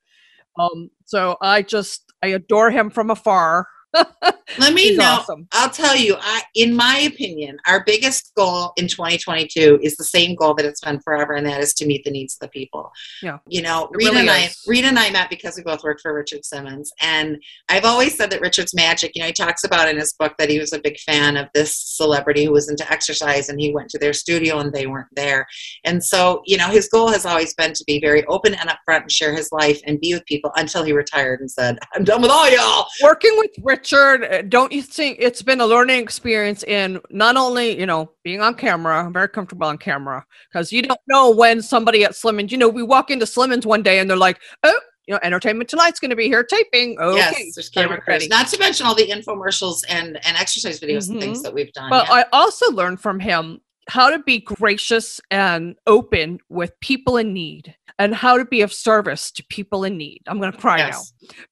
Um, 0.59 0.91
so 1.05 1.37
I 1.41 1.63
just 1.63 2.13
I 2.23 2.29
adore 2.29 2.71
him 2.71 2.91
from 2.91 3.11
afar. 3.11 3.69
Let 4.59 4.75
me 4.75 4.83
He's 4.83 4.99
know. 4.99 5.05
awesome. 5.05 5.49
I'll 5.53 5.71
tell 5.71 5.97
you, 5.97 6.17
I, 6.21 6.43
in 6.55 6.75
my 6.75 6.99
opinion, 6.99 7.59
our 7.67 7.83
biggest 7.85 8.33
goal 8.37 8.73
in 8.77 8.87
2022 8.87 9.81
is 9.83 9.97
the 9.97 10.05
same 10.05 10.35
goal 10.35 10.55
that 10.55 10.65
it's 10.65 10.81
been 10.81 11.01
forever, 11.01 11.35
and 11.35 11.47
that 11.47 11.61
is 11.61 11.75
to 11.75 11.87
meet 11.87 12.05
the 12.05 12.11
needs 12.11 12.35
of 12.35 12.41
the 12.41 12.49
people. 12.49 12.93
Yeah. 13.23 13.39
You 13.49 13.63
know, 13.63 13.85
It 13.93 13.97
Rita 13.97 14.11
really 14.11 14.21
and 14.23 14.31
I, 14.31 14.45
is. 14.45 14.63
Rita 14.67 14.87
and 14.87 14.99
I 14.99 15.11
met 15.11 15.31
because 15.31 15.57
we 15.57 15.63
both 15.63 15.83
worked 15.83 16.01
for 16.01 16.15
Richard 16.15 16.45
Simmons, 16.45 16.93
and 17.01 17.37
I've 17.69 17.85
always 17.85 18.17
said 18.17 18.31
that 18.31 18.41
Richard's 18.41 18.75
magic. 18.75 19.13
You 19.15 19.23
know, 19.23 19.27
he 19.27 19.33
talks 19.33 19.65
about 19.65 19.89
in 19.89 19.99
his 19.99 20.13
book 20.15 20.35
that 20.39 20.49
he 20.49 20.59
was 20.59 20.73
a 20.73 20.79
big 20.81 20.99
fan 21.01 21.37
of 21.37 21.49
this 21.53 21.75
celebrity 21.77 22.45
who 22.45 22.53
was 22.53 22.71
into 22.71 22.91
exercise, 22.91 23.49
and 23.49 23.61
he 23.61 23.75
went 23.75 23.91
to 23.91 23.99
their 23.99 24.13
studio 24.13 24.59
and 24.61 24.73
they 24.73 24.87
weren't 24.87 25.09
there. 25.17 25.47
And 25.85 26.03
so, 26.03 26.43
you 26.47 26.57
know, 26.57 26.69
his 26.69 26.89
goal 26.89 27.09
has 27.11 27.27
always 27.27 27.53
been 27.55 27.73
to 27.75 27.85
be 27.87 28.01
very 28.01 28.25
open 28.27 28.55
and 28.55 28.71
upfront 28.71 29.03
and 29.03 29.13
share 29.13 29.35
his 29.35 29.51
life 29.53 29.81
and 29.87 30.01
be 30.01 30.15
with 30.15 30.25
people 30.27 30.53
until 30.57 30.85
he 30.85 30.93
retired 30.93 31.41
and 31.41 31.51
said, 31.51 31.79
"I'm 31.95 32.05
done 32.05 32.23
with 32.23 32.31
all 32.31 32.49
y'all." 32.49 32.87
Working 33.03 33.33
with 33.39 33.51
Richard, 33.63 33.86
uh, 33.93 34.43
don't 34.43 34.73
you 34.73 34.83
think 34.83 35.19
it's 35.21 35.43
been 35.43 35.61
a 35.61 35.67
learning 35.67 36.03
experience 36.03 36.63
in 36.65 37.01
not 37.11 37.37
only 37.37 37.79
you 37.79 37.87
know 37.87 38.11
being 38.25 38.41
on 38.41 38.55
camera, 38.55 39.05
I'm 39.05 39.13
very 39.13 39.29
comfortable 39.29 39.67
on 39.67 39.79
camera 39.79 40.25
because 40.51 40.73
you 40.73 40.83
don't 40.83 41.01
know 41.09 41.31
when 41.31 41.63
somebody 41.63 42.05
at 42.05 42.13
Slimmons, 42.13 42.51
you 42.51 42.59
know, 42.59 42.69
we 42.69 42.83
walk 42.83 43.11
into 43.11 43.25
Slimmons 43.27 43.65
one 43.67 43.83
day 43.83 43.99
and 43.99 44.09
they're 44.09 44.17
like, 44.17 44.41
oh, 44.63 44.81
you 45.07 45.15
know, 45.15 45.21
Entertainment 45.23 45.71
Tonight's 45.71 46.01
going 46.01 46.11
to 46.11 46.17
be 46.17 46.27
here 46.27 46.43
taping. 46.43 46.99
Okay, 46.99 47.17
Yes, 47.17 47.55
there's 47.55 47.69
camera 47.69 48.01
crews. 48.01 48.29
Not 48.29 48.49
to 48.49 48.59
mention 48.59 48.87
all 48.87 48.95
the 48.95 49.07
infomercials 49.07 49.85
and, 49.89 50.19
and 50.27 50.37
exercise 50.37 50.81
videos 50.81 51.09
and 51.09 51.19
Mhm. 51.19 51.21
things 51.21 51.43
that 51.43 51.55
we've 51.55 51.73
done. 51.73 51.91
But 51.91 52.09
yeah. 52.09 52.15
I 52.15 52.25
also 52.33 52.71
learned 52.73 53.01
from 53.01 53.21
him 53.21 53.61
how 53.89 54.11
to 54.11 54.19
be 54.19 54.41
gracious 54.41 55.21
and 55.31 55.77
open 55.87 56.41
with 56.49 56.73
people 56.81 57.17
in 57.17 57.33
need 57.33 57.75
and 58.01 58.15
how 58.15 58.37
to 58.37 58.45
be 58.45 58.63
of 58.63 58.73
service 58.73 59.31
to 59.31 59.45
people 59.45 59.85
in 59.85 59.97
need. 59.97 60.23
I'm 60.27 60.41
going 60.41 60.51
to 60.53 60.59
cry 60.59 60.79
now 60.91 61.03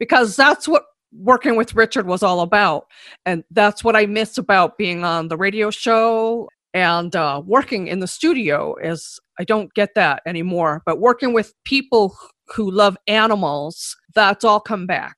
because 0.01 0.35
that's 0.35 0.67
what 0.67 0.85
working 1.17 1.57
with 1.57 1.75
Richard 1.75 2.07
was 2.07 2.23
all 2.23 2.41
about. 2.41 2.87
And 3.27 3.45
that's 3.51 3.85
what 3.85 3.97
I 3.97 4.07
miss 4.07 4.39
about 4.39 4.79
being 4.79 5.05
on 5.05 5.29
the 5.29 5.37
radio 5.37 5.71
show 5.71 6.49
and 6.75 7.15
uh, 7.15 7.41
working 7.47 7.87
in 7.87 8.01
the 8.01 8.09
studio 8.09 8.75
is 8.83 9.21
I 9.39 9.45
don't 9.45 9.73
get 9.75 9.95
that 9.95 10.23
anymore. 10.27 10.83
But 10.85 11.01
working 11.01 11.33
with 11.33 11.55
people 11.65 12.17
who 12.55 12.71
love 12.71 12.97
animals, 13.07 13.97
that's 14.15 14.45
all 14.45 14.61
come 14.61 14.87
back. 14.87 15.17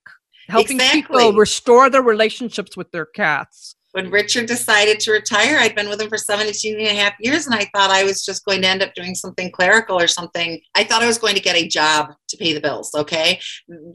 Helping 0.49 0.79
people 0.79 1.33
restore 1.33 1.91
their 1.91 2.03
relationships 2.03 2.77
with 2.77 2.93
their 2.93 3.07
cats. 3.07 3.75
When 3.97 4.11
Richard 4.11 4.45
decided 4.45 5.01
to 5.01 5.11
retire, 5.11 5.57
I'd 5.57 5.75
been 5.75 5.89
with 5.89 6.03
him 6.03 6.11
for 6.11 6.19
17 6.19 6.79
and 6.79 6.87
a 6.87 6.95
half 6.95 7.15
years, 7.19 7.47
and 7.47 7.55
I 7.55 7.65
thought 7.75 7.91
I 7.91 8.05
was 8.05 8.23
just 8.23 8.45
going 8.45 8.61
to 8.61 8.69
end 8.69 8.83
up 8.83 8.93
doing 8.93 9.15
something 9.15 9.51
clerical 9.51 9.99
or 9.99 10.07
something. 10.07 10.61
I 10.75 10.85
thought 10.85 11.03
I 11.03 11.07
was 11.07 11.17
going 11.17 11.35
to 11.35 11.41
get 11.41 11.57
a 11.57 11.67
job 11.67 12.13
to 12.29 12.37
pay 12.37 12.53
the 12.53 12.61
bills. 12.61 12.91
Okay, 12.95 13.41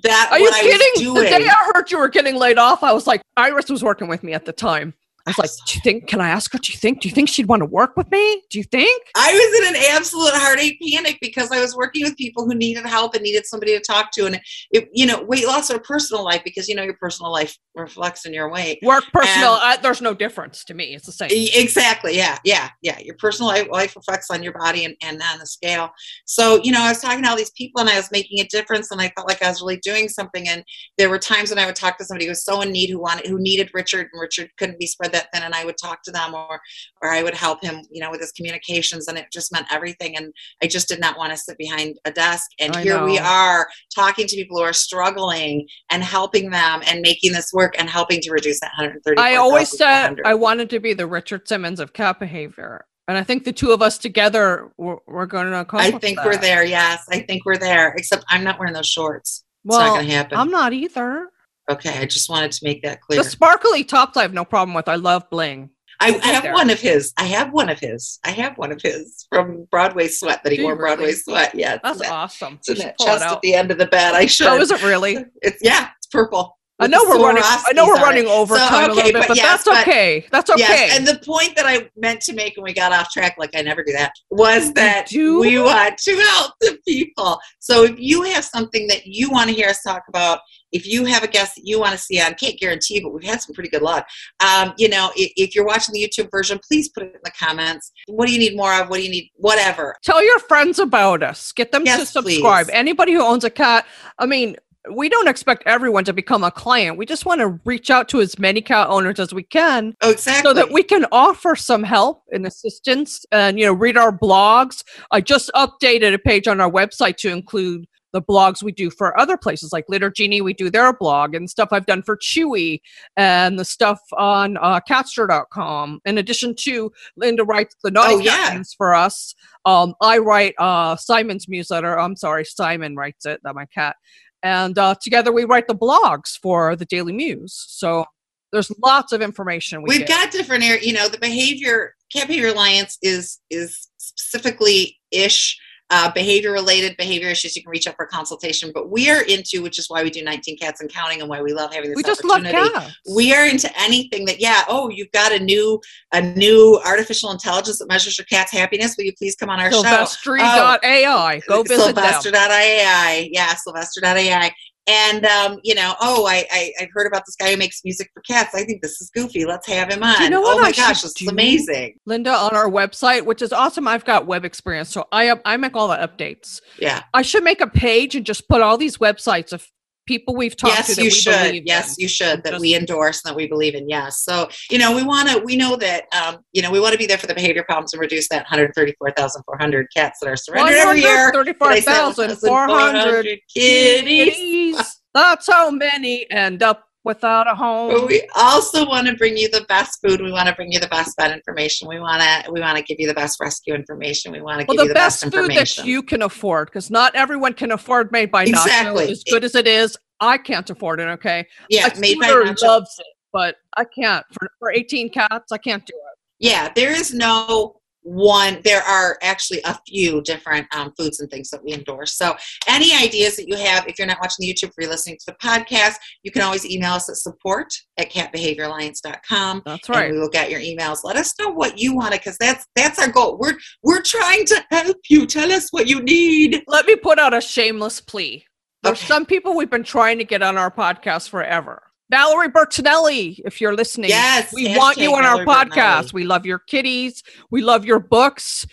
that 0.01 0.30
Are 0.32 0.39
you 0.39 0.45
what 0.45 0.55
I 0.55 0.63
was 0.63 0.71
kidding? 0.71 1.13
The 1.13 1.21
day 1.21 1.47
I 1.47 1.71
heard 1.71 1.91
you 1.91 1.99
were 1.99 2.09
getting 2.09 2.36
laid 2.36 2.57
off, 2.57 2.82
I 2.82 2.93
was 2.93 3.05
like, 3.05 3.21
Iris 3.38 3.69
was 3.69 3.84
working 3.84 4.07
with 4.07 4.23
me 4.23 4.34
at 4.34 4.45
the 4.45 4.53
time. 4.53 4.95
I 5.26 5.30
was 5.32 5.38
like, 5.38 5.49
do 5.67 5.76
you 5.76 5.82
think, 5.82 6.07
can 6.07 6.19
I 6.19 6.30
ask 6.30 6.51
her? 6.53 6.57
Do 6.57 6.72
you 6.72 6.78
think, 6.78 7.01
do 7.01 7.09
you 7.09 7.15
think 7.15 7.30
she'd 7.30 7.47
want 7.47 7.61
to 7.61 7.65
work 7.65 7.95
with 7.95 8.09
me? 8.11 8.41
Do 8.49 8.57
you 8.57 8.63
think? 8.63 9.03
I 9.15 9.32
was 9.32 9.59
in 9.69 9.76
an 9.76 9.84
absolute 9.95 10.34
heartache 10.34 10.82
panic 10.82 11.17
because 11.22 11.51
I 11.51 11.61
was 11.61 11.76
working 11.76 12.03
with 12.03 12.17
people 12.17 12.45
who 12.45 12.55
needed 12.55 12.86
help 12.86 13.13
and 13.13 13.24
needed 13.24 13.45
somebody 13.45 13.78
to 13.78 13.84
talk 13.84 14.11
to. 14.13 14.26
And 14.26 14.39
it, 14.72 14.89
you 14.93 15.05
know, 15.05 15.22
weight 15.24 15.45
loss 15.45 15.69
or 15.69 15.80
personal 15.80 16.24
life, 16.24 16.41
because 16.43 16.67
you 16.67 16.76
know 16.76 16.84
your 16.84 16.97
personal 16.99 17.32
life 17.32 17.55
reflects 17.76 18.26
in 18.26 18.34
your 18.34 18.49
weight. 18.51 18.80
Work, 18.84 19.05
personal, 19.13 19.55
And- 19.55 19.80
uh, 19.80 19.82
there's 19.82 20.01
no 20.01 20.13
difference 20.13 20.63
to 20.65 20.74
me. 20.74 20.95
It's 20.95 21.05
the 21.05 21.11
same. 21.11 21.30
Exactly. 21.32 22.17
Yeah. 22.17 22.38
Yeah. 22.43 22.69
Yeah. 22.82 22.99
Your 22.99 23.15
personal 23.15 23.49
life, 23.49 23.67
life 23.72 23.95
reflects 23.95 24.30
on 24.30 24.43
your 24.43 24.53
body 24.53 24.86
and, 24.86 24.95
and 25.01 25.22
on 25.22 25.39
the 25.39 25.45
scale. 25.45 25.91
So, 26.26 26.61
you 26.63 26.72
know, 26.72 26.82
I 26.82 26.89
was 26.89 26.99
talking 26.99 27.24
to 27.24 27.30
all 27.30 27.38
these 27.38 27.51
people 27.51 27.82
and 27.82 27.89
I 27.89 27.95
was 27.95 28.11
making 28.11 28.39
a 28.39 28.47
difference 28.47 28.91
and 28.91 28.99
I 28.99 29.09
felt 29.15 29.28
like 29.28 29.41
I 29.43 29.49
was 29.49 29.61
really 29.61 29.78
doing 29.78 30.09
something. 30.09 30.47
And 30.47 30.63
there 30.97 31.09
were 31.09 31.19
times 31.19 31.49
when 31.49 31.59
I 31.59 31.65
would 31.65 31.76
talk 31.76 31.97
to 31.97 32.05
somebody 32.05 32.26
who 32.26 32.32
was 32.32 32.43
so 32.43 32.61
in 32.61 32.72
need, 32.72 32.89
who 32.89 32.99
wanted, 32.99 33.28
who 33.28 33.39
needed 33.39 33.69
Richard 33.74 34.07
and 34.11 34.22
Richard 34.22 34.49
couldn't 34.57 34.80
be 34.80 34.88
spread 34.88 35.11
that 35.13 35.20
thin. 35.34 35.43
And 35.43 35.53
I 35.53 35.65
would 35.65 35.78
talk 35.78 36.03
to 36.03 36.11
them 36.11 36.34
or, 36.34 36.59
or 37.01 37.09
I 37.09 37.24
would 37.24 37.34
help 37.34 37.63
him, 37.63 37.82
you 37.89 38.01
know, 38.01 38.11
with 38.11 38.22
his 38.22 38.32
communications 38.32 39.07
and 39.07 39.17
it 39.17 39.28
just 39.32 39.51
meant 39.51 39.67
everything. 39.72 40.17
And 40.17 40.34
I 40.61 40.67
just 40.67 40.88
did 40.88 40.99
not 40.99 41.17
want 41.17 41.32
to 41.32 41.38
sit 41.38 41.57
behind 41.57 41.97
a 42.05 42.11
desk. 42.11 42.49
And 42.59 42.76
I 42.76 42.84
here 42.84 43.03
we 43.03 43.17
are 43.17 43.67
talking 43.93 44.28
to 44.28 44.36
people 44.36 44.57
who 44.57 44.63
are 44.63 44.74
struggling 44.74 45.67
and 45.89 46.03
helping 46.03 46.49
them 46.49 46.82
and 46.88 47.01
making 47.01 47.34
this 47.34 47.51
work 47.53 47.76
and 47.78 47.89
helping 47.89 48.22
to 48.22 48.32
reduce 48.32 48.59
that 48.61 48.72
130. 48.78 49.19
I 49.19 49.36
always 49.36 49.69
said 49.69 50.19
I 50.26 50.34
wanted 50.34 50.69
to 50.72 50.80
be 50.80 50.93
the 50.93 51.07
Richard 51.07 51.47
Simmons 51.47 51.80
of 51.80 51.93
cat 51.93 52.19
behavior. 52.19 52.86
And 53.07 53.17
I 53.17 53.24
think 53.24 53.43
the 53.43 53.51
two 53.51 53.72
of 53.72 53.82
us 53.82 53.97
together, 53.97 54.72
we're, 54.78 54.97
we're 55.07 55.26
going 55.26 55.51
to 55.51 55.59
accomplish 55.59 55.93
I 55.93 55.97
think 55.97 56.24
we're 56.24 56.38
there. 56.38 56.63
Yes, 56.63 57.03
I 57.09 57.19
think 57.19 57.45
we're 57.45 57.57
there. 57.57 57.93
Except 57.97 58.24
I'm 58.30 58.43
not 58.43 58.57
wearing 58.59 58.74
those 58.74 58.88
shorts. 58.88 59.43
Well, 59.63 59.80
it's 59.80 59.88
not 59.88 59.95
going 59.95 60.07
to 60.07 60.13
happen. 60.13 60.38
I'm 60.38 60.49
not 60.49 60.74
either. 60.74 61.28
Okay, 61.72 61.99
I 61.99 62.05
just 62.05 62.30
wanted 62.30 62.51
to 62.51 62.59
make 62.63 62.84
that 62.84 63.01
clear. 63.01 63.24
The 63.24 63.30
sparkly 63.30 63.84
tops 63.84 64.17
I 64.17 64.22
have 64.22 64.34
no 64.34 64.45
problem 64.45 64.74
with. 64.74 64.88
I 64.88 64.95
love 64.95 65.30
bling. 65.30 65.69
I, 65.99 66.19
I 66.24 66.28
have 66.30 66.43
there. 66.43 66.53
one 66.53 66.72
of 66.72 66.80
his. 66.80 67.13
I 67.17 67.26
have 67.26 67.53
one 67.53 67.69
of 67.69 67.80
his. 67.80 68.19
I 68.24 68.32
have 68.32 68.57
one 68.57 68.72
of 68.72 68.82
his 68.82 69.28
from 69.30 69.67
Broadway 69.69 70.07
Sweat 70.07 70.43
that 70.43 70.51
he 70.51 70.57
Do 70.57 70.63
wore. 70.63 70.76
Broadway? 70.76 71.11
Sweat. 71.11 71.53
Yeah, 71.53 71.78
That's 71.84 71.99
that, 71.99 72.11
awesome. 72.11 72.55
it's 72.55 72.69
in 72.69 72.80
that 72.80 72.97
chest 72.97 73.24
at 73.24 73.41
the 73.41 73.53
end 73.53 73.69
of 73.69 73.78
the 73.78 73.86
bed. 73.86 74.15
I 74.15 74.24
oh, 74.24 74.28
should. 74.28 74.47
Oh, 74.47 74.57
is 74.57 74.72
it 74.72 74.84
really? 74.84 75.17
It's 75.41 75.59
yeah. 75.61 75.89
It's 75.97 76.07
purple. 76.07 76.57
I 76.82 76.88
know 76.88 77.03
we're 77.07 77.23
running. 77.23 77.43
I 77.45 77.71
know 77.73 77.86
we're 77.88 78.01
running 78.01 78.25
overtime 78.27 78.67
So, 78.69 78.77
a 78.77 78.82
little 78.82 78.99
okay, 78.99 79.11
bit, 79.11 79.19
but 79.21 79.27
but 79.29 79.38
yes, 79.38 79.45
that's 79.45 79.63
but- 79.65 79.88
okay. 79.88 80.25
That's 80.32 80.49
okay. 80.49 80.59
Yes, 80.59 80.97
and 80.97 81.07
the 81.07 81.19
point 81.23 81.55
that 81.55 81.65
I 81.65 81.89
meant 81.95 82.21
to 82.21 82.34
make 82.34 82.57
when 82.57 82.63
we 82.63 82.73
got 82.73 82.91
off 82.91 83.11
track, 83.11 83.36
like 83.38 83.51
I 83.55 83.61
never 83.61 83.84
do 83.84 83.93
that, 83.93 84.11
was 84.29 84.73
that 84.73 85.07
we 85.11 85.59
want 85.59 85.97
to 85.99 86.15
help 86.15 86.53
the 86.61 86.77
people. 86.88 87.39
So 87.59 87.84
if 87.84 87.99
you 87.99 88.23
have 88.23 88.43
something 88.43 88.88
that 88.88 89.05
you 89.05 89.29
want 89.29 89.49
to 89.49 89.55
hear 89.55 89.69
us 89.69 89.82
talk 89.84 90.03
about, 90.09 90.39
if 90.71 90.88
you 90.88 91.05
have 91.05 91.21
a 91.23 91.27
guest 91.27 91.55
that 91.55 91.67
you 91.67 91.79
want 91.79 91.91
to 91.91 91.97
see 91.97 92.19
on, 92.21 92.34
can't 92.36 92.57
guarantee, 92.59 93.01
but 93.01 93.13
we've 93.13 93.23
had 93.29 93.41
some 93.41 93.53
pretty 93.53 93.69
good 93.69 93.82
luck. 93.82 94.07
Um, 94.39 94.73
you 94.77 94.88
know, 94.89 95.11
if, 95.15 95.32
if 95.36 95.53
you're 95.55 95.65
watching 95.65 95.93
the 95.93 96.01
YouTube 96.01 96.32
version, 96.32 96.59
please 96.65 96.89
put 96.89 97.03
it 97.03 97.13
in 97.13 97.19
the 97.23 97.32
comments. 97.32 97.91
What 98.07 98.27
do 98.27 98.34
you 98.34 98.39
need 98.39 98.55
more 98.55 98.73
of? 98.79 98.89
What 98.89 98.97
do 98.97 99.03
you 99.03 99.09
need? 99.11 99.29
Whatever. 99.36 99.95
Tell 100.03 100.23
your 100.23 100.39
friends 100.39 100.79
about 100.79 101.23
us. 101.23 101.51
Get 101.51 101.71
them 101.71 101.84
to 101.86 102.05
subscribe. 102.05 102.67
please. 102.67 102.73
Anybody 102.73 103.11
who 103.13 103.21
owns 103.21 103.43
a 103.43 103.49
cat, 103.49 103.86
I 104.17 104.25
mean, 104.25 104.55
we 104.93 105.09
don't 105.09 105.27
expect 105.27 105.63
everyone 105.65 106.03
to 106.05 106.13
become 106.13 106.43
a 106.43 106.51
client. 106.51 106.97
We 106.97 107.05
just 107.05 107.25
want 107.25 107.39
to 107.41 107.59
reach 107.65 107.89
out 107.91 108.09
to 108.09 108.21
as 108.21 108.39
many 108.39 108.61
cat 108.61 108.88
owners 108.89 109.19
as 109.19 109.34
we 109.34 109.43
can 109.43 109.93
Oh, 110.01 110.09
exactly. 110.11 110.47
so 110.49 110.53
that 110.53 110.71
we 110.71 110.82
can 110.84 111.05
offer 111.11 111.55
some 111.55 111.84
help 111.84 112.23
and 112.32 112.47
assistance 112.47 113.23
and 113.32 113.59
you 113.59 113.65
know 113.65 113.73
read 113.73 113.97
our 113.97 114.11
blogs. 114.17 114.84
I 115.11 115.21
just 115.21 115.51
updated 115.55 116.13
a 116.13 116.19
page 116.19 116.47
on 116.47 116.59
our 116.59 116.71
website 116.71 117.17
to 117.17 117.29
include 117.29 117.86
the 118.13 118.21
blogs 118.21 118.61
we 118.61 118.71
do 118.71 118.89
for 118.89 119.17
other 119.19 119.38
places 119.38 119.71
like 119.71 119.86
Litter 119.88 120.09
Genie, 120.11 120.41
we 120.41 120.53
do 120.53 120.69
their 120.69 120.91
blog 120.93 121.34
and 121.34 121.49
stuff 121.49 121.69
I've 121.71 121.86
done 121.86 122.03
for 122.03 122.17
Chewy 122.17 122.82
and 123.15 123.57
the 123.57 123.65
stuff 123.65 123.99
on 124.17 124.57
uh, 124.57 124.82
catster.com. 124.89 126.01
In 126.05 126.17
addition 126.17 126.55
to 126.61 126.91
Linda 127.15 127.43
writes 127.43 127.75
the 127.84 127.91
Naughty 127.91 128.15
Oh, 128.15 128.19
yeah. 128.19 128.61
For 128.77 128.93
us. 128.93 129.34
Um, 129.65 129.93
I 130.01 130.17
write 130.17 130.55
uh, 130.57 130.95
Simon's 130.97 131.47
newsletter. 131.47 131.97
I'm 131.97 132.15
sorry, 132.15 132.43
Simon 132.45 132.95
writes 132.95 133.25
it, 133.25 133.39
that 133.43 133.55
my 133.55 133.65
cat. 133.67 133.95
And 134.43 134.77
uh, 134.77 134.95
together 135.01 135.31
we 135.31 135.45
write 135.45 135.67
the 135.67 135.75
blogs 135.75 136.37
for 136.41 136.75
the 136.75 136.85
Daily 136.85 137.13
Muse. 137.13 137.65
So 137.67 138.05
there's 138.51 138.71
lots 138.83 139.11
of 139.11 139.21
information 139.21 139.81
we 139.81 139.89
we've 139.89 140.07
get. 140.07 140.09
got 140.09 140.31
different 140.31 140.63
areas 140.63 140.85
you 140.85 140.93
know 140.93 141.07
the 141.07 141.17
behavior 141.17 141.93
cat 142.11 142.27
behavior 142.27 142.49
alliance 142.49 142.97
is 143.01 143.39
is 143.49 143.87
specifically 143.97 144.97
ish 145.11 145.57
uh, 145.91 146.11
behavior 146.13 146.51
related 146.51 146.95
behavior 146.97 147.29
issues 147.29 147.55
you 147.55 147.61
can 147.61 147.69
reach 147.69 147.85
out 147.85 147.95
for 147.95 148.05
consultation 148.05 148.71
but 148.73 148.89
we 148.89 149.09
are 149.09 149.21
into 149.23 149.61
which 149.61 149.77
is 149.77 149.89
why 149.89 150.03
we 150.03 150.09
do 150.09 150.23
19 150.23 150.57
cats 150.57 150.81
and 150.81 150.89
counting 150.89 151.21
and 151.21 151.29
why 151.29 151.41
we 151.41 151.53
love 151.53 151.73
having 151.73 151.89
this 151.89 151.97
we 151.97 152.03
just 152.03 152.23
love 152.23 152.39
opportunity 152.39 152.69
cats. 152.71 152.97
we 153.15 153.33
are 153.33 153.45
into 153.45 153.69
anything 153.79 154.25
that 154.25 154.39
yeah 154.39 154.63
oh 154.67 154.89
you've 154.89 155.11
got 155.11 155.31
a 155.31 155.39
new 155.39 155.79
a 156.13 156.21
new 156.21 156.79
artificial 156.85 157.31
intelligence 157.31 157.77
that 157.77 157.87
measures 157.87 158.17
your 158.17 158.25
cat's 158.25 158.51
happiness 158.51 158.95
will 158.97 159.05
you 159.05 159.13
please 159.13 159.35
come 159.35 159.49
on 159.49 159.59
our 159.59 159.71
show 159.71 159.81
Sylvester.ai. 159.81 161.41
Go 161.47 161.63
visit. 161.63 161.85
Sylvester.ai. 161.85 163.29
Yeah, 163.31 163.53
Sylvester.ai. 163.55 164.51
And 164.88 165.25
um, 165.25 165.59
you 165.63 165.75
know, 165.75 165.93
oh, 166.01 166.25
I, 166.25 166.45
I 166.51 166.71
I've 166.79 166.89
heard 166.93 167.07
about 167.07 167.23
this 167.25 167.36
guy 167.36 167.51
who 167.51 167.57
makes 167.57 167.82
music 167.86 168.09
for 168.13 168.21
cats. 168.21 168.55
I 168.55 168.63
think 168.63 168.82
this 168.82 168.99
is 168.99 169.09
goofy. 169.13 169.45
Let's 169.45 169.67
have 169.67 169.91
him 169.91 170.03
on. 170.03 170.21
you 170.21 170.29
know 170.29 170.41
what 170.41 170.57
oh 170.57 170.61
my 170.61 170.69
I 170.69 170.71
gosh, 170.71 171.03
this 171.03 171.21
is 171.21 171.27
amazing. 171.27 171.99
Linda 172.05 172.32
on 172.32 172.55
our 172.55 172.69
website, 172.69 173.25
which 173.25 173.41
is 173.41 173.53
awesome. 173.53 173.88
I've 173.88 174.05
got 174.05 174.25
web 174.25 174.43
experience, 174.43 174.89
so 174.89 175.07
I 175.11 175.39
I 175.45 175.57
make 175.57 175.75
all 175.75 175.88
the 175.88 175.97
updates. 175.97 176.61
Yeah. 176.79 177.03
I 177.13 177.21
should 177.21 177.43
make 177.43 177.61
a 177.61 177.67
page 177.67 178.15
and 178.15 178.25
just 178.25 178.47
put 178.49 178.61
all 178.61 178.77
these 178.77 178.97
websites 178.97 179.53
of 179.53 179.67
people 180.05 180.35
we've 180.35 180.55
talked 180.57 180.73
to 180.73 180.79
Yes, 180.79 180.95
that 180.95 180.97
you 181.01 181.05
we 181.05 181.09
should. 181.11 181.67
Yes, 181.67 181.89
in. 181.97 182.01
you 182.01 182.07
should. 182.07 182.43
That 182.43 182.51
Just- 182.51 182.61
we 182.61 182.75
endorse 182.75 183.21
and 183.23 183.31
that 183.31 183.35
we 183.35 183.47
believe 183.47 183.75
in. 183.75 183.87
Yes. 183.89 184.23
So 184.23 184.49
you 184.69 184.77
know, 184.77 184.95
we 184.95 185.03
want 185.03 185.29
to. 185.29 185.39
We 185.39 185.55
know 185.55 185.75
that. 185.77 186.05
Um, 186.13 186.39
you 186.53 186.61
know, 186.61 186.71
we 186.71 186.79
want 186.79 186.93
to 186.93 186.97
be 186.97 187.05
there 187.05 187.17
for 187.17 187.27
the 187.27 187.33
behavior 187.35 187.63
problems 187.63 187.93
and 187.93 187.99
reduce 188.01 188.27
that 188.29 188.43
134,400 188.49 189.87
cats 189.95 190.19
that 190.21 190.27
are 190.29 190.35
surrendered 190.35 190.75
every 190.75 191.01
year. 191.01 191.31
Did 191.31 191.55
134,400 191.59 193.23
kitties. 193.53 194.33
kitties. 194.33 195.01
That's 195.13 195.47
how 195.51 195.69
many 195.71 196.29
end 196.31 196.63
up 196.63 196.85
without 197.03 197.47
a 197.47 197.55
home. 197.55 197.93
But 197.93 198.07
we 198.07 198.27
also 198.35 198.87
want 198.87 199.07
to 199.07 199.15
bring 199.15 199.37
you 199.37 199.49
the 199.49 199.65
best 199.67 199.99
food. 200.01 200.21
We 200.21 200.31
want 200.31 200.47
to 200.47 200.55
bring 200.55 200.71
you 200.71 200.79
the 200.79 200.87
best 200.87 201.15
vet 201.19 201.31
information. 201.31 201.87
We 201.87 201.99
want 201.99 202.21
to 202.21 202.51
we 202.51 202.59
want 202.59 202.77
to 202.77 202.83
give 202.83 202.99
you 202.99 203.07
the 203.07 203.13
best 203.13 203.39
rescue 203.39 203.73
information. 203.73 204.31
We 204.31 204.41
want 204.41 204.61
to 204.61 204.65
well, 204.67 204.75
give 204.75 204.77
the, 204.77 204.83
you 204.83 204.89
the 204.89 204.93
best, 204.93 205.23
best, 205.23 205.33
food 205.33 205.51
that 205.51 205.85
you 205.85 206.03
can 206.03 206.21
afford, 206.21 206.67
because 206.67 206.91
not 206.91 207.15
everyone 207.15 207.53
can 207.53 207.71
afford 207.71 208.11
made 208.11 208.31
by 208.31 208.45
Nacho. 208.45 208.49
Exactly. 208.49 209.11
As 209.11 209.23
good 209.23 209.43
as 209.43 209.55
it 209.55 209.67
is, 209.67 209.97
I 210.19 210.37
can't 210.37 210.69
afford 210.69 210.99
it. 210.99 211.07
Okay, 211.07 211.45
yeah, 211.69 211.89
My 211.93 211.99
made 211.99 212.19
by 212.19 212.27
Nacho. 212.29 212.61
loves 212.63 212.95
it, 212.99 213.05
but 213.33 213.55
I 213.77 213.85
can't 213.85 214.25
for, 214.31 214.49
for 214.59 214.71
18 214.71 215.09
cats. 215.09 215.51
I 215.51 215.57
can't 215.57 215.85
do 215.85 215.93
it. 215.95 216.17
Yeah, 216.39 216.71
there 216.75 216.91
is 216.91 217.13
no 217.13 217.80
one. 218.03 218.59
There 218.63 218.81
are 218.81 219.17
actually 219.21 219.61
a 219.65 219.77
few 219.87 220.21
different 220.21 220.67
um, 220.75 220.93
foods 220.97 221.19
and 221.19 221.29
things 221.29 221.49
that 221.51 221.63
we 221.63 221.73
endorse. 221.73 222.13
So, 222.15 222.35
any 222.67 222.93
ideas 222.93 223.35
that 223.37 223.47
you 223.47 223.55
have, 223.57 223.87
if 223.87 223.97
you're 223.99 224.07
not 224.07 224.17
watching 224.21 224.45
the 224.45 224.53
YouTube, 224.53 224.69
if 224.69 224.73
you're 224.79 224.89
listening 224.89 225.17
to 225.19 225.25
the 225.27 225.33
podcast, 225.47 225.95
you 226.23 226.31
can 226.31 226.41
always 226.41 226.65
email 226.65 226.93
us 226.93 227.09
at 227.09 227.15
support 227.17 227.73
at 227.97 228.11
catbehavioralliance.com. 228.11 229.61
That's 229.65 229.87
And 229.89 229.95
right. 229.95 230.11
we 230.11 230.19
will 230.19 230.29
get 230.29 230.49
your 230.49 230.59
emails. 230.59 230.99
Let 231.03 231.15
us 231.15 231.33
know 231.39 231.49
what 231.49 231.77
you 231.79 231.95
want 231.95 232.13
to, 232.13 232.19
because 232.19 232.37
that's 232.39 232.65
that's 232.75 232.99
our 232.99 233.09
goal. 233.11 233.37
We're 233.39 233.57
we're 233.83 234.01
trying 234.01 234.45
to 234.45 234.63
help 234.71 234.97
you. 235.09 235.25
Tell 235.25 235.51
us 235.51 235.67
what 235.71 235.87
you 235.87 236.01
need. 236.01 236.63
Let 236.67 236.85
me 236.85 236.95
put 236.95 237.19
out 237.19 237.33
a 237.33 237.41
shameless 237.41 238.01
plea. 238.01 238.45
There's 238.83 238.97
Okay. 238.97 239.07
some 239.07 239.25
people 239.25 239.55
we've 239.55 239.69
been 239.69 239.83
trying 239.83 240.17
to 240.17 240.23
get 240.23 240.41
on 240.41 240.57
our 240.57 240.71
podcast 240.71 241.29
forever. 241.29 241.83
Valerie 242.12 242.49
Bertinelli, 242.49 243.39
if 243.45 243.59
you're 243.62 243.76
listening, 243.76 244.09
Yes, 244.09 244.53
we 244.53 244.78
want 244.78 244.97
you 244.97 245.16
on 245.16 245.24
our 245.26 245.45
podcast. 245.45 246.09
Bertinelli. 246.09 246.14
We 246.14 246.24
love 246.26 246.45
your 246.45 246.59
kitties. 246.59 247.24
We 247.49 247.62
love 247.62 247.86
your 247.86 247.99
books. 247.99 248.68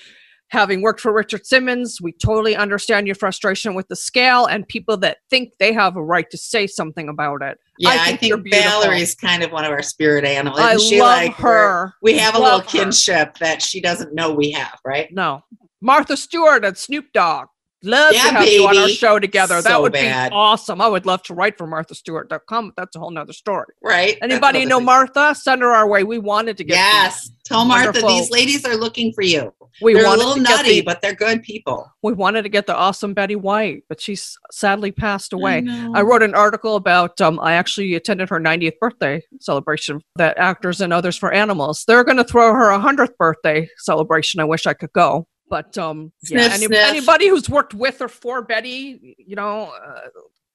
Having 0.51 0.80
worked 0.80 1.01
for 1.01 1.12
Richard 1.12 1.47
Simmons, 1.47 2.01
we 2.01 2.11
totally 2.12 2.57
understand 2.57 3.07
your 3.07 3.14
frustration 3.14 3.74
with 3.74 3.86
the 3.89 3.97
scale 3.97 4.47
and 4.47 4.66
people 4.66 4.97
that 4.97 5.18
think 5.28 5.53
they 5.59 5.74
have 5.74 5.95
a 5.97 6.03
right 6.03 6.28
to 6.30 6.39
say 6.39 6.66
something 6.66 7.09
about 7.09 7.43
it. 7.43 7.59
Yeah, 7.78 7.91
I 7.91 7.99
think 8.07 8.20
think, 8.20 8.30
you're. 8.30 8.61
Valerie's 8.62 9.14
kind 9.14 9.43
of 9.43 9.53
one 9.53 9.64
of 9.66 9.70
our 9.70 9.82
spirit 9.82 10.24
animals. 10.24 10.59
I 10.59 10.76
she 10.78 11.01
love 11.01 11.16
like 11.18 11.34
her. 11.34 11.93
We 12.03 12.16
have 12.18 12.34
a 12.34 12.39
little 12.39 12.59
Love 12.59 12.64
her. 12.72 12.78
kinship 12.78 13.36
that 13.39 13.61
she 13.62 13.80
doesn't 13.80 14.14
know 14.14 14.32
we 14.32 14.51
have, 14.53 14.78
right? 14.86 15.12
No. 15.12 15.43
Martha 15.82 16.16
Stewart 16.16 16.64
and 16.64 16.76
Snoop 16.76 17.05
Dogg. 17.12 17.49
Love 17.84 18.12
Yeah, 18.12 18.22
to 18.24 18.30
have 18.30 18.48
you 18.48 18.66
on 18.66 18.76
our 18.76 18.88
show 18.88 19.18
together. 19.20 19.62
that 19.62 19.80
would 19.80 19.92
bad. 19.92 20.30
be 20.30 20.34
awesome. 20.34 20.80
I 20.80 20.88
would 20.88 21.06
love 21.06 21.22
to 21.24 21.34
write 21.34 21.56
for 21.56 21.66
MarthaStewart.com. 21.66 22.66
but 22.68 22.76
That's 22.76 22.96
a 22.96 22.98
whole 22.98 23.10
nother 23.10 23.32
story. 23.32 23.66
Right. 23.82 24.18
Anybody 24.20 24.64
know 24.64 24.78
thing. 24.78 24.86
Martha? 24.86 25.34
Send 25.34 25.62
her 25.62 25.70
our 25.72 25.86
way. 25.88 26.02
We 26.04 26.18
wanted 26.18 26.56
to 26.58 26.64
get 26.64 26.74
Yes. 26.74 27.30
Tell 27.44 27.64
Martha 27.64 28.00
these 28.02 28.30
ladies 28.30 28.64
are 28.66 28.76
looking 28.76 29.12
for 29.12 29.22
you. 29.22 29.54
We 29.80 29.94
they're 29.94 30.02
a 30.04 30.06
wanted 30.08 30.18
little 30.18 30.34
to 30.34 30.40
get 30.42 30.50
nutty, 30.56 30.70
the- 30.80 30.82
but 30.82 31.00
they're 31.00 31.14
good 31.14 31.42
people. 31.42 31.90
We 32.02 32.12
wanted 32.12 32.42
to 32.42 32.48
get 32.48 32.66
the 32.66 32.74
awesome 32.76 33.14
Betty 33.14 33.36
White, 33.36 33.84
but 33.88 34.00
she's 34.00 34.36
sadly 34.50 34.90
passed 34.92 35.32
away. 35.32 35.60
know. 35.60 35.92
I 35.94 36.02
wrote 36.02 36.22
an 36.22 36.34
article 36.34 36.74
about 36.76 37.20
um, 37.20 37.38
I 37.40 37.52
actually 37.54 37.94
attended 37.94 38.28
her 38.30 38.40
90th 38.40 38.78
birthday 38.80 39.22
celebration 39.40 40.02
that 40.16 40.36
actors 40.36 40.80
and 40.80 40.92
others 40.92 41.16
for 41.16 41.32
animals. 41.32 41.84
They're 41.86 42.04
going 42.04 42.16
to 42.18 42.24
throw 42.24 42.52
her 42.52 42.70
a 42.70 42.78
100th 42.78 43.16
birthday 43.18 43.68
celebration. 43.78 44.40
I 44.40 44.44
wish 44.44 44.66
I 44.66 44.74
could 44.74 44.92
go. 44.92 45.26
But 45.51 45.76
um, 45.78 46.12
yeah, 46.22 46.40
Sniff, 46.49 46.53
any- 46.55 46.66
sniff. 46.66 46.78
anybody 46.84 47.28
who's 47.28 47.49
worked 47.49 47.74
with 47.74 48.01
or 48.03 48.09
for 48.09 48.42
Betty, 48.42 49.16
you 49.18 49.36
know, 49.36 49.72
uh, 49.84 50.01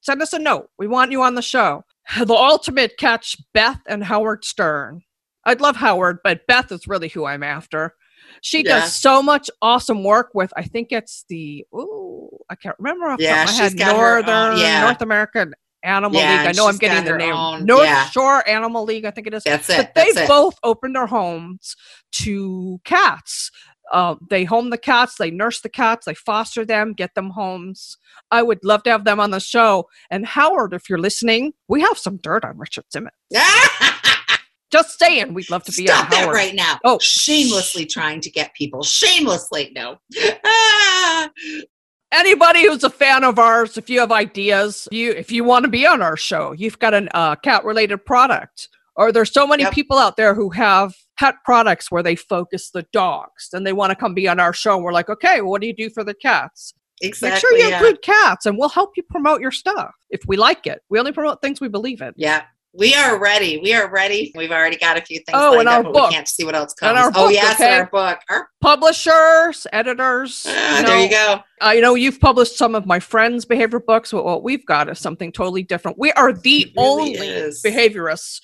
send 0.01 0.21
us 0.21 0.33
a 0.33 0.39
note. 0.39 0.69
We 0.77 0.87
want 0.87 1.11
you 1.11 1.21
on 1.23 1.35
the 1.35 1.41
show. 1.41 1.83
The 2.25 2.33
ultimate 2.33 2.97
catch 2.97 3.37
Beth 3.53 3.79
and 3.87 4.03
Howard 4.03 4.43
Stern. 4.45 5.01
I'd 5.45 5.61
love 5.61 5.75
Howard, 5.77 6.19
but 6.23 6.45
Beth 6.47 6.71
is 6.71 6.87
really 6.87 7.07
who 7.09 7.25
I'm 7.25 7.43
after. 7.43 7.95
She 8.41 8.59
Yeah. 8.63 8.79
does 8.81 8.93
so 8.93 9.21
much 9.23 9.49
awesome 9.61 10.03
work 10.03 10.29
with, 10.33 10.51
I 10.57 10.63
think 10.63 10.91
it's 10.91 11.23
the, 11.29 11.65
oh, 11.73 12.29
I 12.49 12.55
can't 12.55 12.75
remember 12.79 13.07
off 13.07 13.17
the 13.19 13.23
Yeah, 13.25 13.45
top 13.45 13.49
of 13.49 13.57
my 13.57 13.63
head, 13.63 13.77
got 13.77 13.95
her 13.97 14.17
own- 14.19 14.25
Northern, 14.25 14.59
yeah. 14.59 14.81
North 14.83 15.01
American 15.01 15.53
Animal 15.83 16.19
Yeah, 16.19 16.39
League. 16.39 16.47
I 16.49 16.51
know 16.53 16.67
I'm 16.67 16.77
getting 16.77 17.03
the 17.05 17.17
name. 17.17 17.33
own- 17.33 17.65
North 17.65 17.83
yeah. 17.85 18.05
Shore 18.09 18.47
Animal 18.47 18.83
League, 18.85 19.05
I 19.05 19.11
think 19.11 19.27
it 19.27 19.33
is. 19.33 19.43
That's 19.43 19.69
it. 19.69 19.91
But 19.93 19.95
they 19.95 20.21
it. 20.23 20.27
both 20.27 20.55
opened 20.63 20.95
their 20.95 21.07
homes 21.07 21.75
to 22.13 22.79
cats. 22.85 23.51
Uh, 23.91 24.15
they 24.29 24.43
home 24.45 24.69
the 24.69 24.77
cats, 24.77 25.15
they 25.17 25.29
nurse 25.29 25.61
the 25.61 25.69
cats, 25.69 26.05
they 26.05 26.13
foster 26.15 26.65
them, 26.65 26.93
get 26.93 27.13
them 27.15 27.29
homes. 27.31 27.97
I 28.31 28.41
would 28.41 28.63
love 28.63 28.83
to 28.83 28.89
have 28.89 29.03
them 29.03 29.19
on 29.19 29.31
the 29.31 29.39
show. 29.39 29.87
And 30.09 30.25
Howard, 30.25 30.73
if 30.73 30.89
you're 30.89 30.97
listening, 30.99 31.53
we 31.67 31.81
have 31.81 31.97
some 31.97 32.17
dirt 32.17 32.45
on 32.45 32.57
Richard 32.57 32.85
Simmons. 32.89 33.13
Just 34.71 34.97
saying, 34.97 35.35
we'd 35.35 35.51
love 35.51 35.63
to 35.65 35.71
be 35.71 35.85
Stop 35.85 36.05
on 36.05 36.09
that 36.11 36.19
Howard. 36.21 36.35
right 36.35 36.55
now. 36.55 36.79
Oh. 36.83 36.97
shamelessly 36.99 37.85
trying 37.85 38.21
to 38.21 38.31
get 38.31 38.53
people. 38.55 38.81
Shamelessly, 38.83 39.71
no. 39.75 39.97
Ah. 40.43 41.29
Anybody 42.11 42.67
who's 42.67 42.83
a 42.83 42.89
fan 42.91 43.23
of 43.23 43.39
ours, 43.39 43.75
if 43.77 43.89
you 43.89 43.99
have 43.99 44.11
ideas, 44.11 44.87
you 44.91 45.11
if 45.11 45.31
you 45.31 45.43
want 45.43 45.65
to 45.65 45.69
be 45.69 45.85
on 45.87 46.01
our 46.03 46.15
show, 46.15 46.51
you've 46.51 46.77
got 46.77 46.93
a 46.93 47.17
uh, 47.17 47.35
cat 47.37 47.65
related 47.65 48.05
product, 48.05 48.69
or 48.95 49.11
there's 49.11 49.31
so 49.33 49.47
many 49.47 49.63
Yep. 49.63 49.73
people 49.73 49.97
out 49.97 50.15
there 50.15 50.35
who 50.35 50.51
have 50.51 50.93
pet 51.17 51.35
products 51.45 51.91
where 51.91 52.03
they 52.03 52.15
focus 52.15 52.69
the 52.71 52.85
dogs 52.93 53.49
and 53.53 53.65
they 53.65 53.73
want 53.73 53.91
to 53.91 53.95
come 53.95 54.13
be 54.13 54.27
on 54.27 54.39
our 54.39 54.53
show. 54.53 54.75
And 54.75 54.83
we're 54.83 54.93
like, 54.93 55.09
okay, 55.09 55.41
well, 55.41 55.51
what 55.51 55.61
do 55.61 55.67
you 55.67 55.75
do 55.75 55.89
for 55.89 56.03
the 56.03 56.13
cats? 56.13 56.73
Exactly. 57.01 57.31
Make 57.31 57.39
sure 57.41 57.53
you 57.57 57.69
yeah. 57.69 57.77
include 57.77 58.01
cats, 58.01 58.45
and 58.45 58.57
we'll 58.57 58.69
help 58.69 58.91
you 58.95 59.03
promote 59.03 59.41
your 59.41 59.51
stuff 59.51 59.93
if 60.09 60.21
we 60.27 60.37
like 60.37 60.67
it. 60.67 60.81
We 60.89 60.99
only 60.99 61.11
promote 61.11 61.41
things 61.41 61.59
we 61.59 61.67
believe 61.67 62.01
in. 62.01 62.13
Yeah. 62.15 62.43
We 62.75 62.95
are 62.95 63.19
ready. 63.19 63.59
We 63.59 63.71
are 63.75 63.87
ready. 63.87 64.31
We've 64.35 64.49
already 64.49 64.77
got 64.77 64.97
a 64.97 65.01
few 65.01 65.17
things 65.17 65.35
Oh, 65.35 65.59
and 65.59 65.69
our 65.69 65.85
up, 65.85 65.93
book. 65.93 66.09
we 66.09 66.15
can't 66.15 66.27
see 66.27 66.43
what 66.43 66.55
else 66.55 66.73
comes. 66.73 66.97
our 66.97 67.09
oh, 67.09 67.27
book, 67.27 67.31
yes, 67.31 67.53
okay? 67.53 67.77
our 67.77 67.85
book. 67.85 68.17
Our, 68.31 68.47
Publishers, 68.61 69.67
editors. 69.71 70.43
ah, 70.49 70.79
you 70.79 70.85
there 70.85 70.97
you 71.03 71.09
know, 71.11 71.35
go. 71.35 71.43
I 71.61 71.79
know 71.79 71.93
you've 71.93 72.19
published 72.19 72.57
some 72.57 72.73
of 72.73 72.87
my 72.87 72.99
friends' 72.99 73.45
behavior 73.45 73.79
books, 73.79 74.11
but 74.11 74.25
what 74.25 74.41
we've 74.41 74.65
got 74.65 74.89
is 74.89 74.97
something 74.97 75.31
totally 75.31 75.61
different. 75.61 75.99
We 75.99 76.13
are 76.13 76.33
the 76.33 76.73
really 76.75 76.87
only 76.87 77.11
is. 77.13 77.61
behaviorists 77.61 78.41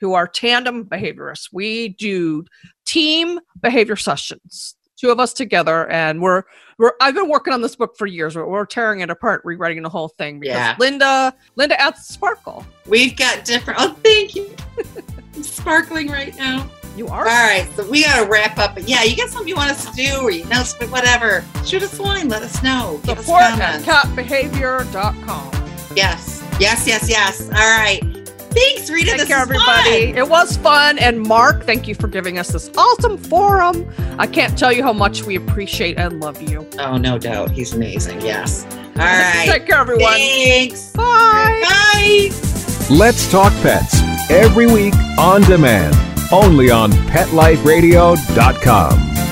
who 0.00 0.14
are 0.14 0.26
tandem 0.26 0.84
behaviorists. 0.84 1.48
We 1.52 1.90
do 1.90 2.44
team 2.84 3.40
behavior 3.60 3.96
sessions, 3.96 4.74
two 4.96 5.10
of 5.10 5.18
us 5.20 5.32
together, 5.32 5.88
and 5.90 6.20
we're 6.20 6.42
we're. 6.78 6.92
I've 7.00 7.14
been 7.14 7.28
working 7.28 7.52
on 7.54 7.62
this 7.62 7.76
book 7.76 7.96
for 7.96 8.06
years. 8.06 8.36
We're, 8.36 8.46
we're 8.46 8.66
tearing 8.66 9.00
it 9.00 9.10
apart, 9.10 9.42
rewriting 9.44 9.82
the 9.82 9.88
whole 9.88 10.08
thing 10.08 10.40
because 10.40 10.56
Yeah. 10.56 10.76
Linda 10.78 11.34
Linda 11.56 11.80
adds 11.80 12.00
sparkle. 12.06 12.64
We've 12.86 13.16
got 13.16 13.44
different. 13.44 13.80
Oh, 13.80 13.96
thank 14.04 14.34
you. 14.34 14.54
I'm 15.34 15.42
sparkling 15.42 16.08
right 16.08 16.36
now. 16.36 16.68
You 16.96 17.08
are. 17.08 17.20
All 17.20 17.24
right, 17.24 17.68
so 17.74 17.88
we 17.90 18.04
got 18.04 18.22
to 18.22 18.30
wrap 18.30 18.56
up. 18.56 18.74
But 18.74 18.88
yeah, 18.88 19.02
you 19.02 19.16
got 19.16 19.28
something 19.28 19.48
you 19.48 19.56
want 19.56 19.70
us 19.72 19.84
to 19.84 19.92
do, 19.96 20.20
or 20.22 20.30
you 20.30 20.44
know, 20.44 20.62
whatever. 20.90 21.44
Shoot 21.64 21.82
us 21.82 21.98
a 21.98 22.02
line. 22.02 22.28
Let 22.28 22.42
us 22.42 22.62
know. 22.62 23.00
Give 23.04 23.18
us 23.18 23.24
Support 23.24 23.42
at 23.42 23.82
comments. 23.82 23.84
catbehavior.com. 23.88 25.50
Yes, 25.96 26.44
yes, 26.60 26.86
yes, 26.86 27.08
yes. 27.10 27.42
All 27.48 27.78
right. 27.78 28.23
Thanks, 28.54 28.90
Rita. 28.90 29.10
Take 29.10 29.18
this 29.20 29.28
care, 29.28 29.38
everybody. 29.38 30.12
fun. 30.12 30.18
It 30.18 30.28
was 30.28 30.56
fun. 30.56 30.98
And 30.98 31.20
Mark, 31.20 31.64
thank 31.64 31.86
you 31.88 31.94
for 31.94 32.08
giving 32.08 32.38
us 32.38 32.48
this 32.48 32.70
awesome 32.76 33.16
forum. 33.18 33.88
I 34.18 34.26
can't 34.26 34.56
tell 34.56 34.72
you 34.72 34.82
how 34.82 34.92
much 34.92 35.24
we 35.24 35.36
appreciate 35.36 35.98
and 35.98 36.20
love 36.20 36.40
you. 36.42 36.66
Oh, 36.78 36.96
no 36.96 37.18
doubt. 37.18 37.50
He's 37.50 37.72
amazing. 37.74 38.20
Yes. 38.20 38.64
All 38.96 39.02
right. 39.04 39.48
Take 39.50 39.66
care, 39.66 39.78
everyone. 39.80 40.12
Thanks. 40.12 40.92
Bye. 40.92 41.62
Bye. 41.64 42.30
Let's 42.90 43.30
Talk 43.30 43.52
Pets 43.62 44.00
every 44.30 44.66
week 44.66 44.94
on 45.18 45.40
demand, 45.42 45.94
only 46.32 46.70
on 46.70 46.90
PetLifeRadio.com. 46.92 49.23